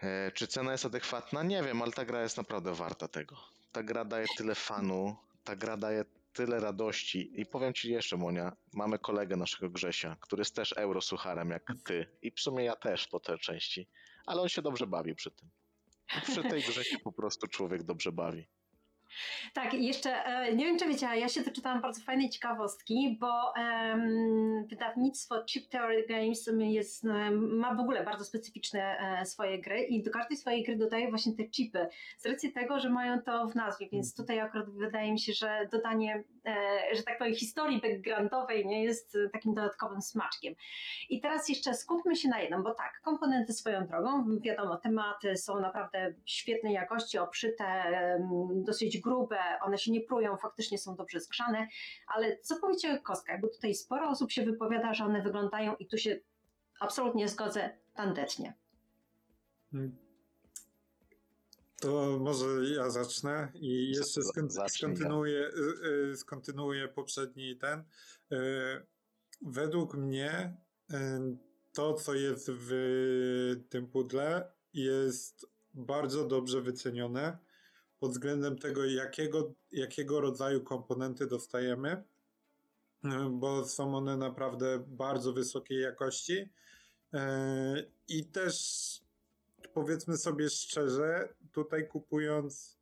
E, 0.04 0.32
czy 0.32 0.48
cena 0.48 0.72
jest 0.72 0.86
adekwatna? 0.86 1.44
Nie 1.44 1.63
wiem, 1.63 1.82
ale 1.82 1.91
ta 1.91 2.06
gra 2.06 2.22
jest 2.24 2.38
naprawdę 2.38 2.74
warta 2.74 3.08
tego. 3.08 3.36
Ta 3.72 3.84
gra 3.84 4.06
daje 4.06 4.26
tyle 4.38 4.56
fanu, 4.56 5.15
ta 5.44 5.56
gra 5.56 5.78
daje 5.78 6.06
tyle 6.36 6.60
radości. 6.60 7.41
I 7.41 7.45
powiem 7.45 7.74
ci 7.74 7.91
jeszcze, 7.91 8.17
Monia, 8.17 8.56
mamy 8.74 9.00
kolegę 9.00 9.36
naszego 9.36 9.69
Grzesia, 9.69 10.17
który 10.21 10.41
jest 10.41 10.56
też 10.56 10.74
eurosucharem 10.74 11.50
jak 11.50 11.63
ty. 11.86 12.08
I 12.21 12.32
w 12.32 12.39
sumie 12.39 12.63
ja 12.63 12.76
też 12.76 13.08
po 13.08 13.19
tej 13.19 13.39
części. 13.39 13.88
Ale 14.26 14.41
on 14.41 14.50
się 14.50 14.62
dobrze 14.62 14.88
bawi 14.88 15.15
przy 15.15 15.32
tym. 15.32 15.50
Przy 16.24 16.43
tej 16.43 16.62
grze 16.63 16.84
się 16.84 17.00
po 17.00 17.12
prostu 17.12 17.48
człowiek 17.48 17.84
dobrze 17.84 18.12
bawi. 18.12 18.48
Tak, 19.54 19.74
jeszcze 19.74 20.26
e, 20.26 20.56
nie 20.56 20.65
wiem, 20.65 20.80
czy 20.80 20.88
wiecie, 20.88 21.08
ale 21.08 21.20
ja 21.20 21.30
się 21.30 21.41
doczytałam 21.41 21.82
bardzo 21.82 22.02
fajnej 22.02 22.30
ciekawostki, 22.30 23.18
bo 23.20 23.56
em, 23.56 24.65
wydawnictwo 24.68 25.44
Chip 25.44 25.70
Theory 25.70 26.06
Games 26.10 26.50
jest, 26.60 27.06
em, 27.06 27.58
ma 27.58 27.76
w 27.76 27.80
ogóle 27.80 28.04
bardzo 28.04 28.26
specyficzne 28.26 28.98
e, 29.00 29.26
swoje 29.26 29.62
gry 29.62 29.82
i 29.82 30.04
do 30.04 30.12
każdej 30.12 30.38
swojej 30.38 30.63
gry 30.63 30.76
dodaje 30.76 31.10
właśnie 31.10 31.34
te 31.34 31.50
chipy. 31.50 31.88
Z 32.18 32.26
racji 32.26 32.54
tego, 32.54 32.80
że 32.80 32.89
mają 32.89 33.22
to 33.22 33.48
w 33.48 33.56
nazwie, 33.56 33.89
więc 33.91 34.15
tutaj 34.15 34.39
akurat 34.39 34.70
wydaje 34.70 35.12
mi 35.12 35.20
się, 35.20 35.34
że 35.34 35.68
dodanie, 35.72 36.24
e, 36.46 36.96
że 36.96 37.04
tak 37.04 37.18
powiem, 37.18 37.36
historii 37.36 37.82
backgroundowej 37.82 38.65
nie 38.65 38.84
jest 38.84 39.18
takim 39.34 39.54
dodatkowym 39.54 40.02
smaczkiem. 40.02 40.54
I 41.10 41.22
teraz 41.22 41.50
jeszcze 41.50 41.74
skupmy 41.74 42.15
się 42.15 42.30
na 42.30 42.41
jednym, 42.41 42.63
bo 42.63 42.74
tak, 42.74 43.02
komponenty 43.04 43.54
swoją 43.54 43.88
drogą, 43.88 44.39
wiadomo, 44.39 44.78
tematy 44.78 45.38
są 45.38 45.60
naprawdę 45.60 46.13
świetnej 46.26 46.74
jakości, 46.74 47.18
obszyte, 47.18 47.65
em, 47.65 48.63
dosyć 48.95 49.01
grube, 49.01 49.39
one 49.62 49.77
się 49.77 49.91
nie 49.91 50.01
prują, 50.01 50.38
faktycznie 50.38 50.77
są 50.77 50.95
dobrze 50.95 51.19
skrzane, 51.19 51.67
ale 52.08 52.39
co 52.39 52.55
powiecie 52.60 52.99
o 52.99 53.03
kostkach, 53.03 53.41
bo 53.41 53.47
tutaj 53.47 53.75
sporo 53.75 54.10
osób 54.10 54.31
się 54.31 54.45
wypowiada, 54.45 54.93
że 54.93 55.05
one 55.05 55.21
wyglądają 55.21 55.75
i 55.75 55.88
tu 55.88 55.97
się 55.97 56.19
absolutnie 56.79 57.27
zgodzę 57.27 57.77
tandetnie. 57.93 58.53
Mm. 59.73 59.95
To 61.81 62.19
może 62.19 62.45
ja 62.75 62.89
zacznę 62.89 63.51
i 63.53 63.91
jeszcze 63.91 64.21
skontynuuję, 64.67 65.39
y, 65.39 66.12
y, 66.12 66.17
skontynuuję 66.17 66.88
poprzedni 66.88 67.58
ten. 67.58 67.84
Y, 68.31 68.36
Według 69.41 69.93
mnie 69.93 70.58
to, 71.73 71.93
co 71.93 72.13
jest 72.13 72.51
w 72.51 72.71
tym 73.69 73.88
pudle 73.88 74.51
jest 74.73 75.45
bardzo 75.73 76.27
dobrze 76.27 76.62
wycenione 76.62 77.38
pod 78.06 78.12
względem 78.12 78.58
tego, 78.58 78.86
jakiego, 78.86 79.54
jakiego 79.72 80.22
rodzaju 80.22 80.62
komponenty 80.63 81.28
dostajemy, 81.28 82.04
y, 83.06 83.10
bo 83.30 83.65
są 83.65 83.96
one 83.96 84.18
naprawdę 84.18 84.84
bardzo 84.88 85.34
wysokiej 85.34 85.82
jakości. 85.82 86.38
Y, 87.13 87.20
I 88.08 88.26
też 88.26 88.56
powiedzmy 89.74 90.18
sobie 90.18 90.50
szczerze, 90.50 91.30
tutaj 91.52 91.88
kupując 91.88 92.78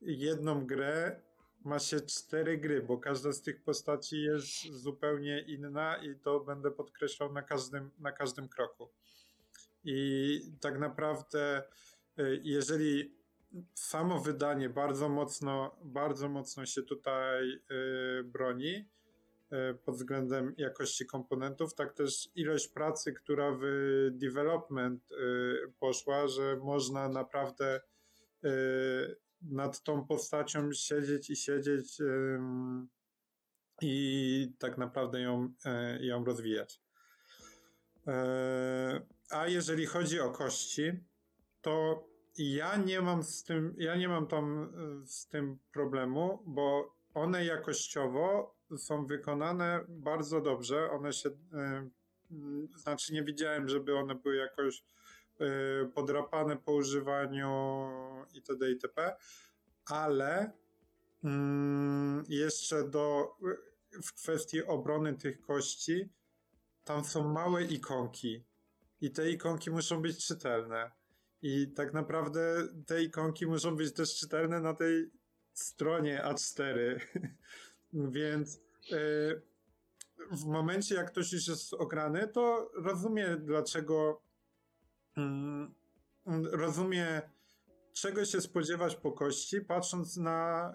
jedną 0.00 0.66
grę, 0.66 1.20
ma 1.64 1.78
się 1.78 2.00
cztery 2.00 2.58
gry, 2.58 2.82
bo 2.82 2.98
każda 2.98 3.32
z 3.32 3.42
tych 3.42 3.62
postaci 3.62 4.22
jest 4.22 4.62
zupełnie 4.62 5.40
inna 5.40 5.96
i 5.96 6.14
to 6.14 6.40
będę 6.40 6.70
podkreślał 6.70 7.32
na 7.32 7.42
każdym, 7.42 7.90
na 7.98 8.12
każdym 8.12 8.48
kroku. 8.48 8.88
I 9.84 10.40
tak 10.60 10.78
naprawdę, 10.78 11.62
y, 12.18 12.40
jeżeli 12.44 13.21
samo 13.74 14.20
wydanie 14.20 14.68
bardzo 14.68 15.08
mocno, 15.08 15.76
bardzo 15.84 16.28
mocno 16.28 16.66
się 16.66 16.82
tutaj 16.82 17.52
y, 17.52 18.24
broni, 18.24 18.88
y, 19.52 19.74
pod 19.74 19.94
względem 19.94 20.54
jakości 20.58 21.06
komponentów, 21.06 21.74
tak 21.74 21.92
też 21.92 22.28
ilość 22.34 22.68
pracy, 22.68 23.12
która 23.12 23.52
w 23.60 23.64
development 24.12 25.12
y, 25.12 25.72
poszła, 25.80 26.28
że 26.28 26.56
można 26.56 27.08
naprawdę 27.08 27.80
nad 29.42 29.82
tą 29.82 30.06
postacią 30.06 30.72
siedzieć 30.72 31.30
i 31.30 31.36
siedzieć 31.36 31.98
i 33.82 34.54
tak 34.58 34.78
naprawdę 34.78 35.20
ją, 35.20 35.52
ją 36.00 36.24
rozwijać. 36.24 36.80
E, 38.06 39.00
A 39.30 39.48
jeżeli 39.48 39.86
chodzi 39.86 40.20
o 40.20 40.30
kości, 40.30 40.92
to 41.60 42.04
ja 42.38 42.76
nie 42.76 43.00
mam 43.00 43.22
z 43.22 43.44
tym, 43.44 43.74
ja 43.78 43.96
nie 43.96 44.08
mam 44.08 44.26
tam 44.26 44.62
y, 45.02 45.06
z 45.06 45.26
tym 45.26 45.58
problemu, 45.72 46.42
bo 46.46 46.94
one 47.14 47.44
jakościowo 47.44 48.54
są 48.76 49.06
wykonane 49.06 49.84
bardzo 49.88 50.40
dobrze. 50.40 50.90
One 50.90 51.12
się, 51.12 51.28
y, 51.28 51.34
mm, 52.30 52.68
znaczy 52.76 53.12
nie 53.12 53.22
widziałem, 53.22 53.68
żeby 53.68 53.96
one 53.96 54.14
były 54.14 54.36
jakoś 54.36 54.84
y, 55.40 55.88
podrapane 55.94 56.56
po 56.56 56.72
używaniu 56.72 57.88
itd. 58.34 58.70
itp. 58.70 59.16
Ale 59.86 60.52
mm, 61.24 62.24
jeszcze 62.28 62.88
do, 62.88 63.36
w 64.02 64.12
kwestii 64.12 64.64
obrony 64.64 65.14
tych 65.14 65.40
kości, 65.40 66.08
tam 66.84 67.04
są 67.04 67.28
małe 67.28 67.64
ikonki 67.64 68.44
i 69.00 69.10
te 69.10 69.30
ikonki 69.30 69.70
muszą 69.70 70.02
być 70.02 70.26
czytelne. 70.26 71.01
I 71.42 71.72
tak 71.72 71.92
naprawdę 71.92 72.68
te 72.86 73.02
ikonki 73.02 73.46
muszą 73.46 73.76
być 73.76 73.92
też 73.94 74.14
czytelne 74.18 74.60
na 74.60 74.74
tej 74.74 75.10
stronie 75.52 76.22
A4. 76.24 77.00
Więc 77.92 78.56
y, 78.92 79.42
w 80.32 80.44
momencie, 80.44 80.94
jak 80.94 81.10
ktoś 81.10 81.32
już 81.32 81.48
jest 81.48 81.74
ograny, 81.74 82.28
to 82.28 82.70
rozumie, 82.74 83.36
dlaczego. 83.36 84.22
mm, 85.16 85.74
rozumie, 86.52 87.22
czego 87.92 88.24
się 88.24 88.40
spodziewać 88.40 88.96
po 88.96 89.12
kości, 89.12 89.60
patrząc 89.60 90.16
na, 90.16 90.74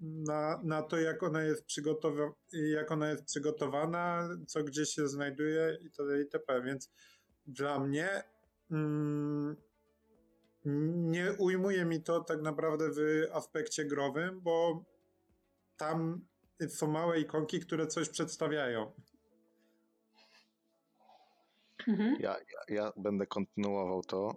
na, 0.00 0.60
na 0.64 0.82
to, 0.82 0.98
jak 0.98 1.22
ona, 1.22 1.42
jest 1.42 1.66
przygotowa- 1.66 2.32
jak 2.52 2.90
ona 2.90 3.10
jest 3.10 3.24
przygotowana, 3.24 4.28
co 4.46 4.64
gdzie 4.64 4.86
się 4.86 5.08
znajduje 5.08 5.78
itd. 5.82 6.20
itp. 6.20 6.62
Więc 6.62 6.90
dla 7.46 7.80
mnie. 7.80 8.24
Mm, 8.70 9.56
nie 10.64 11.32
ujmuje 11.32 11.84
mi 11.84 12.02
to 12.02 12.20
tak 12.20 12.42
naprawdę 12.42 12.90
w 12.90 13.28
aspekcie 13.32 13.84
growym, 13.84 14.40
bo 14.40 14.84
tam 15.76 16.26
są 16.68 16.86
małe 16.86 17.20
ikonki, 17.20 17.60
które 17.60 17.86
coś 17.86 18.08
przedstawiają. 18.08 18.92
Mhm. 21.88 22.16
Ja, 22.20 22.36
ja, 22.38 22.74
ja 22.76 22.92
będę 22.96 23.26
kontynuował 23.26 24.02
to. 24.02 24.36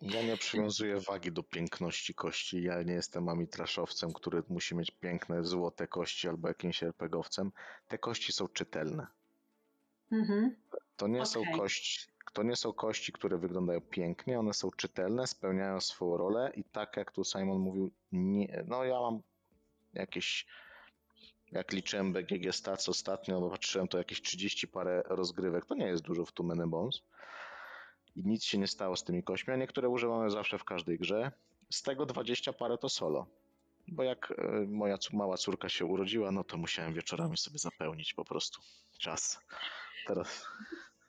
Ja 0.00 0.22
nie 0.22 0.36
przywiązuję 0.36 1.00
wagi 1.00 1.32
do 1.32 1.42
piękności 1.42 2.14
kości. 2.14 2.62
Ja 2.62 2.82
nie 2.82 2.92
jestem 2.92 3.28
amitraszowcem, 3.28 4.12
który 4.12 4.42
musi 4.48 4.74
mieć 4.74 4.90
piękne, 4.90 5.44
złote 5.44 5.86
kości 5.86 6.28
albo 6.28 6.48
jakimś 6.48 6.82
RPGowcem. 6.82 7.52
Te 7.88 7.98
kości 7.98 8.32
są 8.32 8.48
czytelne. 8.48 9.06
Mhm. 10.12 10.56
To 10.96 11.08
nie 11.08 11.26
są 11.26 11.40
Okej. 11.40 11.54
kości, 11.54 12.06
to 12.36 12.42
nie 12.42 12.56
są 12.56 12.72
kości, 12.72 13.12
które 13.12 13.38
wyglądają 13.38 13.80
pięknie, 13.80 14.38
one 14.38 14.54
są 14.54 14.70
czytelne, 14.70 15.26
spełniają 15.26 15.80
swoją 15.80 16.16
rolę 16.16 16.52
i 16.56 16.64
tak 16.64 16.96
jak 16.96 17.12
tu 17.12 17.24
Simon 17.24 17.58
mówił, 17.58 17.90
nie, 18.12 18.64
no 18.66 18.84
ja 18.84 19.00
mam 19.00 19.22
jakieś 19.94 20.46
Jak 21.52 21.72
liczyłem 21.72 22.12
BGG 22.12 22.52
Stats 22.52 22.88
ostatnio, 22.88 23.40
bo 23.40 23.50
patrzyłem, 23.50 23.88
to 23.88 23.98
jakieś 23.98 24.22
30 24.22 24.68
parę 24.68 25.02
rozgrywek. 25.06 25.66
To 25.66 25.74
nie 25.74 25.86
jest 25.86 26.02
dużo 26.02 26.24
w 26.24 26.32
Two 26.32 26.44
Men 26.44 26.70
Bones. 26.70 27.02
I 28.16 28.24
nic 28.24 28.44
się 28.44 28.58
nie 28.58 28.66
stało 28.66 28.96
z 28.96 29.04
tymi 29.04 29.22
kośćmi, 29.22 29.52
a 29.52 29.56
niektóre 29.56 29.88
używamy 29.88 30.30
zawsze 30.30 30.58
w 30.58 30.64
każdej 30.64 30.98
grze. 30.98 31.32
Z 31.70 31.82
tego 31.82 32.06
20 32.06 32.52
parę 32.52 32.78
to 32.78 32.88
solo. 32.88 33.26
Bo 33.88 34.02
jak 34.02 34.30
e, 34.38 34.66
moja 34.68 34.98
mała 35.12 35.36
córka 35.36 35.68
się 35.68 35.84
urodziła, 35.84 36.30
no 36.32 36.44
to 36.44 36.56
musiałem 36.56 36.94
wieczorami 36.94 37.36
sobie 37.36 37.58
zapełnić 37.58 38.14
po 38.14 38.24
prostu 38.24 38.60
czas. 38.98 39.40
Teraz 40.06 40.46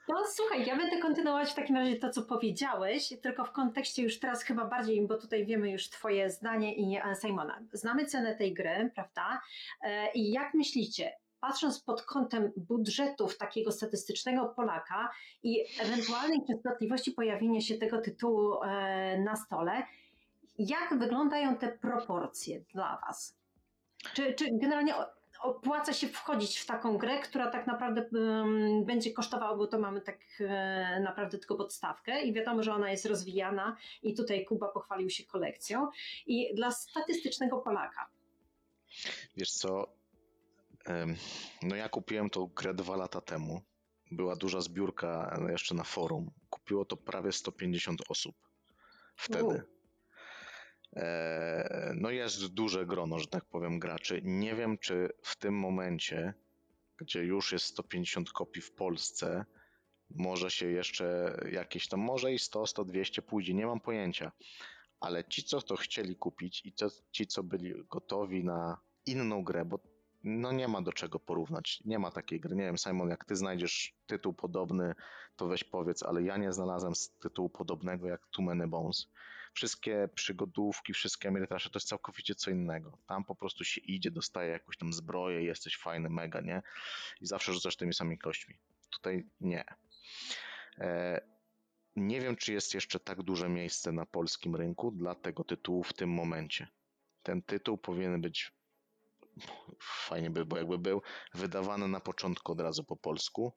No 0.08 0.24
słuchaj, 0.36 0.66
ja 0.66 0.78
będę 0.78 1.00
kontynuować 1.00 1.52
w 1.52 1.56
takim 1.56 1.76
razie 1.76 1.96
to, 1.96 2.10
co 2.10 2.22
powiedziałeś, 2.22 3.14
tylko 3.22 3.46
w 3.46 3.52
kontekście 3.52 4.04
już 4.04 4.20
teraz 4.20 4.44
chyba 4.44 4.66
bardziej, 4.66 5.08
bo 5.08 5.18
tutaj 5.18 5.46
wiemy 5.46 5.72
już 5.72 5.90
twoje 5.90 6.30
zdanie 6.30 6.76
i 6.76 7.00
Simona. 7.22 7.60
Znamy 7.74 8.06
cenę 8.06 8.36
tej 8.36 8.54
gry, 8.54 8.92
prawda? 8.96 9.42
E, 9.82 10.12
I 10.12 10.32
jak 10.32 10.54
myślicie, 10.54 11.12
patrząc 11.40 11.80
pod 11.80 12.02
kątem 12.02 12.52
budżetów 12.58 13.38
takiego 13.38 13.72
statystycznego 13.72 14.46
Polaka 14.46 15.10
i 15.44 15.64
ewentualnej 15.80 16.40
częstotliwości 16.48 17.12
pojawienia 17.12 17.62
się 17.62 17.78
tego 17.78 18.02
tytułu 18.02 18.64
e, 18.64 19.20
na 19.20 19.36
stole, 19.36 19.84
jak 20.60 21.00
wyglądają 21.00 21.58
te 21.58 21.68
proporcje 21.68 22.62
dla 22.74 23.02
was? 23.08 23.38
Czy, 24.14 24.34
czy 24.34 24.46
generalnie 24.52 24.94
opłaca 25.40 25.94
się 25.94 26.08
wchodzić 26.08 26.60
w 26.60 26.66
taką 26.66 26.98
grę, 26.98 27.20
która 27.20 27.52
tak 27.52 27.68
naprawdę 27.68 28.10
będzie 28.86 29.14
kosztowała, 29.14 29.58
bo 29.58 29.68
to 29.68 29.80
mamy 29.80 30.02
tak 30.02 30.20
e, 30.40 31.00
naprawdę 31.00 31.38
tylko 31.38 31.56
podstawkę 31.56 32.22
i 32.22 32.34
wiadomo, 32.34 32.64
że 32.64 32.74
ona 32.74 32.92
jest 32.92 33.06
rozwijana 33.06 33.76
i 34.04 34.14
tutaj 34.14 34.46
Kuba 34.46 34.68
pochwalił 34.68 35.10
się 35.10 35.24
kolekcją. 35.24 35.88
I 36.28 36.56
dla 36.56 36.72
statystycznego 36.72 37.58
Polaka, 37.58 38.10
Wiesz 39.38 39.52
co? 39.52 39.94
No 41.64 41.76
ja 41.76 41.90
kupiłem 41.90 42.30
tą 42.30 42.48
grę 42.48 42.74
dwa 42.74 42.96
lata 42.96 43.22
temu. 43.22 43.62
Była 44.12 44.36
duża 44.36 44.62
zbiórka 44.62 45.40
jeszcze 45.50 45.76
na 45.76 45.84
forum. 45.84 46.32
Kupiło 46.50 46.86
to 46.86 46.98
prawie 46.98 47.32
150 47.32 48.02
osób 48.10 48.36
wtedy. 49.16 49.56
E, 49.56 49.77
No 51.96 52.10
jest 52.10 52.48
duże 52.54 52.86
grono, 52.86 53.20
że 53.20 53.28
tak 53.28 53.46
powiem, 53.46 53.80
graczy. 53.80 54.22
Nie 54.24 54.56
wiem, 54.56 54.78
czy 54.78 55.10
w 55.22 55.36
tym 55.36 55.60
momencie, 55.60 56.34
gdzie 56.98 57.24
już 57.24 57.52
jest 57.52 57.66
150 57.66 58.32
kopii 58.32 58.62
w 58.62 58.72
Polsce, 58.72 59.46
może 60.10 60.52
się 60.52 60.72
jeszcze 60.72 61.38
jakieś 61.52 61.88
tam, 61.88 62.00
może 62.00 62.34
i 62.34 62.40
100, 62.40 62.68
100, 62.68 62.86
200 62.86 63.22
pójdzie, 63.22 63.54
nie 63.54 63.66
mam 63.66 63.80
pojęcia. 63.80 64.32
Ale 65.00 65.24
ci, 65.24 65.44
co 65.44 65.62
to 65.62 65.76
chcieli 65.76 66.16
kupić 66.16 66.66
i 66.66 66.74
to, 66.74 66.88
ci, 67.12 67.28
co 67.28 67.44
byli 67.44 67.74
gotowi 67.90 68.44
na 68.44 68.78
inną 69.06 69.44
grę, 69.44 69.66
bo 69.66 69.80
no 70.24 70.52
nie 70.52 70.68
ma 70.68 70.82
do 70.82 70.94
czego 70.94 71.20
porównać. 71.20 71.82
Nie 71.86 72.00
ma 72.00 72.12
takiej 72.12 72.40
gry. 72.40 72.56
Nie 72.56 72.64
wiem, 72.64 72.78
Simon, 72.78 73.10
jak 73.10 73.26
ty 73.26 73.36
znajdziesz 73.36 73.96
tytuł 74.08 74.34
podobny, 74.34 74.94
to 75.36 75.48
weź 75.48 75.64
powiedz, 75.64 76.04
ale 76.04 76.24
ja 76.24 76.38
nie 76.38 76.54
znalazłem 76.54 76.94
tytułu 77.20 77.50
podobnego 77.50 78.08
jak 78.08 78.28
Too 78.28 78.46
Many 78.46 78.68
Bones. 78.68 79.08
Wszystkie 79.58 80.10
przygodówki, 80.16 80.94
wszystkie 80.94 81.30
Ameritrasze 81.30 81.70
to 81.70 81.78
jest 81.78 81.88
całkowicie 81.88 82.36
co 82.36 82.52
innego. 82.52 82.98
Tam 83.08 83.26
po 83.26 83.36
prostu 83.36 83.64
się 83.64 83.82
idzie, 83.82 84.12
dostaje 84.12 84.52
jakąś 84.52 84.78
tam 84.78 84.94
zbroję, 84.94 85.44
jesteś 85.44 85.78
fajny, 85.78 86.10
mega, 86.10 86.42
nie? 86.42 86.62
I 87.22 87.26
zawsze 87.26 87.54
rzucasz 87.54 87.76
tymi 87.76 87.94
samymi 87.94 88.18
kośćmi. 88.18 88.58
Tutaj 88.90 89.26
nie. 89.42 89.66
E, 90.78 91.22
nie 91.96 92.22
wiem, 92.22 92.36
czy 92.36 92.54
jest 92.54 92.74
jeszcze 92.74 93.00
tak 93.00 93.24
duże 93.24 93.50
miejsce 93.50 93.92
na 93.92 94.06
polskim 94.06 94.56
rynku 94.56 94.92
dla 94.92 95.16
tego 95.16 95.44
tytułu 95.44 95.84
w 95.84 95.94
tym 95.94 96.10
momencie. 96.10 96.68
Ten 97.24 97.42
tytuł 97.42 97.78
powinien 97.78 98.22
być 98.22 98.52
fajnie 99.82 100.30
by 100.30 100.46
było, 100.46 100.60
jakby 100.60 100.78
był 100.78 101.02
wydawany 101.34 101.88
na 101.88 102.00
początku 102.00 102.52
od 102.52 102.62
razu 102.62 102.84
po 102.84 102.96
polsku. 102.96 103.54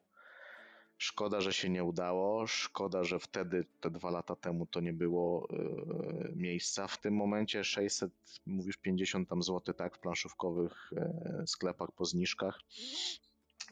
Szkoda, 1.00 1.40
że 1.40 1.52
się 1.52 1.68
nie 1.68 1.84
udało. 1.84 2.46
Szkoda, 2.46 3.04
że 3.04 3.18
wtedy, 3.18 3.64
te 3.80 3.90
dwa 3.90 4.10
lata 4.10 4.36
temu, 4.36 4.66
to 4.66 4.80
nie 4.80 4.92
było 4.92 5.48
e, 5.50 6.32
miejsca. 6.36 6.86
W 6.86 7.00
tym 7.00 7.14
momencie 7.14 7.64
600, 7.64 8.12
mówisz 8.46 8.76
50 8.76 9.28
tam 9.28 9.42
zł, 9.42 9.74
tak, 9.74 9.96
w 9.96 9.98
planszówkowych 9.98 10.92
e, 10.96 11.44
sklepach 11.46 11.92
po 11.92 12.04
zniżkach. 12.04 12.60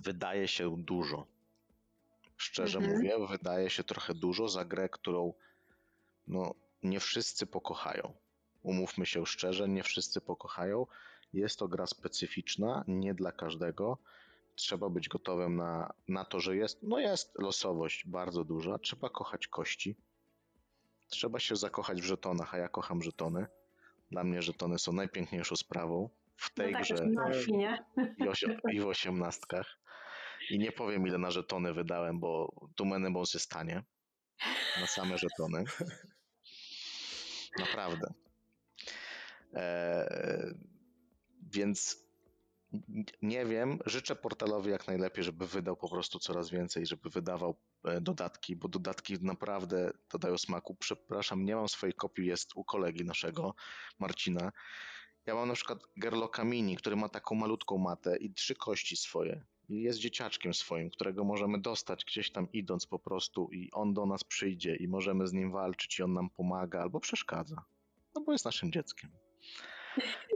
Wydaje 0.00 0.48
się 0.48 0.76
dużo. 0.82 1.26
Szczerze 2.36 2.78
Mhm. 2.78 2.96
mówię, 2.96 3.14
wydaje 3.30 3.70
się 3.70 3.84
trochę 3.84 4.14
dużo 4.14 4.48
za 4.48 4.64
grę, 4.64 4.88
którą 4.88 5.34
no, 6.26 6.54
nie 6.82 7.00
wszyscy 7.00 7.46
pokochają. 7.46 8.12
Umówmy 8.62 9.06
się 9.06 9.26
szczerze, 9.26 9.68
nie 9.68 9.82
wszyscy 9.82 10.20
pokochają. 10.20 10.86
Jest 11.32 11.58
to 11.58 11.68
gra 11.68 11.86
specyficzna, 11.86 12.84
nie 12.86 13.14
dla 13.14 13.32
każdego. 13.32 13.98
Trzeba 14.58 14.90
być 14.90 15.08
gotowym 15.08 15.56
na, 15.56 15.94
na 16.08 16.24
to, 16.24 16.40
że 16.40 16.56
jest, 16.56 16.82
no 16.82 16.98
jest 16.98 17.38
losowość 17.38 18.06
bardzo 18.06 18.44
duża. 18.44 18.78
Trzeba 18.78 19.08
kochać 19.08 19.48
kości. 19.48 19.96
Trzeba 21.08 21.38
się 21.38 21.56
zakochać 21.56 22.02
w 22.02 22.04
żetonach, 22.04 22.54
a 22.54 22.58
ja 22.58 22.68
kocham 22.68 23.02
żetony. 23.02 23.46
Dla 24.10 24.24
mnie 24.24 24.42
żetony 24.42 24.78
są 24.78 24.92
najpiękniejszą 24.92 25.56
sprawą 25.56 26.10
w 26.36 26.54
tej 26.54 26.72
no 26.72 26.78
tak, 26.78 26.82
grze 26.86 27.06
nie? 27.48 27.84
i, 28.72 28.76
i 28.76 28.80
w 28.80 28.86
osiemnastkach. 28.86 29.78
I 30.50 30.58
nie 30.58 30.72
powiem 30.72 31.06
ile 31.06 31.18
na 31.18 31.30
żetony 31.30 31.74
wydałem, 31.74 32.20
bo 32.20 32.54
tu 32.74 32.84
Many 32.84 33.10
Bones 33.10 33.34
jest 33.34 33.50
tanie. 33.50 33.82
Na 34.80 34.86
same 34.86 35.18
żetony. 35.18 35.64
Naprawdę. 37.58 38.14
Eee, 39.54 40.54
więc 41.42 42.07
nie 43.22 43.46
wiem, 43.46 43.78
życzę 43.86 44.16
portalowi 44.16 44.70
jak 44.70 44.86
najlepiej, 44.86 45.24
żeby 45.24 45.46
wydał 45.46 45.76
po 45.76 45.88
prostu 45.88 46.18
coraz 46.18 46.50
więcej, 46.50 46.86
żeby 46.86 47.10
wydawał 47.10 47.56
e, 47.84 48.00
dodatki, 48.00 48.56
bo 48.56 48.68
dodatki 48.68 49.14
naprawdę 49.20 49.90
dodają 50.12 50.38
smaku. 50.38 50.74
Przepraszam, 50.74 51.44
nie 51.44 51.56
mam 51.56 51.68
swojej 51.68 51.94
kopii, 51.94 52.26
jest 52.26 52.56
u 52.56 52.64
kolegi 52.64 53.04
naszego, 53.04 53.54
Marcina. 53.98 54.52
Ja 55.26 55.34
mam 55.34 55.48
na 55.48 55.54
przykład 55.54 55.78
Gerloka 55.96 56.44
Mini, 56.44 56.76
który 56.76 56.96
ma 56.96 57.08
taką 57.08 57.34
malutką 57.34 57.78
matę 57.78 58.16
i 58.16 58.32
trzy 58.32 58.54
kości 58.54 58.96
swoje. 58.96 59.44
I 59.68 59.82
jest 59.82 59.98
dzieciaczkiem 59.98 60.54
swoim, 60.54 60.90
którego 60.90 61.24
możemy 61.24 61.60
dostać 61.60 62.04
gdzieś 62.04 62.32
tam 62.32 62.52
idąc 62.52 62.86
po 62.86 62.98
prostu 62.98 63.48
i 63.52 63.70
on 63.72 63.94
do 63.94 64.06
nas 64.06 64.24
przyjdzie 64.24 64.76
i 64.76 64.88
możemy 64.88 65.26
z 65.26 65.32
nim 65.32 65.52
walczyć 65.52 65.98
i 65.98 66.02
on 66.02 66.12
nam 66.12 66.30
pomaga 66.30 66.80
albo 66.80 67.00
przeszkadza. 67.00 67.64
No 68.14 68.20
bo 68.20 68.32
jest 68.32 68.44
naszym 68.44 68.72
dzieckiem. 68.72 69.10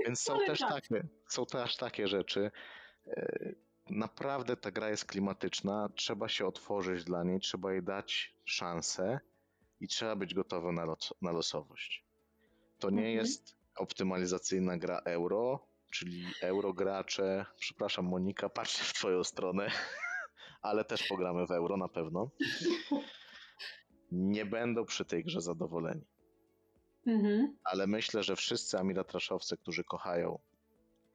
Więc 0.04 0.20
są 0.22 0.34
Ale 0.34 0.46
też 0.46 0.58
tak. 0.58 0.70
takie, 0.72 1.06
są 1.28 1.46
też 1.46 1.76
takie 1.76 2.08
rzeczy. 2.08 2.50
E, 3.06 3.52
Naprawdę 3.90 4.56
ta 4.56 4.70
gra 4.70 4.90
jest 4.90 5.04
klimatyczna, 5.04 5.88
trzeba 5.96 6.28
się 6.28 6.46
otworzyć 6.46 7.04
dla 7.04 7.24
niej, 7.24 7.40
trzeba 7.40 7.72
jej 7.72 7.82
dać 7.82 8.34
szansę 8.44 9.20
i 9.80 9.88
trzeba 9.88 10.16
być 10.16 10.34
gotowym 10.34 10.74
na, 10.74 10.84
los, 10.84 11.14
na 11.22 11.32
losowość. 11.32 12.04
To 12.78 12.90
nie 12.90 12.96
Mhm. 12.98 13.16
jest 13.16 13.56
optymalizacyjna 13.76 14.78
gra 14.78 14.98
euro, 15.04 15.66
czyli 15.90 16.24
eurogracze. 16.42 17.46
Przepraszam, 17.58 18.04
Monika, 18.04 18.48
patrzę 18.48 18.84
w 18.84 18.92
Twoją 18.92 19.24
stronę, 19.24 19.70
ale 20.62 20.84
też 20.84 21.08
pogramy 21.08 21.46
w 21.46 21.50
euro 21.50 21.76
na 21.76 21.88
pewno. 21.88 22.30
Nie 24.12 24.46
będą 24.46 24.84
przy 24.84 25.04
tej 25.04 25.24
grze 25.24 25.40
zadowoleni. 25.40 26.04
Mhm. 27.06 27.56
Ale 27.64 27.86
myślę, 27.86 28.22
że 28.22 28.36
wszyscy 28.36 28.78
Amiratraszowcy, 28.78 29.56
którzy 29.56 29.84
kochają 29.84 30.38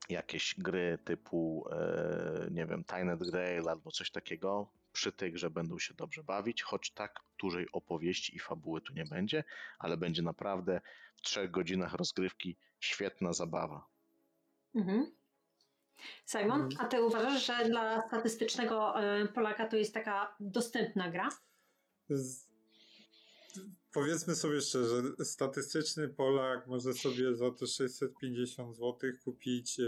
jakieś 0.09 0.55
gry 0.57 0.97
typu, 1.05 1.65
e, 1.71 2.47
nie 2.51 2.65
wiem, 2.65 2.83
Tiny 2.83 3.17
Grail 3.17 3.69
albo 3.69 3.91
coś 3.91 4.11
takiego, 4.11 4.67
przy 4.93 5.11
tej 5.11 5.31
grze 5.31 5.49
będą 5.49 5.79
się 5.79 5.93
dobrze 5.93 6.23
bawić, 6.23 6.63
choć 6.63 6.91
tak 6.91 7.19
dużej 7.41 7.67
opowieści 7.71 8.35
i 8.35 8.39
fabuły 8.39 8.81
tu 8.81 8.93
nie 8.93 9.05
będzie, 9.05 9.43
ale 9.79 9.97
będzie 9.97 10.21
naprawdę 10.21 10.81
w 11.15 11.21
trzech 11.21 11.51
godzinach 11.51 11.93
rozgrywki 11.93 12.55
świetna 12.79 13.33
zabawa. 13.33 13.85
Mhm. 14.75 15.11
Simon, 16.25 16.61
Mhm. 16.61 16.85
a 16.85 16.85
ty 16.85 17.01
uważasz, 17.03 17.45
że 17.45 17.65
dla 17.65 18.07
statystycznego 18.07 19.03
e, 19.03 19.27
Polaka 19.27 19.67
to 19.67 19.75
jest 19.77 19.93
taka 19.93 20.35
dostępna 20.39 21.11
gra? 21.11 21.29
Z... 22.09 22.46
Powiedzmy 23.97 24.35
sobie 24.35 24.61
szczerze, 24.61 25.03
statystyczny 25.23 26.09
Polak 26.09 26.67
może 26.67 26.93
sobie 26.93 27.35
za 27.35 27.51
te 27.51 27.67
650 27.67 28.75
zł 28.75 29.11
kupić 29.23 29.79
e, 29.79 29.83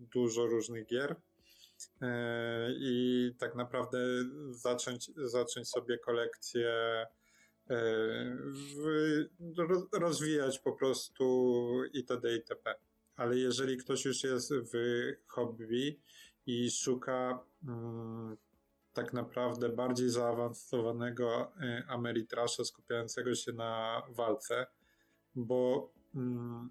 dużo 0.00 0.46
różnych 0.46 0.86
gier 0.86 1.16
e, 2.02 2.72
i 2.72 3.34
tak 3.38 3.54
naprawdę 3.54 3.98
zacząć, 4.50 5.10
zacząć 5.16 5.68
sobie 5.68 5.98
kolekcję 5.98 6.70
e, 7.70 8.36
rozwijać 9.92 10.58
po 10.58 10.72
prostu 10.72 11.64
itd. 11.92 12.34
itp. 12.36 12.74
Ale 13.16 13.36
jeżeli 13.38 13.76
ktoś 13.76 14.04
już 14.04 14.24
jest 14.24 14.54
w 14.54 14.72
hobby 15.26 16.00
i 16.46 16.70
szuka 16.70 17.44
mm, 17.68 18.36
tak 18.92 19.12
naprawdę 19.12 19.68
bardziej 19.68 20.10
zaawansowanego 20.10 21.52
y, 21.62 21.82
Ameritrasza 21.88 22.64
skupiającego 22.64 23.34
się 23.34 23.52
na 23.52 24.02
walce, 24.08 24.66
bo 25.34 25.92
mm, 26.14 26.70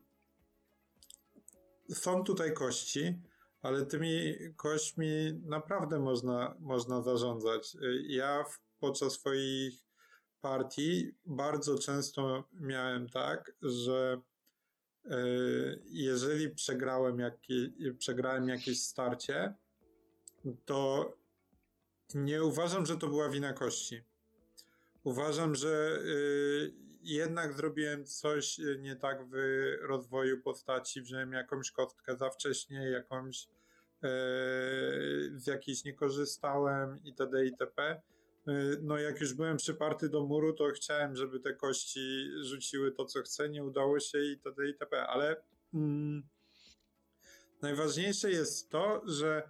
są 1.90 2.24
tutaj 2.24 2.54
kości, 2.54 3.22
ale 3.62 3.86
tymi 3.86 4.34
kośćmi 4.56 5.34
naprawdę 5.46 6.00
można, 6.00 6.56
można 6.60 7.02
zarządzać. 7.02 7.76
Y, 7.76 8.04
Ja 8.08 8.44
w, 8.44 8.60
podczas 8.80 9.14
swoich 9.14 9.88
partii 10.42 11.12
bardzo 11.26 11.78
często 11.78 12.44
miałem 12.54 13.10
tak, 13.10 13.56
że 13.62 14.22
y, 15.06 15.10
jeżeli 15.86 16.50
przegrałem, 16.50 17.18
przegrałem 17.98 18.50
jakieś 18.50 18.84
starcie, 18.84 19.54
to 20.66 21.14
nie 22.16 22.44
uważam, 22.44 22.86
że 22.86 22.98
to 22.98 23.08
była 23.08 23.30
wina 23.30 23.54
kości. 23.54 24.04
Uważam, 25.04 25.56
że 25.56 26.00
y, 26.06 26.74
jednak 27.02 27.54
zrobiłem 27.54 28.06
coś 28.06 28.60
y, 28.60 28.80
nie 28.82 28.96
tak 28.96 29.28
w 29.30 29.36
rozwoju 29.82 30.42
postaci, 30.42 31.02
wziąłem 31.02 31.34
jakąś 31.34 31.72
kostkę 31.72 32.18
za 32.18 32.30
wcześnie, 32.30 32.90
jakąś 32.90 33.44
y, 33.44 33.48
z 35.36 35.48
jakiejś 35.48 35.84
nie 35.84 35.94
korzystałem 35.94 36.98
itd. 37.04 37.46
itp. 37.46 38.02
Y, 38.48 38.78
No 38.82 38.98
jak 38.98 39.22
już 39.22 39.34
byłem 39.34 39.58
przyparty 39.58 40.10
do 40.10 40.26
muru, 40.26 40.54
to 40.54 40.68
chciałem, 40.68 41.16
żeby 41.16 41.40
te 41.40 41.54
kości 41.54 42.30
rzuciły 42.42 42.92
to, 42.92 43.06
co 43.06 43.22
chcę, 43.22 43.50
nie 43.50 43.64
udało 43.64 44.00
się 44.00 44.20
itd. 44.20 44.68
itp. 44.68 45.08
Ale 45.08 45.44
mm, 45.74 46.24
najważniejsze 47.62 48.32
jest 48.32 48.70
to, 48.70 49.02
że 49.06 49.50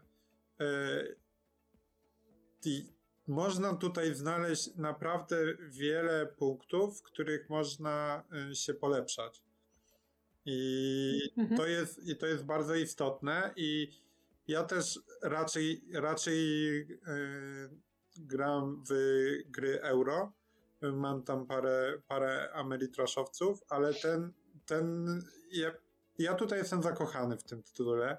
i 2.67 2.86
można 3.27 3.73
tutaj 3.75 4.15
znaleźć 4.15 4.75
naprawdę 4.75 5.38
wiele 5.69 6.25
punktów, 6.25 6.99
w 6.99 7.01
których 7.01 7.49
można 7.49 8.23
y, 8.51 8.56
się 8.56 8.73
polepszać. 8.73 9.41
I 10.45 11.32
Mhm. 11.38 11.58
to 11.58 11.67
jest, 11.67 12.08
i 12.08 12.15
to 12.15 12.25
jest 12.25 12.45
bardzo 12.45 12.75
istotne. 12.75 13.53
I 13.56 13.91
ja 14.47 14.63
też 14.63 14.99
raczej, 15.21 15.84
raczej 15.93 16.38
y, 16.82 16.97
gram 18.17 18.84
w 18.89 18.93
gry 19.45 19.82
euro. 19.82 20.34
Mam 20.82 21.23
tam 21.23 21.47
parę, 21.47 22.01
parę 22.08 22.51
Ameritraszowców, 22.53 23.60
ale 23.69 23.93
ten, 23.93 24.34
ten 24.65 25.21
ja, 25.51 25.71
ja 26.17 26.36
tutaj 26.36 26.60
jestem 26.60 26.84
zakochany 26.84 27.38
w 27.38 27.43
tym 27.43 27.63
tytule. 27.63 28.17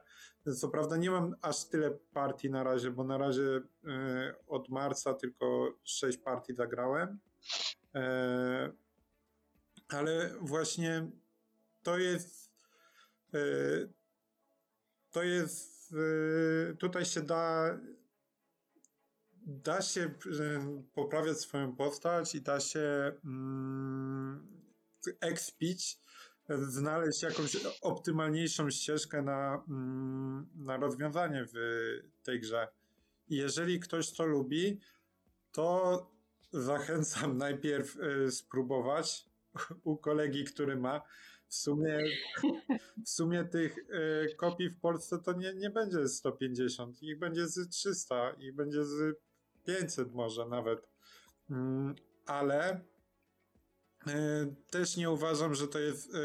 Co 0.57 0.69
prawda 0.69 0.97
nie 0.97 1.11
mam 1.11 1.35
aż 1.43 1.65
tyle 1.65 1.91
partii 1.91 2.51
na 2.51 2.65
razie, 2.65 2.91
bo 2.91 3.05
na 3.05 3.19
razie 3.19 3.43
y, 3.43 3.63
od 4.47 4.69
marca 4.69 5.15
tylko 5.15 5.75
6 5.85 6.19
partii 6.19 6.55
zagrałem. 6.55 7.19
E, 7.95 8.73
ale 9.89 10.31
właśnie 10.41 11.11
to 11.83 11.99
jest 11.99 12.53
y, 13.35 13.93
to 15.11 15.23
jest 15.23 15.79
tutaj 16.79 17.05
się 17.05 17.23
da 17.23 17.79
da 19.49 19.83
się 19.83 20.11
poprawiać 20.95 21.39
swoją 21.39 21.77
postać 21.77 22.35
i 22.35 22.41
da 22.41 22.61
się 22.61 23.13
mm, 23.25 24.63
expić 25.21 25.99
znaleźć 26.49 27.23
jakąś 27.23 27.57
optymalniejszą 27.83 28.71
ścieżkę 28.71 29.23
na, 29.23 29.65
mm, 29.69 30.49
na 30.55 30.77
rozwiązanie 30.77 31.45
w 31.55 31.59
tej 32.23 32.41
grze. 32.41 32.69
Jeżeli 33.29 33.81
ktoś 33.81 34.13
to 34.13 34.27
lubi, 34.27 34.81
to 35.53 36.11
zachęcam 36.53 37.39
najpierw 37.39 37.97
y, 37.97 38.31
spróbować 38.31 39.29
u 39.85 39.97
kolegi, 39.97 40.45
który 40.45 40.77
ma. 40.77 41.03
W 41.49 41.55
sumie, 41.55 41.99
w 43.05 43.09
sumie 43.09 43.45
tych 43.45 43.79
y, 43.79 44.35
kopii 44.37 44.71
w 44.71 44.81
Polsce 44.81 45.19
to 45.19 45.33
nie, 45.33 45.55
nie 45.55 45.71
będzie 45.71 46.09
150, 46.09 47.03
ich 47.03 47.19
będzie 47.19 47.47
z 47.47 47.69
300, 47.69 48.31
ich 48.31 48.55
będzie 48.55 48.85
z 48.85 49.19
500 49.65 50.13
może 50.13 50.47
nawet. 50.47 50.89
Mm, 51.51 51.95
ale 52.27 52.81
E, 52.81 52.98
Też 54.71 54.97
nie 54.97 55.11
uważam, 55.11 55.55
że 55.55 55.69
to 55.69 55.79
jest 55.79 56.15
e, 56.15 56.19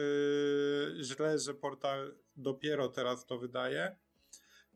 źle, 1.04 1.40
że 1.40 1.54
portal 1.54 2.16
dopiero 2.36 2.90
teraz 2.90 3.26
to 3.26 3.38
wydaje, 3.38 3.96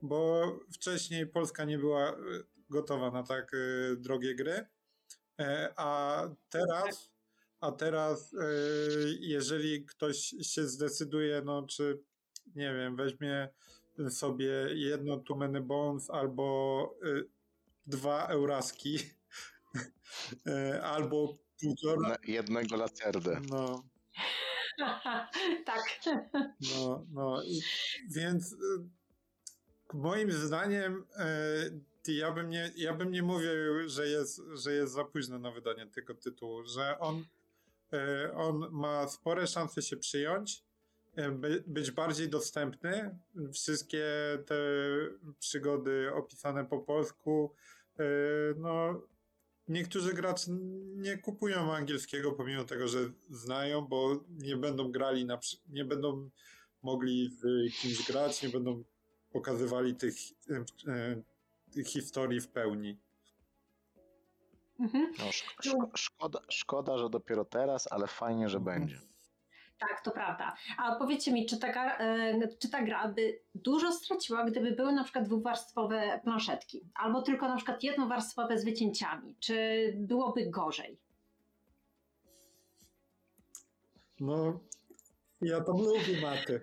bo 0.01 0.43
wcześniej 0.73 1.27
Polska 1.27 1.65
nie 1.65 1.77
była 1.77 2.09
e, 2.09 2.15
gotowa 2.69 3.11
na 3.11 3.23
tak 3.23 3.53
e, 3.53 3.95
drogie 3.95 4.35
gry, 4.35 4.65
E, 5.39 5.73
a 5.77 6.23
teraz, 6.49 7.11
a 7.59 7.71
teraz 7.71 8.33
e, 8.33 8.37
jeżeli 9.19 9.85
ktoś 9.85 10.35
się 10.41 10.67
zdecyduje, 10.67 11.41
no 11.45 11.63
czy 11.63 12.03
nie 12.55 12.73
wiem, 12.73 12.95
weźmie 12.95 13.49
sobie 14.09 14.51
jedno 14.73 15.17
Too 15.17 15.37
Many 15.37 15.61
Bones 15.61 16.09
albo 16.09 16.95
e, 17.03 17.23
dwa 17.87 18.27
Euraski 18.27 18.99
e, 20.47 20.83
albo 20.83 21.37
półtora 21.61 22.09
Na 22.09 22.17
jednego 22.27 22.75
lacerdę. 22.75 23.41
no, 23.49 23.83
tak. 25.65 25.99
No, 26.75 27.05
no, 27.11 27.43
i, 27.43 27.61
więc 28.09 28.53
y, 28.53 28.57
moim 29.93 30.31
zdaniem 30.31 31.05
y, 32.07 32.13
ja 32.13 32.31
bym, 32.31 32.49
nie, 32.49 32.71
ja 32.75 32.93
bym 32.93 33.11
nie 33.11 33.23
mówił, 33.23 33.49
że 33.85 34.07
jest, 34.07 34.41
że 34.53 34.73
jest 34.73 34.93
za 34.93 35.03
późno 35.03 35.39
na 35.39 35.51
wydanie 35.51 35.87
tego 35.87 36.13
tytułu, 36.15 36.63
że 36.63 36.99
on, 36.99 37.25
y, 37.93 38.33
on 38.33 38.67
ma 38.71 39.07
spore 39.07 39.47
szanse 39.47 39.81
się 39.81 39.97
przyjąć, 39.97 40.63
y, 41.19 41.31
by, 41.31 41.63
być 41.67 41.91
bardziej 41.91 42.29
dostępny. 42.29 43.19
Wszystkie 43.53 44.05
te 44.45 44.55
przygody 45.39 46.11
opisane 46.13 46.65
po 46.65 46.79
polsku, 46.79 47.53
y, 47.99 48.03
no 48.57 49.01
niektórzy 49.67 50.13
gracze 50.13 50.51
nie 50.95 51.17
kupują 51.17 51.73
angielskiego, 51.75 52.31
pomimo 52.31 52.63
tego, 52.63 52.87
że 52.87 52.99
znają, 53.29 53.81
bo 53.87 54.23
nie 54.29 54.57
będą 54.57 54.91
grali, 54.91 55.25
na, 55.25 55.39
nie 55.69 55.85
będą 55.85 56.29
mogli 56.81 57.29
z 57.29 57.41
kimś 57.81 58.07
grać, 58.07 58.43
nie 58.43 58.49
będą 58.49 58.83
pokazywali 59.31 59.95
tych, 59.95 60.15
e, 60.87 61.21
tych 61.71 61.87
historii 61.87 62.41
w 62.41 62.47
pełni. 62.47 62.97
Mhm. 64.79 65.13
No, 65.19 65.25
szk- 65.25 65.63
szko- 65.63 65.91
szkoda, 65.97 66.39
szkoda, 66.49 66.97
że 66.97 67.09
dopiero 67.09 67.45
teraz, 67.45 67.91
ale 67.91 68.07
fajnie, 68.07 68.49
że 68.49 68.57
Mhm. 68.57 68.79
będzie. 68.79 69.01
Tak, 69.79 70.01
to 70.03 70.11
prawda. 70.11 70.55
A 70.77 70.95
powiedzcie 70.95 71.31
mi, 71.31 71.45
czy 71.45 71.57
ta, 71.57 71.71
gra- 71.71 71.97
e, 71.97 72.47
czy 72.59 72.69
ta 72.69 72.81
gra 72.81 73.07
by 73.07 73.39
dużo 73.55 73.91
straciła, 73.91 74.45
gdyby 74.45 74.71
były 74.71 74.93
na 74.93 75.03
przykład 75.03 75.25
dwuwarstwowe 75.25 76.19
planszetki, 76.23 76.81
albo 76.95 77.21
tylko 77.21 77.47
na 77.47 77.55
przykład 77.55 77.83
jednowarstwowe 77.83 78.57
z 78.59 78.65
wycięciami? 78.65 79.35
Czy 79.39 79.93
byłoby 79.95 80.45
gorzej? 80.49 80.97
No, 84.19 84.59
ja 85.41 85.61
tam 85.61 85.77
lubię 85.77 86.21
maty. 86.21 86.61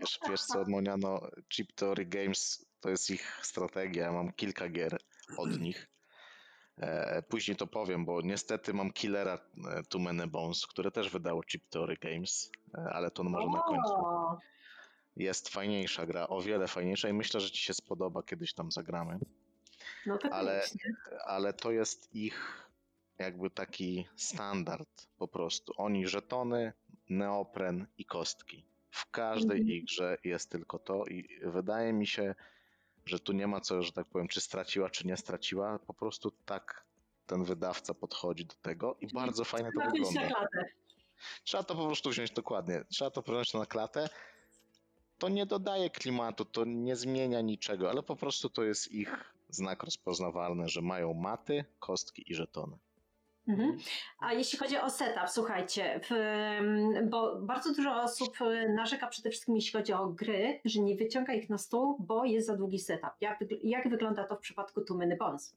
Wiesz, 0.00 0.18
wiesz 0.30 0.42
co, 0.42 0.64
Moniano, 0.68 1.20
Chip 1.48 1.72
Theory 1.72 2.06
Games 2.06 2.66
to 2.80 2.90
jest 2.90 3.10
ich 3.10 3.40
strategia. 3.42 4.04
Ja 4.04 4.12
mam 4.12 4.32
kilka 4.32 4.68
gier 4.68 4.98
od 5.36 5.60
nich. 5.60 5.88
E, 6.78 7.22
później 7.22 7.56
to 7.56 7.66
powiem, 7.66 8.04
bo 8.04 8.20
niestety 8.22 8.74
mam 8.74 8.92
Killera 8.92 9.34
e, 9.34 9.82
Too 9.82 10.00
Many 10.00 10.26
Bones, 10.26 10.66
które 10.66 10.90
też 10.90 11.10
wydało 11.10 11.42
Chip 11.42 11.68
Theory 11.68 11.96
Games, 11.96 12.50
e, 12.74 12.78
ale 12.92 13.10
to 13.10 13.22
może 13.24 13.46
na 13.48 13.60
końcu. 13.62 13.94
Jest 15.16 15.48
fajniejsza 15.48 16.06
gra, 16.06 16.28
o 16.28 16.42
wiele 16.42 16.68
fajniejsza 16.68 17.08
i 17.08 17.12
myślę, 17.12 17.40
że 17.40 17.50
ci 17.50 17.62
się 17.62 17.74
spodoba, 17.74 18.22
kiedyś 18.22 18.54
tam 18.54 18.72
zagramy. 18.72 19.18
no 20.06 20.18
to 20.18 20.28
Ale- 20.32 20.62
ale 21.26 21.52
to 21.52 21.70
jest 21.70 22.14
ich 22.14 22.68
jakby 23.18 23.50
taki 23.50 24.06
standard 24.16 25.06
po 25.18 25.28
prostu. 25.28 25.72
Oni 25.76 26.06
żetony, 26.08 26.72
neopren 27.10 27.86
i 27.98 28.04
kostki. 28.04 28.64
W 28.90 29.10
każdej 29.10 29.58
Mhm. 29.60 29.76
ich 29.76 29.84
grze 29.84 30.18
jest 30.24 30.50
tylko 30.50 30.78
to 30.78 31.04
i 31.06 31.40
wydaje 31.42 31.92
mi 31.92 32.06
się, 32.06 32.34
że 33.06 33.20
tu 33.20 33.32
nie 33.32 33.46
ma 33.46 33.60
co, 33.60 33.82
że 33.82 33.92
tak 33.92 34.06
powiem, 34.06 34.28
czy 34.28 34.40
straciła, 34.40 34.90
czy 34.90 35.06
nie 35.06 35.16
straciła. 35.16 35.78
Po 35.78 35.94
prostu 35.94 36.30
tak 36.30 36.84
ten 37.26 37.44
wydawca 37.44 37.94
podchodzi 37.94 38.44
do 38.46 38.54
tego 38.54 38.96
i 39.00 39.06
bardzo 39.06 39.44
fajnie 39.44 39.70
to 39.72 39.78
na 39.78 39.90
wygląda. 39.90 40.28
klatę. 40.28 40.64
Trzeba 41.44 41.62
to 41.62 41.74
po 41.74 41.86
prostu 41.86 42.10
wziąć 42.10 42.30
dokładnie. 42.30 42.84
Trzeba 42.88 43.10
to 43.10 43.22
wziąć 43.22 43.54
na 43.54 43.66
klatę. 43.66 44.08
To 45.18 45.28
nie 45.28 45.46
dodaje 45.46 45.90
klimatu, 45.90 46.44
to 46.44 46.64
nie 46.64 46.96
zmienia 46.96 47.40
niczego, 47.40 47.90
ale 47.90 48.02
po 48.02 48.16
prostu 48.16 48.50
to 48.50 48.62
jest 48.62 48.92
ich 48.92 49.34
znak 49.48 49.82
rozpoznawalny, 49.82 50.68
że 50.68 50.82
mają 50.82 51.14
maty, 51.14 51.64
kostki 51.80 52.32
i 52.32 52.34
żetony. 52.34 52.78
Mhm. 53.48 53.78
A 54.18 54.32
jeśli 54.32 54.58
chodzi 54.58 54.78
o 54.78 54.90
setup, 54.90 55.28
słuchajcie, 55.28 56.00
w, 56.10 56.14
bo 57.10 57.40
bardzo 57.40 57.74
dużo 57.74 58.02
osób 58.02 58.40
e, 58.40 58.68
narzeka 58.68 59.06
przede 59.06 59.30
wszystkim, 59.30 59.54
jeśli 59.54 59.72
chodzi 59.72 59.92
o 59.92 60.06
gry, 60.06 60.60
że 60.64 60.80
nie 60.80 60.96
wyciąga 60.96 61.34
ich 61.34 61.50
na 61.50 61.58
stół, 61.58 61.96
bo 62.00 62.24
jest 62.24 62.46
za 62.46 62.56
długi 62.56 62.78
setup. 62.78 63.10
Jak, 63.20 63.44
jak 63.62 63.88
wygląda 63.88 64.24
to 64.24 64.36
w 64.36 64.40
przypadku 64.40 64.80
Too 64.80 64.96
Many 64.96 65.16
Bones? 65.16 65.56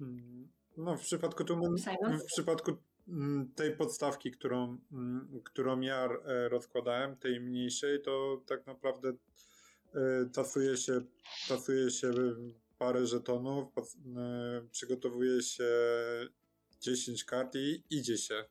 Mm, 0.00 0.48
No, 0.76 0.96
w 0.96 1.00
przypadku, 1.00 1.44
tu, 1.44 1.54
Simon? 1.54 2.18
w 2.18 2.24
przypadku 2.24 2.72
mm, 3.08 3.52
tej 3.54 3.76
podstawki, 3.76 4.30
którą, 4.30 4.78
mm, 4.92 5.40
którą 5.44 5.80
ja 5.80 6.04
e, 6.04 6.48
rozkładałem, 6.48 7.16
tej 7.16 7.40
mniejszej, 7.40 8.02
to 8.02 8.42
tak 8.46 8.66
naprawdę 8.66 9.08
y, 9.08 10.30
tasuje 10.32 10.76
się, 10.76 11.00
tasuje 11.48 11.90
się 11.90 12.10
parę 12.78 13.06
żetonów, 13.06 13.68
przygotowuje 14.70 15.42
się 15.42 15.64
10 16.80 17.24
kart 17.24 17.54
i 17.54 17.82
idzie 17.90 18.18
się. 18.18 18.44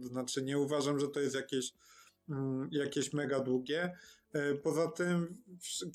Znaczy 0.00 0.42
nie 0.42 0.58
uważam, 0.58 1.00
że 1.00 1.08
to 1.08 1.20
jest 1.20 1.34
jakieś, 1.34 1.72
mm, 2.28 2.68
jakieś 2.72 3.12
mega 3.12 3.40
długie. 3.40 3.96
Y, 4.36 4.60
Poza 4.62 4.88
tym 4.88 5.42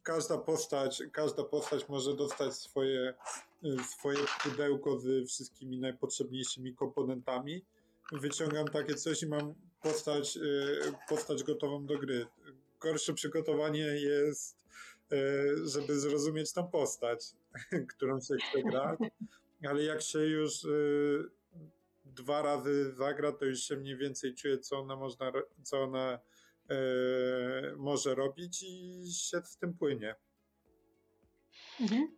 każda 0.04 0.38
postać, 0.38 1.04
każda 1.12 1.44
postać 1.44 1.90
może 1.90 2.16
dostać 2.16 2.54
swoje, 2.54 3.14
y, 3.64 3.84
swoje 3.84 4.18
pudełko 4.44 5.00
z 5.00 5.30
wszystkimi 5.30 5.80
najpotrzebniejszymi 5.80 6.76
komponentami. 6.76 7.66
Wyciągam 8.12 8.68
takie 8.68 8.96
coś 8.96 9.24
i 9.24 9.28
mam 9.28 9.54
postać, 9.82 10.38
y, 10.38 10.94
postać 11.10 11.44
gotową 11.44 11.86
do 11.86 11.98
gry. 11.98 12.26
Gorsze 12.80 13.14
przygotowanie 13.14 13.80
jest, 13.80 14.60
żeby 15.64 16.00
zrozumieć 16.00 16.54
tą 16.54 16.68
postać, 16.68 17.26
którą 17.96 18.22
się 18.22 18.36
chce 18.36 18.64
grać, 18.64 19.00
ale 19.64 19.84
jak 19.84 20.02
się 20.02 20.20
już 20.20 20.66
dwa 22.14 22.42
razy 22.42 22.94
zagra, 22.96 23.32
to 23.32 23.46
już 23.46 23.60
się 23.60 23.76
mniej 23.76 23.98
więcej 23.98 24.36
czuje, 24.36 24.60
co 24.60 24.80
ona, 24.80 24.96
można, 24.96 25.32
co 25.64 25.82
ona 25.82 26.20
y, 26.72 26.76
może 27.78 28.16
robić 28.16 28.64
i 28.64 29.04
się 29.14 29.42
z 29.46 29.58
tym 29.58 29.74
płynie. 29.74 30.16
Mhm. 31.82 32.18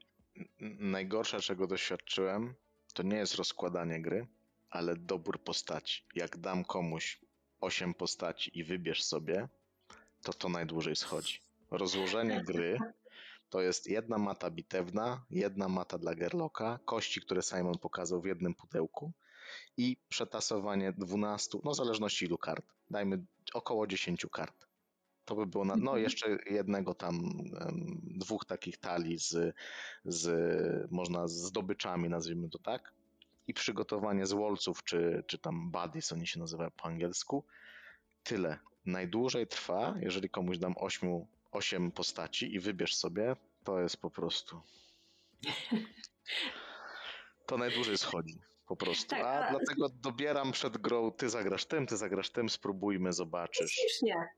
Najgorsze, 0.80 1.40
czego 1.40 1.68
doświadczyłem, 1.68 2.54
to 2.94 3.04
nie 3.04 3.18
jest 3.18 3.36
rozkładanie 3.36 4.02
gry, 4.02 4.28
ale 4.70 4.96
dobór 4.96 5.44
postaci. 5.44 6.04
Jak 6.16 6.38
dam 6.38 6.66
komuś 6.66 7.20
8 7.60 7.94
postaci 7.94 8.60
i 8.60 8.64
wybierz 8.64 9.04
sobie, 9.04 9.48
to 10.24 10.34
to 10.34 10.50
najdłużej 10.50 10.96
schodzi. 10.96 11.40
Rozłożenie 11.72 12.44
gry 12.44 12.78
to 13.52 13.62
jest 13.62 13.88
jedna 13.88 14.18
mata 14.18 14.52
bitewna, 14.52 15.26
jedna 15.30 15.68
mata 15.70 15.98
dla 15.98 16.16
Gerloka, 16.16 16.80
kości, 16.86 17.22
które 17.22 17.42
Simon 17.42 17.78
pokazał 17.78 18.22
w 18.22 18.26
jednym 18.26 18.56
pudełku 18.56 19.12
i 19.78 19.98
przetasowanie 20.10 20.94
12, 20.98 21.58
no 21.64 21.72
w 21.72 21.76
zależności 21.76 22.26
ilu 22.26 22.38
kart. 22.38 22.66
Dajmy 22.90 23.26
około 23.54 23.88
10 23.88 24.26
kart. 24.32 24.68
To 25.26 25.36
by 25.36 25.46
było 25.46 25.66
na, 25.66 25.76
no 25.76 25.82
Mhm. 25.82 26.04
jeszcze 26.04 26.38
jednego 26.46 26.94
tam, 26.94 27.20
dwóch 28.04 28.46
takich 28.46 28.78
talii 28.78 29.18
z, 29.18 29.56
z, 30.06 30.28
można 30.92 31.28
z 31.28 31.32
zdobyczami, 31.34 32.10
nazwijmy 32.10 32.50
to 32.50 32.60
tak, 32.60 32.94
i 33.48 33.54
przygotowanie 33.54 34.26
z 34.26 34.32
wolców, 34.34 34.84
czy, 34.84 35.24
czy 35.28 35.38
tam 35.40 35.72
buddies, 35.72 36.12
oni 36.12 36.28
się 36.28 36.40
nazywają 36.40 36.72
po 36.72 36.86
angielsku. 36.86 37.46
Tyle. 38.24 38.60
Najdłużej 38.86 39.48
trwa, 39.48 39.96
jeżeli 40.00 40.30
komuś 40.30 40.58
dam 40.58 40.74
8, 40.78 41.26
8 41.52 41.92
postaci 41.92 42.56
i 42.56 42.60
wybierz 42.60 42.96
sobie, 42.96 43.36
to 43.64 43.80
jest 43.80 43.98
po 43.98 44.12
prostu. 44.12 44.62
To 47.46 47.58
najdłużej 47.58 47.98
schodzi. 47.98 48.40
Po 48.72 48.76
prostu. 48.76 49.10
Tak, 49.10 49.26
A 49.26 49.48
a- 49.48 49.52
dlatego 49.52 49.90
dobieram 49.90 50.52
przed 50.52 50.78
grą, 50.78 51.12
ty 51.12 51.30
zagrasz 51.30 51.66
tym, 51.66 51.88
ty 51.88 51.98
zagrasz 51.98 52.30
tym, 52.30 52.50
spróbujmy, 52.50 53.14
zobaczysz. 53.14 53.72
Śmiesznie. 53.72 54.30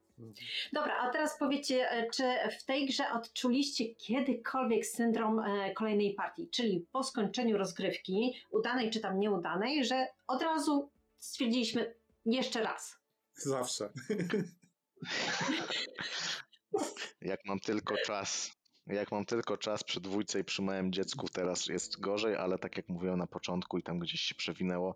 Dobra, 0.73 0.97
a 1.01 1.09
teraz 1.09 1.38
powiedzcie, 1.39 1.91
e, 1.91 2.09
czy 2.09 2.23
w 2.59 2.65
tej 2.65 2.88
grze 2.88 3.11
odczuliście 3.11 3.95
kiedykolwiek 3.95 4.86
syndrom 4.86 5.39
e, 5.39 5.73
kolejnej 5.73 6.13
partii, 6.13 6.49
czyli 6.49 6.88
po 6.91 7.03
skończeniu 7.03 7.57
rozgrywki, 7.57 8.34
udanej 8.49 8.89
czy 8.89 8.99
tam 8.99 9.19
nieudanej, 9.19 9.86
że 9.86 10.07
od 10.27 10.41
razu 10.41 10.89
stwierdziliśmy 11.19 11.95
jeszcze 12.25 12.63
raz. 12.63 12.97
Zawsze. 13.36 13.89
Jak 17.21 17.45
mam 17.45 17.59
tylko 17.59 17.95
czas, 18.05 18.51
jak 18.88 19.11
mam 19.11 19.25
tylko 19.25 19.57
czas 19.57 19.84
przy 19.84 20.01
dwójce 20.01 20.39
i 20.39 20.43
przy 20.43 20.61
małym 20.61 20.91
dziecku, 20.91 21.29
teraz 21.29 21.67
jest 21.67 21.99
gorzej, 21.99 22.36
ale 22.36 22.57
tak 22.57 22.77
jak 22.77 22.89
mówiłem 22.89 23.17
na 23.17 23.27
początku 23.27 23.77
i 23.77 23.84
tam 23.84 23.99
gdzieś 23.99 24.21
się 24.21 24.36
przewinęło, 24.36 24.95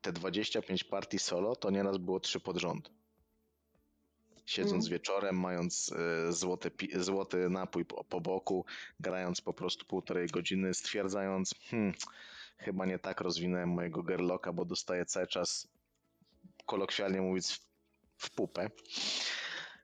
te 0.00 0.12
25 0.12 0.84
partii 0.84 1.18
solo 1.18 1.56
to 1.56 1.70
nieraz 1.70 1.98
było 1.98 2.20
trzy 2.20 2.40
pod 2.40 2.56
rząd. 2.56 2.90
Siedząc 4.46 4.84
Mm. 4.84 4.90
wieczorem, 4.90 5.40
mając 5.40 5.92
e, 5.92 6.32
złoty, 6.32 6.70
złoty 6.94 7.50
napój 7.50 7.84
po, 7.84 8.04
po 8.04 8.20
boku, 8.20 8.64
grając 9.00 9.40
po 9.40 9.52
prostu 9.52 9.86
półtorej 9.86 10.26
godziny, 10.28 10.74
stwierdzając, 10.74 11.54
hmm, 11.70 11.94
chyba 12.58 12.86
nie 12.86 12.98
tak 12.98 13.20
rozwinąłem 13.20 13.68
mojego 13.68 14.02
gerloka, 14.02 14.52
bo 14.52 14.64
dostaję 14.64 15.06
cały 15.06 15.26
czas, 15.26 15.68
kolokwialnie 16.66 17.20
mówiąc, 17.20 17.52
w, 17.52 17.60
w 18.26 18.30
pupę. 18.30 18.70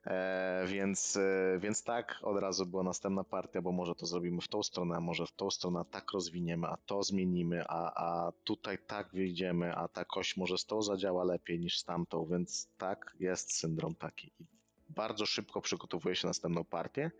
E, 0.05 0.65
więc, 0.67 1.17
e, 1.17 1.59
więc 1.59 1.83
tak, 1.83 2.19
od 2.21 2.39
razu 2.39 2.65
była 2.65 2.83
następna 2.83 3.23
partia, 3.23 3.61
bo 3.61 3.71
może 3.71 3.95
to 3.95 4.05
zrobimy 4.05 4.41
w 4.41 4.47
tą 4.47 4.63
stronę, 4.63 4.95
a 4.95 4.99
może 4.99 5.25
w 5.27 5.31
tą 5.31 5.51
stronę, 5.51 5.79
a 5.79 5.83
tak 5.83 6.11
rozwiniemy, 6.11 6.67
a 6.67 6.77
to 6.77 7.03
zmienimy, 7.03 7.63
a, 7.67 8.05
a 8.05 8.31
tutaj 8.43 8.77
tak 8.87 9.11
wyjdziemy, 9.13 9.75
a 9.75 9.87
ta 9.87 10.05
kość 10.05 10.37
może 10.37 10.57
z 10.57 10.65
tą 10.65 10.81
zadziała 10.81 11.23
lepiej 11.23 11.59
niż 11.59 11.79
z 11.79 11.83
tamtą, 11.83 12.25
więc 12.25 12.69
tak, 12.77 13.15
jest 13.19 13.57
syndrom 13.57 13.95
taki. 13.95 14.31
I 14.39 14.45
bardzo 14.89 15.25
szybko 15.25 15.61
przygotowuje 15.61 16.15
się 16.15 16.27
następną 16.27 16.63
partię, 16.63 17.11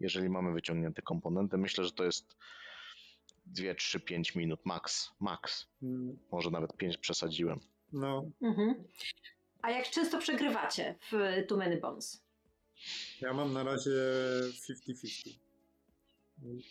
jeżeli 0.00 0.28
mamy 0.28 0.52
wyciągnięte 0.52 1.02
komponenty. 1.02 1.58
Myślę, 1.58 1.84
że 1.84 1.92
to 1.92 2.04
jest 2.04 2.36
2, 3.46 3.74
3, 3.74 4.00
5 4.00 4.34
minut 4.34 4.66
max, 4.66 5.10
max. 5.20 5.66
Mm, 5.82 6.18
Może 6.32 6.50
nawet 6.50 6.76
5 6.76 6.96
przesadziłem. 6.98 7.60
No, 7.92 8.24
Mhm. 8.42 8.84
A 9.62 9.70
jak 9.70 9.90
często 9.90 10.18
przegrywacie 10.18 10.94
w 11.12 11.44
Too 11.48 11.58
Many 11.58 11.76
Bones? 11.76 12.24
ja 13.20 13.32
mam 13.32 13.52
na 13.52 13.62
razie 13.64 13.90
50-50. 14.68 15.38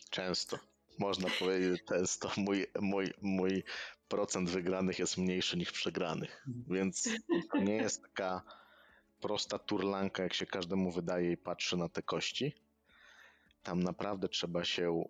Często. 0.10 0.60
Można 1.00 1.30
powiedzieć 1.40 1.82
często. 1.86 2.32
Mój, 2.38 2.68
mój, 2.82 3.14
mój 3.22 3.64
procent 4.08 4.50
wygranych 4.50 5.00
jest 5.00 5.18
mniejszy 5.18 5.58
niż 5.58 5.72
przegranych. 5.72 6.46
Więc 6.68 7.10
to 7.52 7.58
nie 7.58 7.76
jest 7.76 8.02
taka 8.02 8.44
prosta 9.22 9.60
turlanka, 9.60 10.24
jak 10.24 10.34
się 10.34 10.46
każdemu 10.46 10.92
wydaje 10.92 11.32
i 11.32 11.38
patrzy 11.38 11.78
na 11.78 11.90
te 11.90 12.02
kości. 12.02 12.54
Tam 13.64 13.84
naprawdę 13.84 14.30
trzeba 14.30 14.64
się 14.66 15.04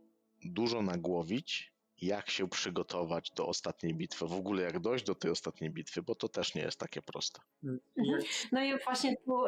dużo 0.44 0.82
nagłowić, 0.82 1.74
jak 2.02 2.30
się 2.30 2.50
przygotować 2.50 3.32
do 3.32 3.48
ostatniej 3.48 3.94
bitwy. 3.96 4.28
W 4.28 4.34
ogóle 4.34 4.64
jak 4.64 4.80
dojść 4.80 5.06
do 5.06 5.16
tej 5.16 5.32
ostatniej 5.32 5.70
bitwy, 5.70 6.02
bo 6.02 6.16
to 6.16 6.30
też 6.30 6.56
nie 6.56 6.62
jest 6.62 6.80
takie 6.80 7.02
proste. 7.02 7.42
I 7.64 8.08
Jak, 8.12 8.22
No 8.52 8.64
i 8.64 8.84
właśnie 8.84 9.18
tu... 9.26 9.44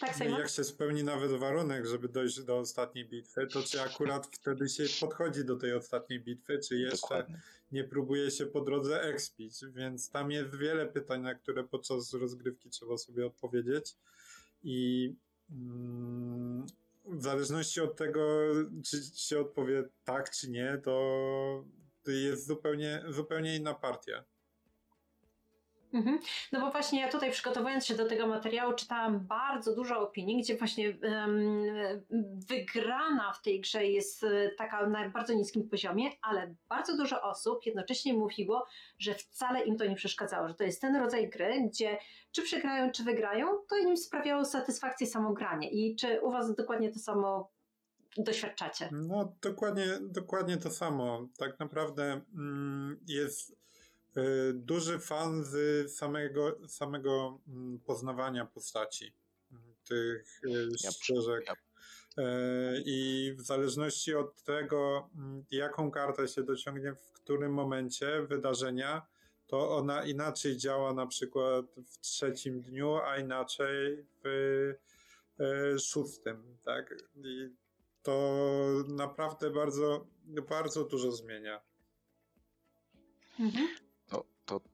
Tak, 0.00 0.18
no 0.18 0.38
jak 0.38 0.48
się 0.48 0.64
spełni 0.64 1.04
nawet 1.04 1.32
warunek, 1.32 1.86
żeby 1.86 2.08
dojść 2.08 2.42
do 2.42 2.58
ostatniej 2.58 3.04
bitwy, 3.04 3.46
to 3.46 3.62
czy 3.62 3.82
akurat 3.82 4.26
wtedy 4.26 4.68
się 4.68 4.84
podchodzi 5.00 5.44
do 5.44 5.56
tej 5.56 5.74
ostatniej 5.74 6.20
bitwy, 6.20 6.58
czy 6.68 6.78
jeszcze 6.78 7.00
Dokładnie. 7.00 7.40
nie 7.72 7.84
próbuje 7.84 8.30
się 8.30 8.46
po 8.46 8.60
drodze 8.60 9.02
expić, 9.02 9.54
więc 9.74 10.10
tam 10.10 10.30
jest 10.30 10.56
wiele 10.56 10.86
pytań, 10.86 11.22
na 11.22 11.34
które 11.34 11.64
podczas 11.64 12.12
rozgrywki 12.14 12.70
trzeba 12.70 12.96
sobie 12.98 13.26
odpowiedzieć 13.26 13.96
i 14.62 15.14
mm, 15.50 16.66
w 17.04 17.22
zależności 17.22 17.80
od 17.80 17.96
tego, 17.96 18.20
czy 18.84 19.02
się 19.16 19.40
odpowie 19.40 19.84
tak, 20.04 20.30
czy 20.30 20.50
nie, 20.50 20.80
to 20.84 21.64
jest 22.06 22.46
zupełnie, 22.46 23.04
zupełnie 23.08 23.56
inna 23.56 23.74
partia. 23.74 24.24
Mhm. 25.92 26.18
No 26.52 26.60
bo 26.60 26.70
właśnie 26.70 27.00
ja 27.00 27.08
tutaj 27.08 27.30
przygotowując 27.30 27.86
się 27.86 27.94
do 27.94 28.08
tego 28.08 28.26
materiału 28.26 28.72
czytałam 28.72 29.20
bardzo 29.20 29.74
dużo 29.74 30.00
opinii, 30.00 30.42
gdzie 30.42 30.56
właśnie 30.56 30.88
em, 31.02 31.62
wygrana 32.48 33.32
w 33.32 33.42
tej 33.42 33.60
grze 33.60 33.86
jest 33.86 34.24
e, 34.24 34.50
taka 34.58 34.86
na 34.86 35.08
bardzo 35.08 35.34
niskim 35.34 35.68
poziomie, 35.68 36.10
ale 36.22 36.54
bardzo 36.68 36.96
dużo 36.96 37.22
osób 37.22 37.66
jednocześnie 37.66 38.14
mówiło, 38.14 38.66
że 38.98 39.14
wcale 39.14 39.64
im 39.64 39.76
to 39.76 39.84
nie 39.84 39.96
przeszkadzało, 39.96 40.48
że 40.48 40.54
to 40.54 40.64
jest 40.64 40.80
ten 40.80 40.96
rodzaj 40.96 41.30
gry, 41.30 41.68
gdzie 41.68 41.98
czy 42.32 42.42
przegrają, 42.42 42.92
czy 42.92 43.04
wygrają, 43.04 43.46
to 43.68 43.76
im 43.76 43.96
sprawiało 43.96 44.44
satysfakcję 44.44 45.06
samo 45.06 45.32
granie. 45.32 45.70
I 45.70 45.96
czy 45.96 46.20
u 46.20 46.30
was 46.30 46.54
dokładnie 46.54 46.92
to 46.92 46.98
samo 46.98 47.50
doświadczacie? 48.16 48.88
No, 48.92 49.32
dokładnie, 49.42 49.86
dokładnie 50.00 50.56
to 50.56 50.70
samo. 50.70 51.28
Tak 51.38 51.60
naprawdę 51.60 52.20
mm, 52.34 53.00
jest 53.08 53.61
duży 54.54 54.98
fan 54.98 55.44
z 55.44 55.90
samego, 55.94 56.58
samego 56.68 57.38
mm, 57.48 57.78
poznawania 57.78 58.46
postaci, 58.46 59.12
mm, 59.52 59.62
tych 59.88 60.40
y, 60.44 60.68
Ja- 60.84 60.90
ścieżek. 60.90 61.44
ja- 61.46 61.54
E, 62.18 62.24
I 62.84 63.32
w 63.38 63.40
zależności 63.42 64.14
od 64.14 64.42
tego, 64.42 65.10
mm, 65.14 65.44
jaką 65.50 65.90
kartę 65.90 66.28
się 66.28 66.42
dociągnie 66.42 66.92
w 66.94 67.12
którym 67.12 67.52
momencie 67.52 68.22
wydarzenia, 68.22 69.06
to 69.46 69.76
ona 69.76 70.04
inaczej 70.04 70.56
działa 70.56 70.92
na 70.94 71.06
przykład 71.06 71.66
w 71.86 71.98
trzecim 71.98 72.60
dniu, 72.62 72.96
a 72.96 73.16
inaczej 73.18 74.06
w 74.24 74.28
e, 75.40 75.78
szóstym, 75.78 76.58
tak? 76.64 76.94
I 77.24 77.48
to 78.02 78.44
naprawdę 78.88 79.50
bardzo, 79.50 80.06
bardzo 80.48 80.84
dużo 80.84 81.12
zmienia. 81.12 81.60
Mhm. 83.40 83.68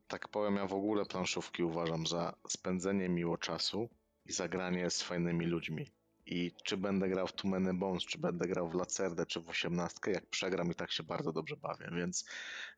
Tak 0.09 0.29
powiem, 0.29 0.57
ja 0.57 0.67
w 0.67 0.75
ogóle 0.75 1.05
planszówki 1.05 1.63
uważam 1.63 2.07
za 2.07 2.35
spędzenie 2.49 3.09
miło 3.09 3.39
czasu 3.39 3.89
i 4.27 4.33
zagranie 4.33 4.91
z 4.91 5.03
fajnymi 5.03 5.47
ludźmi. 5.47 5.87
I 6.27 6.53
czy 6.65 6.77
będę 6.77 7.09
grał 7.09 7.27
w 7.27 7.33
Too 7.33 7.51
Bones, 7.75 8.03
czy 8.03 8.19
będę 8.19 8.49
grał 8.49 8.69
w 8.69 8.75
Lacerdę, 8.75 9.27
czy 9.27 9.41
w 9.41 9.49
osiemnastkę, 9.49 10.11
jak 10.11 10.27
przegram 10.27 10.71
i 10.71 10.75
tak 10.75 10.93
się 10.93 11.03
bardzo 11.03 11.33
dobrze 11.33 11.57
bawię, 11.57 11.91
więc 11.97 12.25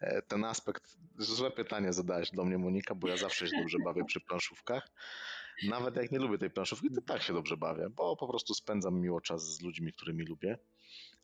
e, 0.01 0.23
ten 0.23 0.45
aspekt, 0.45 0.97
złe 1.19 1.51
pytanie 1.51 1.93
zadałeś 1.93 2.31
do 2.31 2.45
mnie 2.45 2.59
Monika, 2.59 2.95
bo 2.95 3.09
ja 3.09 3.17
zawsze 3.17 3.49
się 3.49 3.57
dobrze 3.57 3.79
bawię 3.85 4.05
przy 4.05 4.21
planszówkach. 4.21 4.91
Nawet 5.69 5.97
jak 5.97 6.13
nie 6.13 6.19
lubię 6.19 6.39
tej 6.39 6.51
planszówki, 6.51 6.91
to 6.95 7.01
tak 7.01 7.23
się 7.23 7.33
dobrze 7.33 7.57
bawię, 7.57 7.91
bo 7.91 8.17
po 8.17 8.29
prostu 8.29 8.55
spędzam 8.55 9.01
miło 9.01 9.21
czas 9.21 9.43
z 9.43 9.61
ludźmi, 9.61 9.93
którymi 9.93 10.25
lubię. 10.25 10.59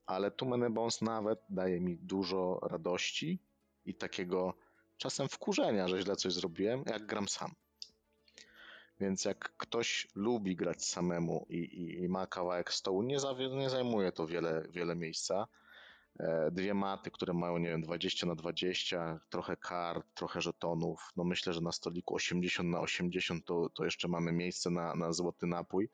Ale 0.07 0.31
Too 0.31 0.71
Bones 0.71 1.03
nawet 1.03 1.39
daje 1.49 1.81
mi 1.81 1.97
dużo 1.99 2.61
radości 2.63 3.43
i 3.85 3.95
takiego 3.95 4.66
czasem 4.99 5.29
wkurzenia, 5.29 5.89
że 5.89 6.03
źle 6.03 6.17
coś 6.17 6.33
zrobiłem, 6.33 6.85
jak 6.87 7.07
gram 7.07 7.29
sam. 7.29 7.55
Więc 9.01 9.25
jak 9.25 9.57
ktoś 9.57 10.09
lubi 10.15 10.57
grać 10.57 10.85
samemu 10.85 11.47
i, 11.49 11.57
i, 11.57 12.03
i 12.03 12.09
ma 12.09 12.27
kawałek 12.27 12.73
stołu, 12.73 13.03
nie, 13.03 13.21
za, 13.21 13.33
nie 13.33 13.71
zajmuje 13.71 14.13
to 14.13 14.27
wiele, 14.27 14.67
wiele 14.71 14.97
miejsca. 14.97 15.47
E, 16.21 16.51
Dwie 16.51 16.75
maty, 16.75 17.11
które 17.11 17.33
mają, 17.33 17.59
nie 17.59 17.69
wiem, 17.69 17.83
20 17.83 18.27
na 18.27 18.35
20, 18.35 19.21
trochę 19.31 19.57
kart, 19.57 20.07
trochę 20.15 20.41
żetonów. 20.41 21.13
No 21.17 21.25
myślę, 21.25 21.53
że 21.53 21.61
na 21.61 21.73
stoliku 21.73 22.15
80 22.15 22.69
na 22.69 22.81
80 22.81 23.45
to, 23.45 23.69
to 23.75 23.85
jeszcze 23.85 24.09
mamy 24.09 24.33
miejsce 24.33 24.71
na, 24.71 24.95
na 24.95 25.13
złoty 25.13 25.47
napój. 25.47 25.89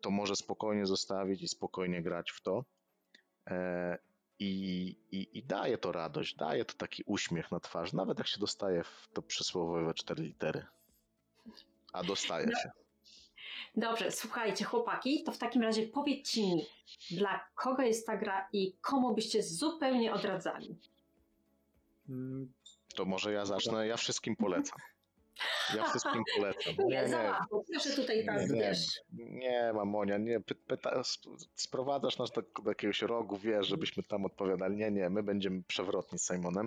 To 0.00 0.10
może 0.10 0.36
spokojnie 0.36 0.86
zostawić 0.86 1.42
i 1.42 1.48
spokojnie 1.48 2.02
grać 2.02 2.30
w 2.30 2.40
to. 2.40 2.64
E, 3.50 3.98
I, 4.44 4.96
i, 5.12 5.38
I 5.38 5.42
daje 5.42 5.78
to 5.78 5.92
radość, 5.92 6.34
daje 6.36 6.64
to 6.64 6.74
taki 6.74 7.02
uśmiech 7.06 7.50
na 7.52 7.60
twarz, 7.60 7.92
nawet 7.92 8.18
jak 8.18 8.26
się 8.28 8.40
dostaje 8.40 8.84
w 8.84 9.08
to 9.12 9.22
przysłowiowe 9.22 9.94
cztery 9.94 10.22
litery. 10.22 10.66
A 11.92 12.02
dostaje 12.04 12.46
się. 12.46 12.70
Dobrze, 13.76 14.10
słuchajcie, 14.10 14.64
chłopaki, 14.64 15.24
to 15.24 15.32
w 15.32 15.38
takim 15.38 15.62
razie 15.62 15.86
powiedzcie 15.86 16.40
mi, 16.40 16.66
dla 17.10 17.48
kogo 17.54 17.82
jest 17.82 18.06
ta 18.06 18.16
gra 18.16 18.48
i 18.52 18.72
komu 18.80 19.14
byście 19.14 19.42
zupełnie 19.42 20.12
odradzali? 20.12 20.76
Mm, 22.08 22.52
To 22.96 23.04
może 23.04 23.32
ja 23.32 23.46
zacznę. 23.46 23.86
Ja 23.86 23.96
wszystkim 23.96 24.36
polecam. 24.36 24.78
Ja 25.76 25.84
wszystkim 25.88 26.22
polecam. 26.36 26.74
Nie, 26.78 26.84
nie, 27.02 27.08
załapu, 27.08 27.64
proszę 27.72 27.96
tutaj 27.96 28.26
tak, 28.26 28.50
nie, 28.50 28.60
wiesz. 28.60 29.00
nie, 29.12 29.72
mamonia, 29.74 30.18
nie. 30.18 30.40
Py, 30.40 30.54
pyta, 30.54 31.00
sp- 31.12 31.36
sprowadzasz 31.54 32.18
nas 32.18 32.30
do, 32.32 32.42
do 32.42 32.70
jakiegoś 32.70 33.02
rogu, 33.02 33.36
wiesz, 33.38 33.66
żebyśmy 33.66 34.02
tam 34.02 34.24
odpowiadali. 34.24 34.76
Nie, 34.76 34.90
nie, 34.90 35.10
my 35.10 35.22
będziemy 35.22 35.62
przewrotni 35.62 36.18
z 36.18 36.26
Simonem. 36.26 36.66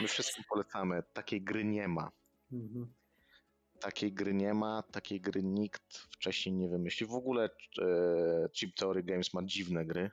My 0.00 0.08
wszystkim 0.08 0.44
polecamy. 0.48 1.02
Takiej 1.12 1.42
gry 1.42 1.64
nie 1.64 1.88
ma. 1.88 2.10
mhm. 2.52 2.92
Takiej 3.80 4.12
gry 4.12 4.34
nie 4.34 4.54
ma, 4.54 4.82
takiej 4.92 5.20
gry 5.20 5.42
nikt 5.42 5.96
wcześniej 5.98 6.54
nie 6.54 6.68
wymyślił. 6.68 7.08
W 7.08 7.14
ogóle 7.14 7.44
e, 7.44 8.48
Chip 8.52 8.74
Theory 8.76 9.02
Games 9.02 9.34
ma 9.34 9.42
dziwne 9.44 9.84
gry. 9.84 10.10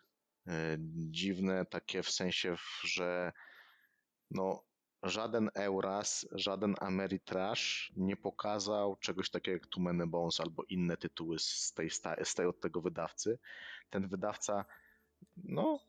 E, 0.48 0.78
dziwne 0.96 1.66
takie 1.66 2.04
w 2.04 2.10
sensie, 2.10 2.56
że 2.84 3.32
no, 4.32 4.64
żaden 5.04 5.50
Euras, 5.54 6.28
żaden 6.32 6.76
Ameritrash 6.80 7.92
nie 7.98 8.18
pokazał 8.18 8.96
czegoś 8.96 9.30
takiego 9.30 9.56
jak 9.56 9.68
Too 9.68 9.84
Many 9.84 10.08
Bones 10.08 10.40
albo 10.40 10.64
inne 10.64 10.98
tytuły 10.98 11.40
z 11.40 11.74
tej, 11.74 11.90
z 12.24 12.36
tej 12.36 12.46
od 12.46 12.60
tego 12.60 12.82
wydawcy. 12.82 13.40
Ten 13.90 14.08
wydawca, 14.08 14.66
no, 15.44 15.80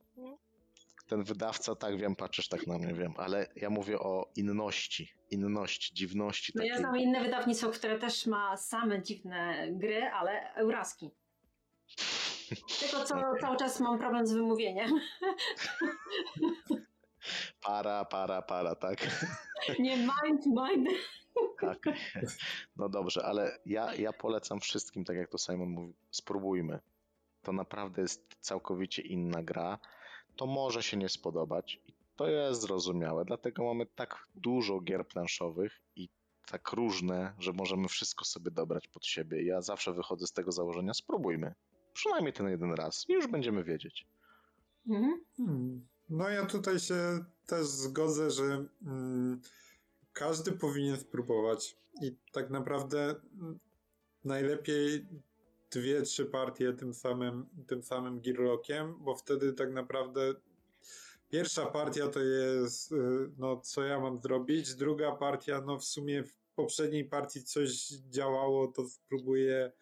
ten 1.08 1.24
wydawca, 1.24 1.74
tak 1.74 1.96
wiem, 1.96 2.16
patrzysz 2.16 2.48
tak 2.48 2.66
na 2.66 2.78
mnie, 2.78 2.94
wiem, 2.94 3.14
ale 3.16 3.46
ja 3.56 3.70
mówię 3.70 3.98
o 3.98 4.30
inności, 4.36 5.12
inności, 5.30 5.94
dziwności. 5.94 6.52
No 6.54 6.64
ja 6.64 6.78
znam 6.78 6.96
inne 6.96 7.22
wydawnictwo, 7.22 7.70
które 7.70 7.98
też 7.98 8.26
ma 8.26 8.56
same 8.56 9.02
dziwne 9.02 9.68
gry, 9.72 10.02
ale 10.02 10.54
euraski. 10.54 11.10
Tylko 12.80 13.04
co 13.04 13.14
Okej. 13.14 13.40
cały 13.40 13.56
czas 13.56 13.80
mam 13.80 13.98
problem 13.98 14.26
z 14.26 14.32
wymówieniem. 14.32 14.90
Para, 17.60 18.04
para, 18.04 18.42
para, 18.42 18.74
tak? 18.74 18.98
Nie 19.78 19.96
mind, 19.96 20.46
mind. 20.46 20.88
tak. 21.60 21.78
No 22.76 22.88
dobrze, 22.88 23.24
ale 23.24 23.58
ja, 23.66 23.94
ja 23.94 24.12
polecam 24.12 24.60
wszystkim, 24.60 25.04
tak 25.04 25.16
jak 25.16 25.28
to 25.28 25.38
Simon 25.38 25.68
mówi, 25.68 25.94
spróbujmy. 26.10 26.80
To 27.42 27.52
naprawdę 27.52 28.02
jest 28.02 28.36
całkowicie 28.40 29.02
inna 29.02 29.42
gra. 29.42 29.78
To 30.36 30.46
może 30.46 30.82
się 30.82 30.96
nie 30.96 31.08
spodobać 31.08 31.80
i 31.86 31.94
to 32.16 32.28
jest 32.28 32.60
zrozumiałe, 32.60 33.24
dlatego 33.24 33.64
mamy 33.64 33.86
tak 33.86 34.26
dużo 34.34 34.80
gier 34.80 35.08
planszowych 35.08 35.80
i 35.96 36.08
tak 36.50 36.72
różne, 36.72 37.34
że 37.38 37.52
możemy 37.52 37.88
wszystko 37.88 38.24
sobie 38.24 38.50
dobrać 38.50 38.88
pod 38.88 39.06
siebie. 39.06 39.44
Ja 39.44 39.60
zawsze 39.60 39.92
wychodzę 39.92 40.26
z 40.26 40.32
tego 40.32 40.52
założenia, 40.52 40.94
spróbujmy. 40.94 41.54
Przynajmniej 41.92 42.32
ten 42.32 42.48
jeden 42.48 42.74
raz 42.74 43.08
i 43.08 43.12
już 43.12 43.26
będziemy 43.26 43.64
wiedzieć. 43.64 44.06
Mhm. 44.88 45.24
Hmm. 45.36 45.88
No 46.10 46.28
ja 46.28 46.46
tutaj 46.46 46.78
się 46.78 47.24
też 47.46 47.66
zgodzę, 47.66 48.30
że 48.30 48.64
mm, 48.86 49.40
każdy 50.12 50.52
powinien 50.52 50.96
spróbować 50.96 51.76
i 52.02 52.16
tak 52.32 52.50
naprawdę 52.50 53.14
mm, 53.40 53.58
najlepiej 54.24 55.06
dwie, 55.70 56.02
trzy 56.02 56.26
partie 56.26 56.72
tym 56.72 56.94
samym, 56.94 57.46
tym 57.66 57.82
samym 57.82 58.20
bo 59.00 59.14
wtedy 59.14 59.52
tak 59.52 59.72
naprawdę 59.72 60.34
pierwsza 61.28 61.66
partia 61.66 62.08
to 62.08 62.20
jest 62.20 62.92
y, 62.92 62.96
no 63.38 63.60
co 63.60 63.84
ja 63.84 64.00
mam 64.00 64.20
zrobić, 64.22 64.74
druga 64.74 65.12
partia 65.12 65.60
no 65.66 65.78
w 65.78 65.84
sumie 65.84 66.24
w 66.24 66.40
poprzedniej 66.54 67.04
partii 67.04 67.44
coś 67.44 67.88
działało, 67.88 68.68
to 68.68 68.88
spróbuję 68.88 69.72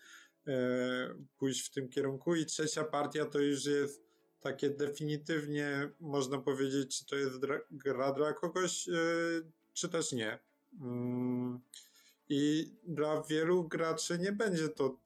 e, 0.46 1.14
pójść 1.38 1.66
w 1.66 1.70
tym 1.70 1.88
kierunku. 1.88 2.34
I 2.34 2.46
trzecia 2.46 2.84
partia 2.84 3.26
to 3.26 3.38
już 3.38 3.64
jest 3.64 4.07
takie 4.40 4.70
definitywnie 4.70 5.90
można 6.00 6.38
powiedzieć, 6.38 6.98
czy 6.98 7.06
to 7.06 7.16
jest 7.16 7.38
gra 7.70 8.12
dla 8.12 8.32
kogoś, 8.32 8.86
yy, 8.86 9.50
czy 9.72 9.88
też 9.88 10.12
nie. 10.12 10.38
Mm, 10.80 11.60
I 12.28 12.72
dla 12.84 13.22
wielu 13.22 13.68
graczy 13.68 14.18
nie 14.18 14.32
będzie 14.32 14.68
to 14.68 14.96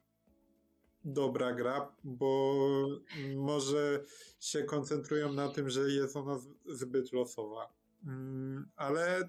dobra 1.04 1.52
gra, 1.52 1.92
bo 2.04 2.54
może 3.36 4.04
się 4.40 4.64
koncentrują 4.64 5.32
na 5.32 5.48
tym, 5.48 5.70
że 5.70 5.80
jest 5.90 6.16
ona 6.16 6.38
zbyt 6.66 7.12
losowa. 7.12 7.72
Mm, 8.06 8.68
Ale 8.76 9.28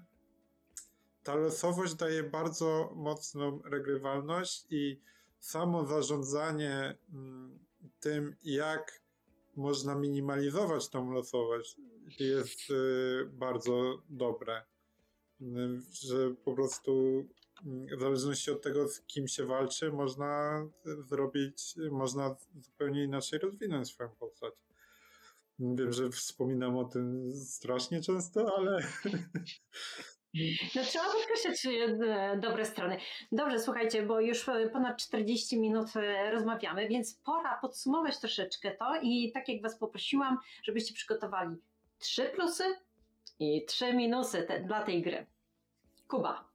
ta 1.22 1.34
losowość 1.34 1.94
daje 1.94 2.22
bardzo 2.22 2.92
mocną 2.96 3.62
regrywalność 3.64 4.66
i 4.70 5.00
samo 5.40 5.86
zarządzanie 5.86 6.98
mm, 7.12 7.58
tym, 8.00 8.36
jak 8.44 9.03
można 9.56 9.94
minimalizować 9.94 10.88
tą 10.88 11.12
losowość, 11.12 11.76
jest 12.20 12.70
y, 12.70 13.30
bardzo 13.32 14.02
dobre. 14.08 14.62
Że 15.92 16.34
po 16.44 16.54
prostu 16.54 17.24
w 17.96 18.00
zależności 18.00 18.50
od 18.50 18.62
tego, 18.62 18.88
z 18.88 19.00
kim 19.00 19.28
się 19.28 19.46
walczy, 19.46 19.92
można 19.92 20.62
zrobić, 21.08 21.74
można 21.90 22.36
zupełnie 22.60 23.04
inaczej 23.04 23.38
rozwinąć 23.38 23.88
swoją 23.88 24.10
postać. 24.10 24.54
Wiem, 25.58 25.92
że 25.92 26.10
wspominam 26.10 26.76
o 26.76 26.84
tym 26.84 27.32
strasznie 27.34 28.00
często, 28.00 28.56
ale 28.56 28.86
No 30.74 30.82
trzeba 30.82 31.04
podkreślać 31.04 31.66
e, 31.66 32.38
dobre 32.40 32.64
strony. 32.64 32.98
Dobrze, 33.32 33.60
słuchajcie, 33.60 34.02
bo 34.02 34.20
już 34.20 34.48
e, 34.48 34.68
ponad 34.68 34.96
40 34.96 35.60
minut 35.60 35.96
e, 35.96 36.30
rozmawiamy, 36.30 36.88
więc 36.88 37.14
pora 37.14 37.58
podsumować 37.60 38.18
troszeczkę 38.18 38.70
to 38.70 39.00
i 39.02 39.32
tak 39.32 39.48
jak 39.48 39.62
Was 39.62 39.78
poprosiłam, 39.78 40.38
żebyście 40.62 40.94
przygotowali 40.94 41.56
trzy 41.98 42.24
plusy 42.24 42.64
i 43.38 43.64
trzy 43.64 43.94
minusy 43.94 44.42
te, 44.42 44.60
dla 44.60 44.82
tej 44.82 45.02
gry. 45.02 45.26
Kuba. 46.08 46.48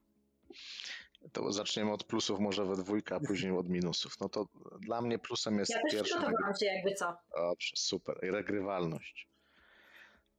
To 1.32 1.51
zaczniemy 1.51 1.91
od 1.91 2.03
plusów 2.03 2.39
może 2.39 2.65
we 2.65 2.75
dwójkę, 2.75 3.15
a 3.15 3.19
później 3.19 3.51
od 3.51 3.69
minusów. 3.69 4.19
No 4.19 4.30
to 4.30 4.45
dla 4.80 5.01
mnie 5.01 5.19
plusem 5.19 5.59
jest 5.59 5.71
Ja 5.71 5.82
też 5.82 5.91
pierwsza 5.91 6.17
przygotowałam 6.17 6.55
się 6.59 6.65
jakby 6.65 6.93
co. 6.93 7.17
Dobrze, 7.36 7.71
super. 7.75 8.19
I 8.23 8.32
regrywalność. 8.32 9.28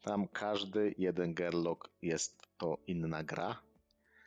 Tam 0.03 0.29
każdy 0.29 0.95
jeden 0.99 1.35
Gerlock 1.35 1.89
jest 2.03 2.43
to 2.59 2.79
inna 2.87 3.25
gra. 3.25 3.63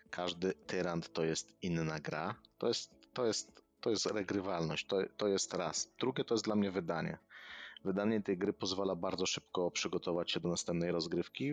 Każdy 0.10 0.54
tyrant 0.54 1.14
to 1.14 1.24
jest 1.24 1.54
inna 1.62 2.00
gra. 2.00 2.36
To 2.58 2.68
jest, 2.68 2.92
to 3.14 3.26
jest, 3.26 3.64
to 3.82 3.90
jest 3.90 4.06
regrywalność. 4.06 4.86
To, 4.86 4.98
to 5.18 5.28
jest 5.28 5.54
raz. 5.54 5.90
Drugie 6.00 6.24
to 6.24 6.34
jest 6.34 6.46
dla 6.46 6.56
mnie 6.56 6.72
wydanie. 6.72 7.18
Wydanie 7.84 8.22
tej 8.22 8.38
gry 8.38 8.54
pozwala 8.54 8.96
bardzo 8.96 9.26
szybko 9.26 9.72
przygotować 9.72 10.32
się 10.32 10.40
do 10.40 10.50
następnej 10.50 10.92
rozgrywki, 10.92 11.52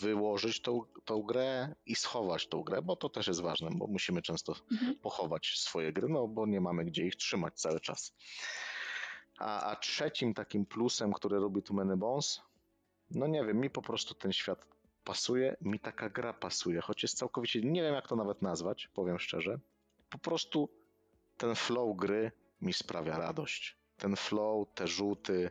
wyłożyć 0.00 0.60
tą, 0.60 0.82
tą 1.04 1.22
grę 1.22 1.74
i 1.86 1.94
schować 1.94 2.46
tą 2.46 2.62
grę, 2.62 2.82
bo 2.82 2.96
to 2.96 3.08
też 3.08 3.26
jest 3.26 3.40
ważne, 3.40 3.70
bo 3.72 3.86
musimy 3.86 4.22
często 4.22 4.54
Mhm. 4.72 4.94
pochować 4.98 5.54
swoje 5.58 5.92
gry, 5.92 6.08
no 6.08 6.28
bo 6.28 6.46
nie 6.46 6.60
mamy 6.60 6.84
gdzie 6.84 7.06
ich 7.06 7.16
trzymać 7.16 7.60
cały 7.60 7.80
czas. 7.80 8.14
A, 9.38 9.70
a 9.70 9.76
trzecim 9.76 10.34
takim 10.34 10.66
plusem, 10.66 11.12
który 11.12 11.38
robi 11.38 11.62
tu 11.62 11.74
Many 11.74 11.96
Bones, 11.96 12.40
no 13.10 13.26
nie 13.26 13.44
wiem, 13.44 13.56
mi 13.56 13.70
po 13.70 13.82
prostu 13.82 14.14
ten 14.14 14.32
świat 14.32 14.66
pasuje, 15.04 15.56
mi 15.60 15.80
taka 15.80 16.10
gra 16.10 16.32
pasuje, 16.32 16.80
choć 16.80 17.02
jest 17.02 17.18
całkowicie, 17.18 17.60
nie 17.60 17.82
wiem 17.82 17.94
jak 17.94 18.08
to 18.08 18.16
nawet 18.16 18.42
nazwać, 18.42 18.88
powiem 18.94 19.18
szczerze. 19.18 19.58
Po 20.10 20.18
prostu 20.18 20.68
ten 21.36 21.54
flow 21.54 21.96
gry 21.96 22.32
mi 22.60 22.72
sprawia 22.72 23.18
radość. 23.18 23.76
ten 23.96 24.16
flow, 24.16 24.68
te 24.74 24.86
rzuty, 24.86 25.50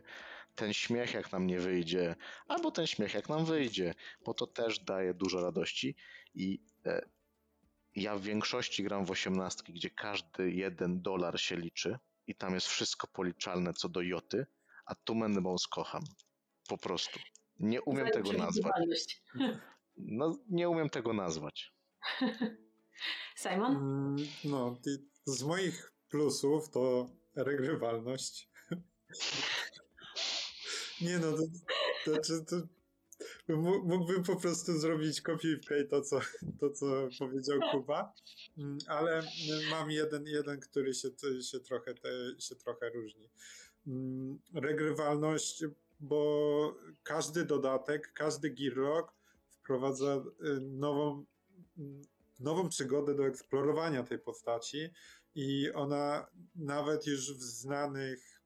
ten 0.54 0.72
śmiech 0.72 1.14
jak 1.14 1.32
nam 1.32 1.46
nie 1.46 1.60
wyjdzie, 1.60 2.16
albo 2.48 2.70
ten 2.70 2.86
śmiech 2.86 3.14
jak 3.14 3.28
nam 3.28 3.44
wyjdzie, 3.44 3.94
bo 4.24 4.34
to 4.34 4.46
też 4.46 4.78
daje 4.78 5.14
dużo 5.14 5.40
radości 5.40 5.96
i 6.34 6.60
e, 6.86 7.08
ja 7.94 8.16
w 8.16 8.22
większości 8.22 8.84
gram 8.84 9.04
w 9.04 9.10
osiemnastki, 9.10 9.72
gdzie 9.72 9.90
każdy 9.90 10.50
jeden 10.50 11.02
dolar 11.02 11.40
się 11.40 11.56
liczy 11.56 11.98
i 12.26 12.34
tam 12.34 12.54
jest 12.54 12.66
wszystko 12.66 13.06
policzalne 13.06 13.72
co 13.72 13.88
do 13.88 14.00
joty, 14.00 14.46
a 14.86 14.94
tu 14.94 15.14
Bones 15.14 15.66
kocham. 15.66 16.02
Po 16.68 16.78
prostu. 16.78 17.20
Nie 17.60 17.82
umiem 17.82 18.10
tego 18.10 18.32
nazwać. 18.32 19.22
No, 19.96 20.38
nie 20.48 20.68
umiem 20.68 20.90
tego 20.90 21.12
nazwać. 21.12 21.74
Simon? 23.42 23.76
Mm, 23.76 24.16
No, 24.44 24.78
i 24.86 24.98
z 25.26 25.42
moich 25.42 25.92
plusów 26.08 26.70
to 26.70 27.10
regrywalność. 27.34 28.50
Nie 31.00 31.18
no, 31.18 31.32
to, 31.32 31.42
to, 32.04 32.10
znaczy, 32.12 32.44
to, 32.44 32.56
mó- 33.54 33.82
mógłbym 33.84 34.22
po 34.22 34.36
prostu 34.36 34.78
zrobić 34.78 35.20
copy 35.20 35.58
paste 35.68 35.84
to 35.84 36.02
co, 36.02 36.20
to, 36.60 36.70
co 36.70 37.08
powiedział 37.18 37.58
Kuba, 37.72 38.12
Mm, 38.58 38.78
ale 38.86 39.22
mam 39.70 39.90
jeden, 39.90 40.26
jeden 40.26 40.60
który 40.60 40.94
się, 40.94 41.08
się, 41.50 41.60
trochę, 41.60 41.94
te, 41.94 42.08
się 42.38 42.56
trochę 42.56 42.90
różni. 42.90 43.28
Mm, 43.86 44.38
Regrywalność, 44.54 45.64
bo 46.00 46.76
każdy 47.02 47.44
dodatek, 47.44 48.12
każdy 48.12 48.50
gearlock 48.50 49.12
wprowadza 49.50 50.16
y, 50.16 50.60
nową, 50.60 51.24
mm, 51.78 52.02
nową 52.40 52.68
przygodę 52.68 53.14
do 53.14 53.26
eksplorowania 53.26 54.02
tej 54.02 54.18
postaci 54.18 54.90
i 55.34 55.72
ona 55.72 56.26
nawet 56.54 57.06
już 57.06 57.34
w 57.34 57.42
znanych 57.42 58.42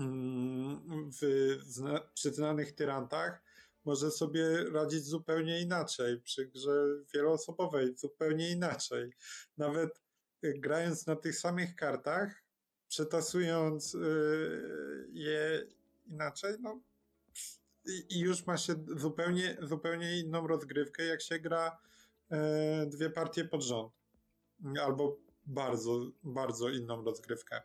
mm, 0.00 1.10
w 1.20 1.56
zna, 1.62 2.00
przy 2.14 2.32
znanych 2.32 2.72
tyrantach 2.72 3.42
może 3.84 4.10
sobie 4.10 4.70
radzić 4.72 5.04
zupełnie 5.04 5.60
inaczej, 5.60 6.20
przy 6.20 6.46
grze 6.46 6.86
wieloosobowej 7.14 7.96
zupełnie 7.96 8.50
inaczej. 8.50 9.12
Nawet 9.56 10.02
y, 10.44 10.54
grając 10.58 11.06
na 11.06 11.16
tych 11.16 11.38
samych 11.38 11.76
kartach, 11.76 12.44
przetasując 12.88 13.94
y, 13.94 15.08
je 15.12 15.66
inaczej, 16.08 16.56
no 16.60 16.80
i, 18.08 18.20
już 18.20 18.46
ma 18.46 18.56
się 18.56 18.74
zupełnie, 18.96 19.56
zupełnie 19.62 20.18
inną 20.18 20.46
rozgrywkę, 20.46 21.04
jak 21.04 21.22
się 21.22 21.38
gra 21.38 21.78
e, 22.30 22.86
dwie 22.86 23.10
partie 23.10 23.44
pod 23.44 23.62
rząd. 23.62 23.92
Albo 24.82 25.18
bardzo, 25.46 26.10
bardzo 26.22 26.68
inną 26.68 27.04
rozgrywkę. 27.04 27.62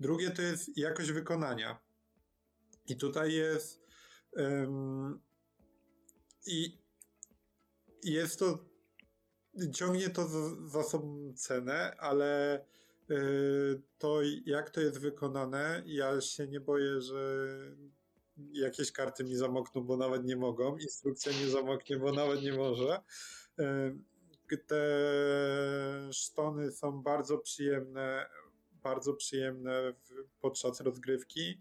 Drugie 0.00 0.30
to 0.30 0.42
jest 0.42 0.78
jakość 0.78 1.12
wykonania. 1.12 1.78
I 2.86 2.96
tutaj 2.96 3.32
jest 3.32 3.82
i 6.46 6.78
jest 8.02 8.38
to 8.38 8.64
ciągnie 9.72 10.10
to 10.10 10.28
za, 10.28 10.68
za 10.68 10.82
sobą 10.82 11.32
cenę, 11.36 11.96
ale 11.98 12.60
to 13.98 14.20
jak 14.46 14.70
to 14.70 14.80
jest 14.80 15.00
wykonane, 15.00 15.82
ja 15.86 16.20
się 16.20 16.46
nie 16.46 16.60
boję, 16.60 17.00
że 17.00 17.48
jakieś 18.52 18.92
karty 18.92 19.24
mi 19.24 19.36
zamokną, 19.36 19.82
bo 19.82 19.96
nawet 19.96 20.24
nie 20.24 20.36
mogą, 20.36 20.76
instrukcja 20.76 21.32
nie 21.32 21.48
zamoknie, 21.48 21.96
bo 21.96 22.12
nawet 22.12 22.42
nie 22.42 22.52
może. 22.52 23.00
Y, 23.60 24.56
Te 24.66 24.82
sztony 26.12 26.72
są 26.72 27.02
bardzo 27.02 27.38
przyjemne, 27.38 28.26
bardzo 28.82 29.14
przyjemne 29.14 29.94
podczas 30.40 30.80
rozgrywki. 30.80 31.60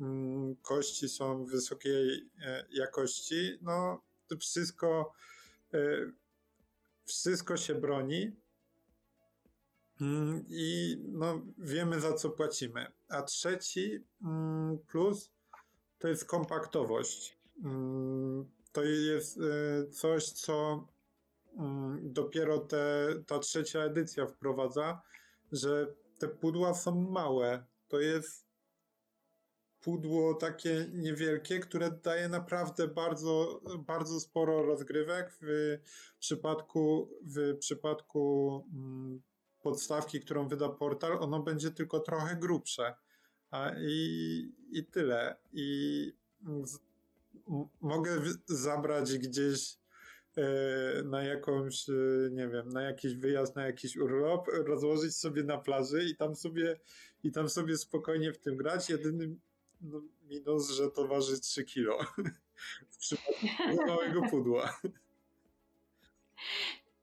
Mm, 0.00 0.56
Kości 0.56 1.08
są 1.08 1.44
wysokiej 1.44 2.30
e, 2.42 2.64
jakości. 2.70 3.58
No, 3.62 4.02
to 4.28 4.36
wszystko, 4.36 5.12
e, 5.74 5.78
wszystko 7.04 7.56
się 7.56 7.74
broni. 7.74 8.36
Mm, 10.00 10.44
I 10.48 10.96
no, 11.08 11.42
wiemy 11.58 12.00
za 12.00 12.12
co 12.12 12.30
płacimy. 12.30 12.86
A 13.08 13.22
trzeci 13.22 14.04
mm, 14.24 14.78
plus 14.78 15.30
to 15.98 16.08
jest 16.08 16.24
kompaktowość. 16.24 17.38
Mm, 17.64 18.50
To 18.72 18.84
jest 18.84 19.38
e, 19.38 19.90
coś, 19.90 20.24
co 20.30 20.86
dopiero 22.02 22.58
te, 22.58 23.08
ta 23.26 23.38
trzecia 23.38 23.80
edycja 23.80 24.26
wprowadza, 24.26 25.02
że 25.52 25.94
te 26.18 26.28
pudła 26.28 26.74
są 26.74 27.10
małe. 27.10 27.64
To 27.88 28.00
jest 28.00 28.46
pudło 29.80 30.34
takie 30.34 30.86
niewielkie, 30.92 31.60
które 31.60 31.90
daje 31.90 32.28
naprawdę 32.28 32.88
bardzo, 32.88 33.60
bardzo 33.78 34.20
sporo 34.20 34.62
rozgrywek. 34.62 35.38
W 35.40 35.78
przypadku, 36.18 37.10
w 37.22 37.58
przypadku 37.58 38.64
podstawki, 39.62 40.20
którą 40.20 40.48
wyda 40.48 40.68
portal, 40.68 41.18
ono 41.22 41.42
będzie 41.42 41.70
tylko 41.70 42.00
trochę 42.00 42.36
grubsze. 42.36 42.94
A 43.50 43.70
i, 43.78 44.52
i 44.70 44.84
tyle. 44.84 45.36
I 45.52 46.12
z, 46.64 46.78
m- 47.48 47.68
mogę 47.80 48.22
zabrać 48.46 49.18
gdzieś 49.18 49.76
e, 50.36 51.02
na 51.02 51.22
jakąś, 51.22 51.88
e, 51.88 51.92
nie 52.30 52.48
wiem, 52.48 52.68
na 52.68 52.82
jakiś 52.82 53.14
wyjazd, 53.14 53.56
na 53.56 53.66
jakiś 53.66 53.96
urlop, 53.96 54.48
rozłożyć 54.48 55.16
sobie 55.16 55.42
na 55.44 55.58
plaży 55.58 56.04
i 56.04 56.16
tam 56.16 56.36
sobie, 56.36 56.80
i 57.24 57.32
tam 57.32 57.48
sobie 57.48 57.76
spokojnie 57.76 58.32
w 58.32 58.38
tym 58.38 58.56
grać. 58.56 58.90
Jedyny 58.90 59.36
no, 59.80 60.02
minus, 60.28 60.70
że 60.70 60.90
to 60.90 61.06
waży 61.08 61.40
3 61.40 61.64
kilo. 61.64 61.98
W 62.90 62.96
przypadku 62.98 63.86
małego 63.86 64.22
pudła. 64.30 64.80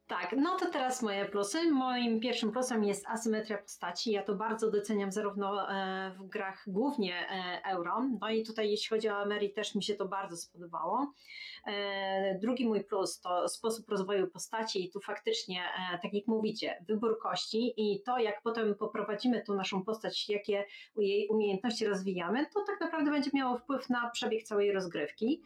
Tak, 0.07 0.35
no 0.37 0.57
to 0.59 0.65
teraz 0.71 1.01
moje 1.01 1.25
plusy. 1.25 1.71
Moim 1.71 2.19
pierwszym 2.19 2.51
plusem 2.51 2.83
jest 2.83 3.07
asymetria 3.07 3.57
postaci. 3.57 4.11
Ja 4.11 4.23
to 4.23 4.35
bardzo 4.35 4.71
doceniam 4.71 5.11
zarówno 5.11 5.71
e, 5.71 6.11
w 6.17 6.27
grach 6.27 6.63
głównie 6.67 7.29
e, 7.29 7.61
euro. 7.65 8.01
No 8.21 8.29
i 8.29 8.43
tutaj 8.43 8.69
jeśli 8.69 8.89
chodzi 8.89 9.09
o 9.09 9.17
Ameri 9.17 9.53
też 9.53 9.75
mi 9.75 9.83
się 9.83 9.95
to 9.95 10.05
bardzo 10.07 10.37
spodobało. 10.37 11.13
E, 11.67 12.39
Drugi 12.39 12.67
mój 12.67 12.83
plus 12.83 13.19
to 13.19 13.49
sposób 13.49 13.89
rozwoju 13.89 14.27
postaci 14.27 14.85
i 14.85 14.91
tu 14.91 14.99
faktycznie, 14.99 15.61
tak 16.01 16.13
jak 16.13 16.27
mówicie, 16.27 16.83
wybór 16.87 17.19
kości 17.19 17.73
i 17.77 18.01
to 18.01 18.17
jak 18.17 18.41
potem 18.41 18.75
poprowadzimy 18.75 19.41
tą 19.41 19.55
naszą 19.55 19.83
postać, 19.83 20.29
jakie 20.29 20.65
jej 20.97 21.27
umiejętności 21.27 21.85
rozwijamy, 21.85 22.45
to 22.53 22.63
tak 22.67 22.81
naprawdę 22.81 23.11
będzie 23.11 23.29
miało 23.33 23.57
wpływ 23.57 23.89
na 23.89 24.09
przebieg 24.09 24.43
całej 24.43 24.71
rozgrywki. 24.71 25.41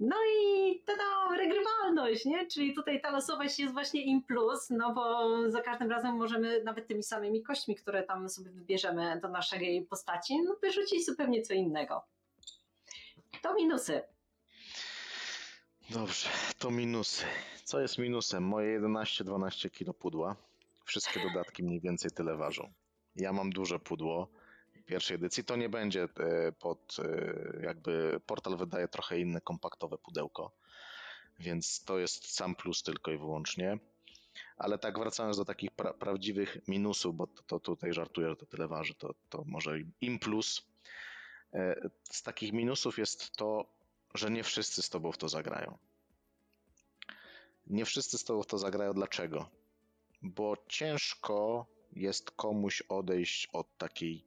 No 0.00 0.16
i 0.40 0.82
tada, 0.86 1.36
regrywalność, 1.36 2.24
nie? 2.24 2.46
Czyli 2.46 2.74
tutaj 2.74 3.00
ta 3.00 3.10
losowość 3.10 3.58
jest 3.58 3.72
właśnie 3.72 4.02
im 4.04 4.22
plus, 4.22 4.70
no 4.70 4.94
bo 4.94 5.30
za 5.50 5.60
każdym 5.60 5.90
razem 5.90 6.16
możemy 6.16 6.62
nawet 6.62 6.86
tymi 6.86 7.02
samymi 7.02 7.42
kośćmi, 7.42 7.76
które 7.76 8.02
tam 8.02 8.28
sobie 8.28 8.50
wybierzemy 8.50 9.20
do 9.22 9.28
naszej 9.28 9.86
postaci, 9.90 10.42
no 10.42 10.56
wyrzucić 10.62 11.06
zupełnie 11.06 11.42
co 11.42 11.54
innego. 11.54 12.02
To 13.42 13.54
minusy. 13.54 14.02
Dobrze, 15.90 16.28
to 16.58 16.70
minusy. 16.70 17.24
Co 17.64 17.80
jest 17.80 17.98
minusem? 17.98 18.44
Moje 18.44 18.80
11-12 18.80 19.70
kilo 19.70 19.94
pudła. 19.94 20.36
Wszystkie 20.84 21.20
dodatki 21.20 21.62
mniej 21.62 21.80
więcej 21.80 22.10
tyle 22.10 22.36
ważą. 22.36 22.72
Ja 23.16 23.32
mam 23.32 23.50
duże 23.50 23.78
pudło 23.78 24.28
pierwszej 24.82 25.14
edycji. 25.16 25.44
To 25.44 25.56
nie 25.56 25.68
będzie 25.68 26.02
e, 26.02 26.52
pod 26.52 26.96
e, 26.98 27.62
jakby 27.62 28.20
portal 28.26 28.56
wydaje 28.56 28.88
trochę 28.88 29.18
inne 29.20 29.40
kompaktowe 29.40 29.98
pudełko, 29.98 30.52
więc 31.38 31.84
to 31.84 31.98
jest 31.98 32.34
sam 32.34 32.54
plus 32.54 32.82
tylko 32.82 33.10
i 33.10 33.18
wyłącznie. 33.18 33.78
Ale 34.56 34.78
tak 34.78 34.98
wracając 34.98 35.36
do 35.36 35.44
takich 35.44 35.70
pra 35.70 35.92
prawdziwych 35.94 36.58
minusów, 36.68 37.16
bo 37.16 37.26
to, 37.26 37.42
to 37.42 37.60
tutaj 37.60 37.92
żartuję, 37.92 38.28
że 38.28 38.36
to 38.36 38.46
tyle 38.46 38.68
waży, 38.68 38.94
to, 38.94 39.14
to 39.28 39.44
może 39.46 39.78
im 40.00 40.18
plus. 40.18 40.62
E, 41.54 41.88
Z 42.02 42.22
takich 42.22 42.52
minusów 42.52 42.98
jest 42.98 43.36
to, 43.36 43.66
że 44.14 44.30
nie 44.30 44.42
wszyscy 44.42 44.82
z 44.82 44.90
tobą 44.90 45.12
w 45.12 45.18
to 45.18 45.28
zagrają. 45.28 45.78
Nie 47.66 47.84
wszyscy 47.84 48.18
z 48.18 48.24
tobą 48.24 48.42
w 48.42 48.46
to 48.46 48.58
zagrają. 48.58 48.92
Dlaczego? 48.92 49.48
Bo 50.22 50.56
ciężko 50.68 51.66
jest 51.92 52.30
komuś 52.30 52.82
odejść 52.82 53.48
od 53.52 53.78
takiej 53.78 54.24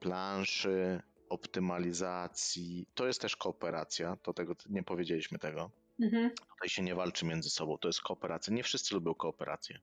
planszy, 0.00 1.02
optymalizacji. 1.28 2.86
To 2.94 3.06
jest 3.06 3.20
też 3.20 3.36
kooperacja. 3.36 4.16
To 4.22 4.32
tego 4.32 4.54
nie 4.68 4.82
powiedzieliśmy 4.82 5.38
tego. 5.38 5.70
Mhm. 6.00 6.30
Tutaj 6.30 6.68
się 6.68 6.82
nie 6.82 6.94
walczy 6.94 7.26
między 7.26 7.50
sobą. 7.50 7.78
To 7.78 7.88
jest 7.88 8.00
kooperacja. 8.00 8.54
Nie 8.54 8.62
wszyscy 8.62 8.94
lubią 8.94 9.14
kooperację. 9.14 9.80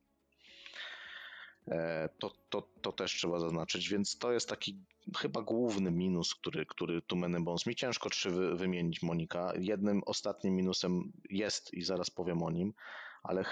E, 1.68 2.09
To, 2.20 2.32
to, 2.49 2.61
to 2.82 2.91
też 2.91 3.11
trzeba 3.11 3.39
zaznaczyć, 3.39 3.89
więc 3.89 4.18
to 4.18 4.32
jest 4.32 4.49
taki 4.49 4.84
chyba 5.18 5.41
główny 5.41 5.91
minus, 5.91 6.36
który, 6.36 6.65
który 6.65 7.01
tu 7.01 7.15
Many 7.15 7.41
Bones. 7.43 7.65
Mi 7.65 7.76
ciężko 7.76 8.09
trzy 8.09 8.30
wy, 8.30 8.55
wymienić 8.55 9.01
Monika. 9.01 9.53
Jednym 9.59 10.01
ostatnim 10.05 10.55
minusem 10.55 11.11
jest 11.30 11.74
i 11.74 11.84
zaraz 11.84 12.09
powiem 12.09 12.43
o 12.43 12.51
nim, 12.51 12.74
ale 13.24 13.45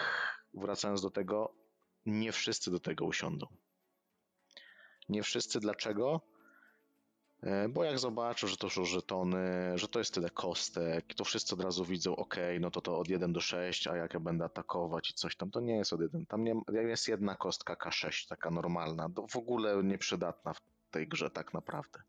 wracając 0.54 1.02
do 1.02 1.10
tego, 1.12 1.56
nie 2.06 2.32
wszyscy 2.32 2.72
do 2.72 2.80
tego 2.80 3.06
usiądą. 3.06 3.48
Nie 5.10 5.24
wszyscy 5.24 5.60
dlaczego? 5.60 6.22
E, 7.46 7.70
Bo 7.70 7.84
jak 7.84 8.00
zobaczą, 8.00 8.48
że 8.48 8.58
to 8.58 8.70
są 8.70 8.86
żetony, 8.86 9.78
że 9.78 9.88
to 9.88 10.00
jest 10.00 10.14
tyle 10.14 10.30
kostek, 10.30 11.14
to 11.14 11.24
wszyscy 11.24 11.56
od 11.56 11.62
razu 11.62 11.86
widzą, 11.86 12.16
ok, 12.16 12.36
no 12.60 12.72
to 12.72 12.82
to 12.82 13.00
od 13.00 13.10
1 13.10 13.34
do 13.34 13.42
6, 13.42 13.88
a 13.88 13.96
jak 13.96 14.14
ja 14.14 14.20
będę 14.20 14.46
atakować 14.46 15.10
i 15.10 15.14
coś 15.14 15.36
tam, 15.36 15.52
to 15.52 15.60
nie 15.60 15.76
jest 15.76 15.94
od 15.94 16.02
1. 16.02 16.26
Tam 16.26 16.44
nie, 16.44 16.56
jest 16.70 17.08
jedna 17.08 17.36
kostka 17.36 17.74
K6, 17.74 18.28
taka 18.30 18.52
normalna, 18.52 19.10
w 19.30 19.36
ogóle 19.36 19.84
nieprzydatna 19.84 20.54
w 20.54 20.62
tej 20.92 21.08
grze 21.08 21.30
tak 21.30 21.54
naprawdę. 21.54 22.00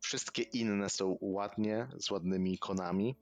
Wszystkie 0.00 0.42
inne 0.42 0.88
są 0.90 1.18
ładnie, 1.20 1.88
z 1.98 2.10
ładnymi 2.10 2.54
ikonami 2.54 3.16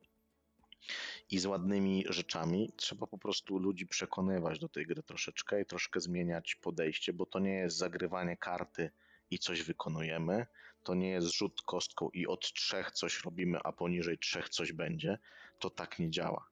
i 1.30 1.38
z 1.38 1.46
ładnymi 1.46 2.04
rzeczami. 2.08 2.72
Trzeba 2.76 3.06
po 3.06 3.18
prostu 3.18 3.58
ludzi 3.58 3.86
przekonywać 3.86 4.58
do 4.58 4.68
tej 4.68 4.86
gry 4.86 5.02
troszeczkę 5.02 5.60
i 5.60 5.64
troszkę 5.64 6.00
zmieniać 6.00 6.54
podejście, 6.54 7.12
bo 7.12 7.26
to 7.26 7.38
nie 7.38 7.54
jest 7.54 7.76
zagrywanie 7.76 8.36
karty 8.36 8.90
i 9.30 9.38
coś 9.38 9.62
wykonujemy. 9.62 10.46
To 10.88 10.94
nie 10.94 11.10
jest 11.10 11.34
rzut 11.34 11.62
kostką 11.62 12.10
i 12.10 12.26
od 12.26 12.52
trzech 12.52 12.90
coś 12.90 13.24
robimy, 13.24 13.58
a 13.64 13.72
poniżej 13.72 14.18
trzech 14.18 14.48
coś 14.48 14.72
będzie. 14.72 15.18
To 15.58 15.70
tak 15.70 15.98
nie 15.98 16.10
działa. 16.10 16.48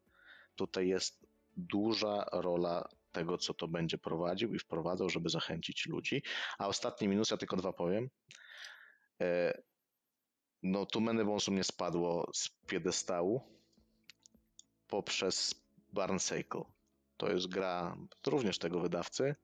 Tutaj 0.56 0.88
jest 0.88 1.26
duża 1.56 2.26
rola 2.32 2.88
tego, 3.12 3.38
co 3.38 3.54
to 3.54 3.68
będzie 3.68 3.98
prowadził 3.98 4.54
i 4.54 4.58
wprowadzał, 4.58 5.10
żeby 5.10 5.28
zachęcić 5.28 5.86
ludzi. 5.86 6.22
A 6.58 6.66
ostatni 6.66 7.08
minus, 7.08 7.30
ja 7.30 7.36
tylko 7.36 7.56
dwa 7.56 7.72
powiem. 7.72 8.10
E, 9.20 9.58
No, 10.62 10.86
tu 10.86 11.00
Many 11.00 11.24
Bonsu 11.24 11.52
mnie 11.52 11.64
spadło 11.64 12.30
z 12.34 12.48
piedestału 12.66 13.60
poprzez 14.86 15.54
Barncycle. 15.92 16.64
To 17.16 17.30
jest 17.30 17.46
gra 17.46 17.96
również 18.26 18.58
tego 18.58 18.80
wydawcy, 18.80 19.34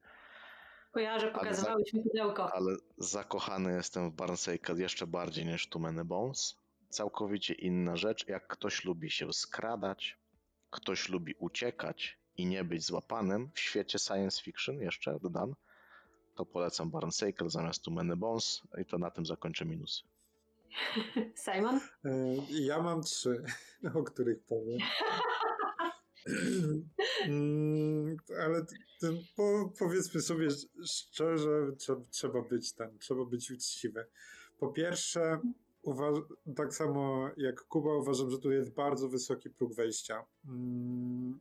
Kojarzę, 0.93 1.31
pokazywałeś 1.33 1.93
mi 1.93 2.03
pudełko. 2.03 2.53
ale 2.55 2.77
zakochany 2.99 3.73
jestem 3.73 4.11
w 4.11 4.15
Barncycle 4.15 4.81
jeszcze 4.81 5.07
bardziej 5.07 5.47
niż 5.47 5.69
Many 5.79 6.05
Bones. 6.05 6.57
Całkowicie 6.89 7.55
inna 7.55 7.97
rzecz. 7.97 8.29
Jak 8.29 8.47
ktoś 8.47 8.85
lubi 8.85 9.11
się 9.11 9.33
skradać, 9.33 10.19
ktoś 10.71 11.09
lubi 11.09 11.35
uciekać 11.39 12.19
i 12.37 12.47
nie 12.47 12.65
być 12.65 12.85
złapanym 12.85 13.51
w 13.55 13.61
świecie 13.61 13.99
science 13.99 14.43
fiction, 14.43 14.81
jeszcze 14.81 15.19
dodam, 15.23 15.55
to 16.35 16.47
polecam 16.47 16.91
Barncycle 16.91 17.51
zamiast 17.51 17.89
Many 17.89 18.17
Bones 18.17 18.63
i 18.81 18.85
to 18.85 18.99
na 18.99 19.11
tym 19.11 19.27
zakończę 19.27 19.65
minusy. 19.65 20.03
Simon? 21.45 21.81
E, 22.05 22.11
Ja 22.51 22.83
mam 22.83 23.03
trzy, 23.03 23.45
o 23.95 24.03
których 24.03 24.43
powiem. 24.43 24.79
Mm, 27.27 28.17
Ale 28.41 28.65
t- 28.67 28.77
t- 29.01 29.23
po, 29.37 29.73
powiedzmy 29.79 30.21
sobie 30.21 30.47
sz- 30.47 30.71
szczerze, 30.91 31.73
trze- 31.79 32.03
trzeba 32.11 32.43
być 32.43 32.73
ten, 32.73 32.99
trzeba 32.99 33.25
być 33.25 33.51
uczciwy. 33.51 34.07
Po 34.59 34.69
pierwsze, 34.69 35.39
uważ- 35.83 36.23
tak 36.57 36.75
samo 36.75 37.31
jak 37.37 37.61
Kuba, 37.65 37.95
uważam, 37.95 38.31
że 38.31 38.39
tu 38.39 38.51
jest 38.51 38.75
bardzo 38.75 39.09
wysoki 39.09 39.51
próg 39.51 39.75
wejścia. 39.75 40.25
Mm, 40.49 41.41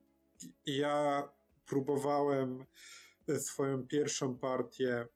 Ja 0.65 1.29
próbowałem 1.65 2.65
e, 3.27 3.39
swoją 3.39 3.87
pierwszą 3.87 4.37
partię 4.37 5.07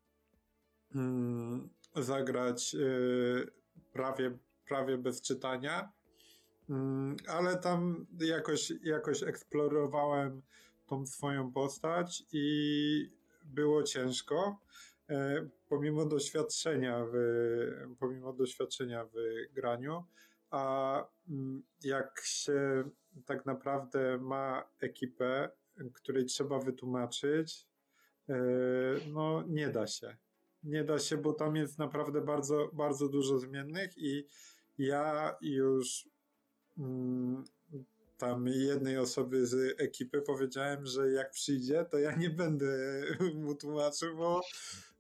mm, 0.96 1.70
zagrać 1.96 2.76
e, 2.76 2.80
prawie, 3.94 4.38
prawie 4.68 4.98
bez 4.98 5.22
czytania. 5.22 5.92
Mm, 6.70 7.16
Ale 7.28 7.58
tam 7.58 8.06
jakoś, 8.20 8.74
jakoś 8.84 9.24
eksplorowałem 9.24 10.42
tą 10.86 11.06
swoją 11.06 11.52
postać 11.52 12.24
i 12.32 13.12
było 13.44 13.84
ciężko. 13.84 14.60
e, 15.10 15.50
Pomimo 15.70 16.06
doświadczenia 16.06 17.06
w, 17.14 17.16
pomimo 18.00 18.34
doświadczenia 18.34 19.06
w 19.06 19.14
graniu, 19.54 20.04
a 20.50 21.06
mm, 21.30 21.64
jak 21.84 22.22
się 22.26 22.90
tak 23.26 23.46
naprawdę 23.46 24.18
ma 24.18 24.70
ekipę, 24.80 25.50
której 25.94 26.26
trzeba 26.26 26.60
wytłumaczyć, 26.60 27.68
e, 28.30 28.36
no 29.14 29.44
nie 29.48 29.70
da 29.70 29.88
się. 29.88 30.18
Nie 30.64 30.84
da 30.84 31.00
się, 31.00 31.18
bo 31.18 31.34
tam 31.34 31.56
jest 31.56 31.80
naprawdę 31.80 32.22
bardzo, 32.22 32.70
bardzo 32.74 33.10
dużo 33.10 33.40
zmiennych 33.40 33.98
i 33.98 34.28
ja 34.78 35.36
już 35.42 36.10
tam 38.18 38.48
jednej 38.48 38.98
osoby 38.98 39.48
z 39.48 39.82
ekipy 39.82 40.22
powiedziałem, 40.22 40.86
że 40.86 41.12
jak 41.12 41.32
przyjdzie, 41.32 41.86
to 41.92 41.98
ja 42.00 42.16
nie 42.16 42.30
będę 42.30 43.02
mu 43.44 43.56
tłumaczył, 43.56 44.18
bo 44.18 44.42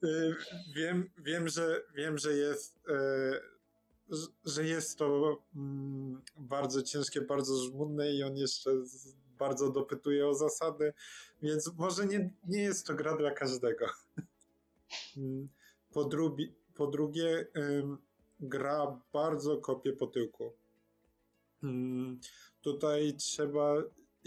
y, 0.03 0.35
wiem, 0.75 1.09
wiem, 1.17 1.47
że, 1.47 1.81
wiem, 1.95 2.17
że 2.17 2.33
jest, 2.33 2.77
y, 2.77 4.19
że- 4.45 4.63
jest 4.65 4.97
to 4.97 5.37
mm, 5.55 6.21
bardzo 6.37 6.81
ciężkie, 6.83 7.21
bardzo 7.21 7.57
żmudne 7.57 8.11
i 8.13 8.23
on 8.23 8.37
jeszcze 8.37 8.71
bardzo 9.37 9.71
dopytuje 9.71 10.27
o 10.27 10.33
zasady, 10.33 10.93
więc 11.41 11.71
może 11.77 12.05
nie, 12.05 12.29
nie 12.47 12.61
jest 12.63 12.87
to 12.87 12.93
gra 12.95 13.17
dla 13.17 13.31
każdego. 13.31 13.85
Mm, 15.17 15.47
Po, 15.93 16.05
drugi, 16.05 16.53
po 16.75 16.87
drugie, 16.87 17.47
gra 18.39 19.01
bardzo 19.13 19.57
kopie 19.57 19.93
po 19.93 20.07
tyłku. 20.07 20.53
Tutaj 22.61 23.13
trzeba 23.13 23.83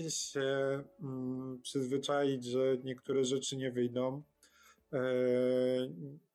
się 0.08 0.84
mm, 1.00 1.60
przyzwyczaić, 1.62 2.44
że 2.44 2.76
niektóre 2.84 3.24
rzeczy 3.24 3.56
nie 3.56 3.72
wyjdą. 3.72 4.22
E, 4.92 5.00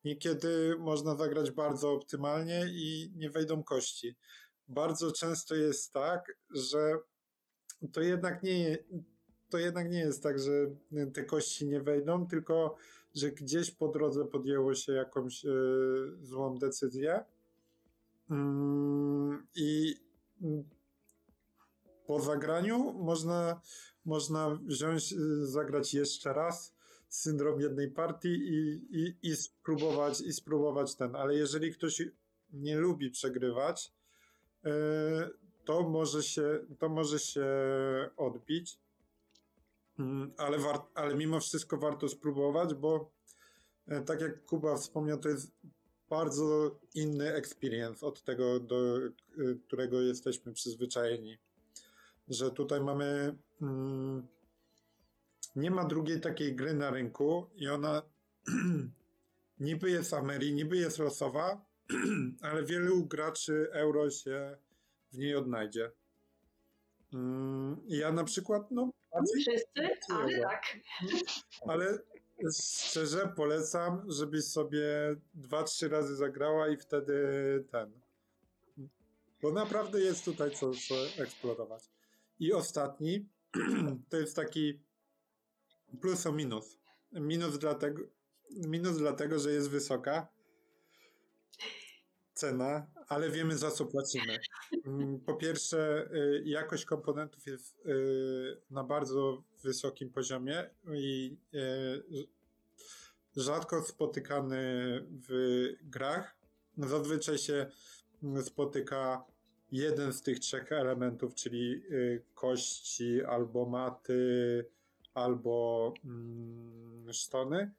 Niekiedy 0.04 0.76
można 0.78 1.16
zagrać 1.16 1.50
bardzo 1.50 1.92
optymalnie 1.92 2.66
i 2.68 3.12
nie 3.16 3.30
wejdą 3.30 3.62
kości. 3.62 4.14
Bardzo 4.68 5.12
często 5.12 5.54
jest 5.54 5.92
tak, 5.92 6.38
że 6.50 6.98
to 7.92 8.00
jednak 8.00 8.42
nie, 8.42 8.78
to 9.50 9.58
jednak 9.58 9.90
nie 9.90 9.98
jest 9.98 10.22
tak, 10.22 10.38
że 10.38 10.52
te 11.12 11.24
kości 11.24 11.66
nie 11.66 11.80
wejdą, 11.80 12.26
tylko 12.26 12.76
że 13.14 13.32
gdzieś 13.32 13.70
po 13.70 13.88
drodze 13.88 14.24
podjęło 14.24 14.74
się 14.74 14.92
jakąś 14.92 15.44
e, 15.44 15.50
złą 16.22 16.58
decyzję. 16.58 17.24
Mm, 18.30 19.46
I 19.54 19.94
po 22.06 22.20
zagraniu 22.20 22.92
można, 22.92 23.60
można 24.04 24.58
wziąć, 24.66 25.12
y, 25.12 25.46
zagrać 25.46 25.94
jeszcze 25.94 26.32
raz 26.32 26.74
syndrom 27.08 27.60
jednej 27.60 27.90
partii 27.90 28.28
i, 28.28 28.86
i, 28.90 29.16
i 29.22 29.36
spróbować 29.36 30.20
i 30.20 30.32
spróbować 30.32 30.94
ten, 30.94 31.16
ale 31.16 31.34
jeżeli 31.34 31.72
ktoś 31.72 32.02
nie 32.52 32.76
lubi 32.76 33.10
przegrywać, 33.10 33.92
y, 34.66 34.70
to 35.64 35.82
może 35.82 36.22
się, 36.22 36.66
to 36.78 36.88
może 36.88 37.18
się 37.18 37.46
odbić. 38.16 38.78
Mm, 39.98 40.32
Ale, 40.36 40.58
war, 40.58 40.80
ale 40.94 41.14
mimo 41.14 41.40
wszystko 41.40 41.76
warto 41.76 42.08
spróbować, 42.08 42.74
bo 42.74 43.10
e, 43.88 44.02
tak 44.02 44.20
jak 44.20 44.44
Kuba 44.44 44.76
wspomniał, 44.76 45.18
to 45.18 45.28
jest 45.28 45.52
bardzo 46.10 46.78
inny 46.94 47.34
experience 47.34 48.06
od 48.06 48.22
tego, 48.22 48.60
do 48.60 48.98
y, 48.98 49.12
którego 49.66 50.00
jesteśmy 50.00 50.52
przyzwyczajeni 50.52 51.38
że 52.28 52.50
tutaj 52.50 52.80
mamy. 52.80 53.36
Mm, 53.62 54.26
nie 55.56 55.70
ma 55.70 55.84
drugiej 55.84 56.20
takiej 56.20 56.56
gry 56.56 56.74
na 56.74 56.90
rynku 56.90 57.50
i 57.56 57.68
ona 57.68 58.02
niby 59.60 59.90
jest 59.90 60.14
Ameri, 60.14 60.54
niby 60.54 60.76
jest 60.76 60.98
losowa, 60.98 61.64
ale 62.42 62.64
wielu 62.64 63.04
graczy 63.06 63.68
euro 63.72 64.10
się 64.10 64.56
w 65.12 65.18
niej 65.18 65.34
odnajdzie. 65.36 65.90
Mm, 67.12 67.80
ja 67.86 68.12
na 68.12 68.24
przykład, 68.24 68.70
no, 68.70 68.90
bardziej- 69.12 69.42
Wszyscy, 69.42 70.12
ale 70.12 70.40
tak. 70.40 70.62
ale 71.68 71.98
szczerze 72.58 73.32
polecam, 73.36 74.02
żebyś 74.08 74.44
sobie 74.44 74.86
dwa, 75.34 75.62
trzy 75.62 75.88
razy 75.88 76.16
zagrała 76.16 76.68
i 76.68 76.76
wtedy 76.76 77.14
ten. 77.70 78.00
Bo 79.42 79.52
naprawdę 79.52 80.00
jest 80.00 80.24
tutaj 80.24 80.50
co, 80.50 80.70
co 80.88 81.22
eksplorować. 81.22 81.93
I 82.44 82.52
ostatni 82.52 83.28
to 84.10 84.16
jest 84.16 84.36
taki 84.36 84.80
plus 86.00 86.26
o 86.26 86.32
minus. 86.32 86.78
Minus 87.12 87.58
dlatego, 87.58 88.02
minus 88.50 88.98
dlatego, 88.98 89.38
że 89.38 89.52
jest 89.52 89.70
wysoka 89.70 90.28
cena, 92.34 92.86
ale 93.08 93.30
wiemy 93.30 93.58
za 93.58 93.70
co 93.70 93.86
płacimy. 93.86 94.38
Mm, 94.86 95.20
Po 95.20 95.34
pierwsze, 95.34 96.08
y, 96.14 96.42
jakość 96.44 96.84
komponentów 96.84 97.46
jest 97.46 97.86
y, 97.86 98.60
na 98.70 98.84
bardzo 98.84 99.42
wysokim 99.62 100.10
poziomie 100.10 100.70
i 100.94 101.36
y, 101.54 102.26
rzadko 103.36 103.82
spotykany 103.82 104.66
w 105.28 105.68
grach. 105.82 106.36
Zazwyczaj 106.78 107.38
się 107.38 107.66
spotyka 108.42 109.24
jeden 109.74 110.12
z 110.12 110.22
tych 110.22 110.40
trzech 110.40 110.72
elementów, 110.72 111.34
czyli 111.34 111.82
y, 111.90 112.22
kości 112.34 113.24
albo 113.24 113.66
maty, 113.66 114.64
albo 115.14 115.94
mm, 116.04 117.12
sztony. 117.12 117.72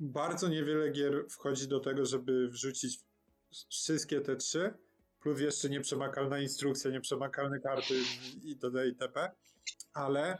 Bardzo 0.00 0.48
niewiele 0.48 0.90
gier 0.90 1.24
wchodzi 1.28 1.68
do 1.68 1.80
tego, 1.80 2.06
żeby 2.06 2.48
wrzucić 2.48 3.00
wszystkie 3.68 4.20
te 4.20 4.36
trzy, 4.36 4.74
plus 5.20 5.40
jeszcze 5.40 5.70
nieprzemakalna 5.70 6.38
instrukcja, 6.38 6.90
nieprzemakalne 6.90 7.60
karty 7.60 7.94
itd. 8.44 8.88
itp. 8.88 9.30
Ale 9.92 10.38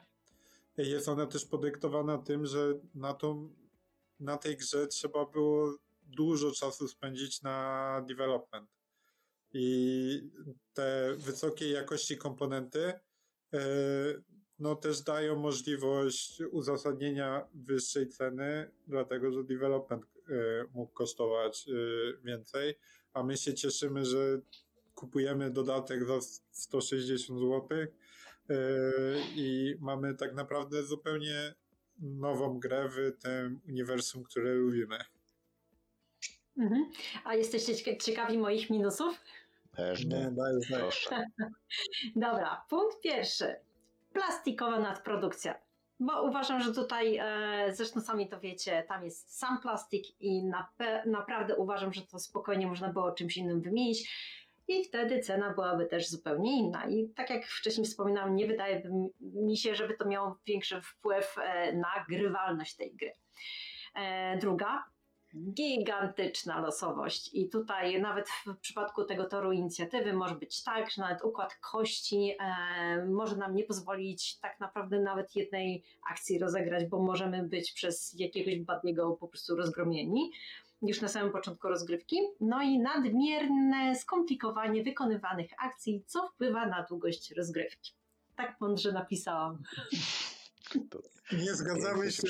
jest 0.76 1.08
ona 1.08 1.26
też 1.26 1.44
podyktowana 1.44 2.18
tym, 2.18 2.46
że 2.46 2.74
na, 2.94 3.14
tą, 3.14 3.54
na 4.20 4.36
tej 4.36 4.56
grze 4.56 4.86
trzeba 4.86 5.26
było 5.26 5.76
dużo 6.02 6.52
czasu 6.52 6.88
spędzić 6.88 7.42
na 7.42 8.04
development. 8.08 8.75
I 9.53 10.30
te 10.74 11.14
wysokiej 11.18 11.72
jakości 11.72 12.16
komponenty 12.16 12.92
e, 13.55 13.59
no 14.59 14.74
też 14.74 15.01
dają 15.03 15.36
możliwość 15.36 16.42
uzasadnienia 16.51 17.49
wyższej 17.55 18.09
ceny, 18.09 18.70
dlatego 18.86 19.32
że 19.32 19.44
development 19.44 20.05
e, 20.05 20.34
mógł 20.74 20.92
kosztować 20.92 21.68
e, 21.68 21.72
więcej, 22.24 22.74
a 23.12 23.22
my 23.22 23.36
się 23.36 23.55
cieszymy, 23.55 24.05
że 24.05 24.40
kupujemy 24.94 25.51
dodatek 25.51 26.05
za 26.05 26.20
160 26.51 27.40
zł 27.40 27.68
i 29.36 29.76
mamy 29.80 30.14
tak 30.14 30.34
naprawdę 30.34 30.82
zupełnie 30.82 31.55
nową 31.99 32.59
grę 32.59 32.88
w 32.88 33.22
tym 33.22 33.61
uniwersum, 33.68 34.24
które 34.24 34.55
lubimy. 34.55 34.99
Mhm. 36.59 36.90
A 37.24 37.34
jesteście 37.34 37.72
cieka- 37.72 38.02
ciekawi 38.02 38.38
moich 38.38 38.70
minusów? 38.70 39.20
Pewnie. 39.76 40.30
dajesz. 40.32 40.66
Proszę. 40.78 41.24
Dobra, 42.16 42.64
punkt 42.68 43.00
pierwszy. 43.00 43.57
Plastikowa 44.12 44.78
nadprodukcja. 44.78 45.54
Bo 46.00 46.22
uważam, 46.22 46.61
że 46.61 46.74
tutaj, 46.74 47.16
e, 47.22 47.72
zresztą 47.74 48.00
sami 48.00 48.28
to 48.28 48.40
wiecie, 48.40 48.84
tam 48.88 49.04
jest 49.04 49.38
sam 49.38 49.61
plastik 49.61 50.20
i 50.20 50.44
na, 50.44 50.68
naprawdę 51.07 51.57
uważam, 51.57 51.92
że 51.92 52.02
to 52.02 52.18
spokojnie 52.18 52.66
można 52.66 52.92
było 52.92 53.12
czymś 53.12 53.36
innym 53.36 53.61
wymienić 53.61 54.11
i 54.68 54.84
wtedy 54.84 55.20
cena 55.20 55.54
byłaby 55.54 55.86
też 55.86 56.09
zupełnie 56.09 56.59
inna. 56.59 56.86
I 56.88 57.09
tak 57.09 57.30
jak 57.30 57.46
wcześniej 57.46 57.86
wspominałam, 57.86 58.36
nie 58.36 58.46
wydaje 58.46 58.90
mi 59.20 59.57
się, 59.57 59.74
żeby 59.74 59.94
to 59.96 60.09
miało 60.09 60.38
większy 60.46 60.80
wpływ 60.82 61.36
e, 61.38 61.72
na 61.72 62.04
grywalność 62.09 62.76
tej 62.76 62.92
gry. 62.94 63.12
E, 63.94 64.38
druga, 64.38 64.84
gigantyczna 65.37 66.61
losowość. 66.61 67.30
I 67.34 67.49
tutaj 67.49 68.01
nawet 68.01 68.28
w 68.47 68.57
przypadku 68.57 69.05
tego 69.05 69.24
toru 69.24 69.53
inicjatywy 69.53 70.12
może 70.12 70.34
być 70.34 70.62
tak, 70.62 70.91
że 70.91 71.03
nawet 71.03 71.24
układ 71.24 71.55
kości 71.55 72.37
e, 72.41 73.07
może 73.07 73.37
nam 73.37 73.55
nie 73.55 73.64
pozwolić 73.64 74.39
tak 74.39 74.61
naprawdę 74.61 75.01
nawet 75.01 75.37
jednej 75.37 75.82
akcji 76.11 76.39
rozegrać, 76.39 76.87
bo 76.87 77.03
możemy 77.03 77.43
być 77.43 77.72
przez 77.72 78.14
jakiegoś 78.18 78.61
badniego 78.61 79.12
po 79.12 79.28
prostu 79.28 79.57
rozgromieni 79.57 80.30
już 80.82 81.01
na 81.01 81.09
samym 81.09 81.32
początku 81.32 81.68
rozgrywki. 81.68 82.20
No 82.41 82.62
i 82.62 82.78
nadmierne 82.78 83.97
skomplikowanie 83.97 84.82
wykonywanych 84.82 85.51
akcji, 85.59 86.03
co 86.07 86.28
wpływa 86.28 86.66
na 86.66 86.82
długość 86.82 87.30
rozgrywki. 87.30 87.93
Tak 88.37 88.61
mądrze 88.61 88.93
napisałam. 88.93 89.59
Nie 91.32 91.54
zgadzamy 91.54 92.12
się. 92.12 92.22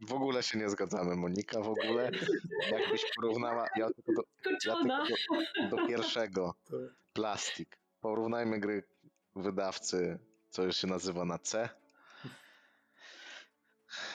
W 0.00 0.12
ogóle 0.12 0.42
się 0.42 0.58
nie 0.58 0.70
zgadzamy, 0.70 1.16
Monika, 1.16 1.60
w 1.60 1.68
ogóle. 1.68 2.10
Jakbyś 2.70 3.04
porównała, 3.16 3.66
ja 3.76 3.90
tylko 3.90 4.12
do, 4.12 4.22
ja 4.66 4.74
tylko 4.76 5.04
do, 5.70 5.76
do 5.76 5.86
pierwszego, 5.86 6.54
plastik. 7.12 7.78
Porównajmy 8.00 8.60
gry 8.60 8.82
wydawcy, 9.36 10.18
co 10.50 10.62
już 10.62 10.76
się 10.76 10.86
nazywa 10.86 11.24
na 11.24 11.38
C. 11.38 11.68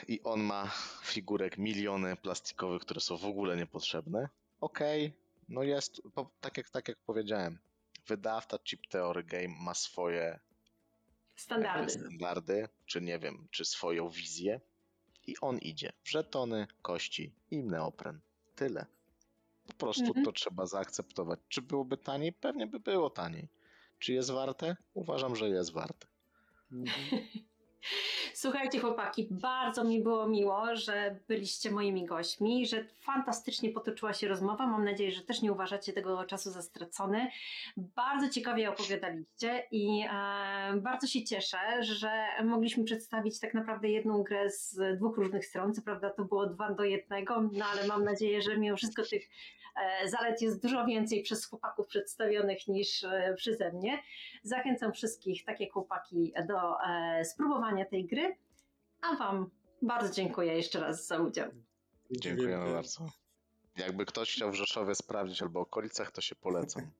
I 0.08 0.22
on 0.22 0.40
ma 0.40 0.70
figurek 1.02 1.58
miliony 1.58 2.16
plastikowych, 2.16 2.82
które 2.82 3.00
są 3.00 3.16
w 3.16 3.24
ogóle 3.24 3.56
niepotrzebne. 3.56 4.28
Okej, 4.60 5.06
okay, 5.06 5.18
no 5.48 5.62
jest, 5.62 6.02
tak 6.40 6.56
jak, 6.56 6.70
tak 6.70 6.88
jak 6.88 6.98
powiedziałem, 6.98 7.58
wydawca 8.06 8.58
Chip 8.58 8.86
Theory 8.86 9.24
Game 9.24 9.54
ma 9.60 9.74
swoje 9.74 10.40
standardy. 11.36 11.90
standardy, 11.90 12.68
czy 12.86 13.00
nie 13.00 13.18
wiem, 13.18 13.48
czy 13.50 13.64
swoją 13.64 14.08
wizję. 14.08 14.60
I 15.26 15.34
on 15.40 15.58
idzie 15.58 15.92
w 16.02 16.10
żetony, 16.10 16.66
kości 16.82 17.34
i 17.50 17.64
neopren. 17.64 18.20
Tyle. 18.54 18.86
Po 19.66 19.74
prostu 19.74 20.04
mhm. 20.04 20.24
to 20.24 20.32
trzeba 20.32 20.66
zaakceptować. 20.66 21.40
Czy 21.48 21.62
byłoby 21.62 21.96
taniej? 21.96 22.32
Pewnie 22.32 22.66
by 22.66 22.80
było 22.80 23.10
taniej. 23.10 23.48
Czy 23.98 24.12
jest 24.12 24.30
warte? 24.30 24.76
Uważam, 24.94 25.36
że 25.36 25.48
jest 25.48 25.72
warte. 25.72 26.06
Mhm. 26.72 27.22
Słuchajcie, 28.34 28.80
chłopaki, 28.80 29.28
bardzo 29.30 29.84
mi 29.84 30.02
było 30.02 30.28
miło, 30.28 30.76
że 30.76 31.16
byliście 31.28 31.70
moimi 31.70 32.06
gośćmi, 32.06 32.66
że 32.66 32.84
fantastycznie 32.98 33.70
potoczyła 33.70 34.12
się 34.12 34.28
rozmowa. 34.28 34.66
Mam 34.66 34.84
nadzieję, 34.84 35.12
że 35.12 35.22
też 35.22 35.42
nie 35.42 35.52
uważacie 35.52 35.92
tego 35.92 36.24
czasu 36.24 36.50
za 36.50 36.62
stracony. 36.62 37.30
Bardzo 37.76 38.28
ciekawie 38.28 38.70
opowiadaliście 38.70 39.62
i 39.70 40.04
e, 40.10 40.76
bardzo 40.76 41.06
się 41.06 41.24
cieszę, 41.24 41.58
że 41.80 42.26
mogliśmy 42.44 42.84
przedstawić 42.84 43.40
tak 43.40 43.54
naprawdę 43.54 43.88
jedną 43.88 44.22
grę 44.22 44.50
z 44.50 44.96
dwóch 44.96 45.16
różnych 45.16 45.46
stron. 45.46 45.74
Co 45.74 45.82
prawda 45.82 46.10
to 46.10 46.24
było 46.24 46.46
dwa 46.46 46.74
do 46.74 46.84
jednego, 46.84 47.42
no 47.52 47.64
ale 47.72 47.86
mam 47.86 48.04
nadzieję, 48.04 48.42
że 48.42 48.58
mimo 48.58 48.76
wszystko 48.76 49.02
tych 49.02 49.28
zalet 50.06 50.42
jest 50.42 50.62
dużo 50.62 50.86
więcej 50.86 51.22
przez 51.22 51.46
chłopaków 51.46 51.86
przedstawionych 51.86 52.68
niż 52.68 53.04
e, 53.04 53.34
przeze 53.36 53.72
mnie. 53.72 54.02
Zachęcam 54.42 54.92
wszystkich, 54.92 55.44
takie 55.44 55.68
chłopaki, 55.70 56.32
do 56.48 56.80
e, 56.80 57.24
spróbowania 57.24 57.84
tej 57.84 58.06
gry. 58.06 58.36
A 59.02 59.16
Wam 59.16 59.50
bardzo 59.82 60.14
dziękuję 60.14 60.54
jeszcze 60.54 60.80
raz 60.80 61.06
za 61.06 61.18
udział. 61.18 61.50
Dziękujemy 62.10 62.72
bardzo. 62.72 63.06
Jakby 63.76 64.06
ktoś 64.06 64.32
chciał 64.32 64.52
w 64.52 64.54
Rzeszowie 64.54 64.94
sprawdzić 64.94 65.42
albo 65.42 65.60
okolicach, 65.60 66.10
to 66.10 66.20
się 66.20 66.34
polecam. 66.34 66.90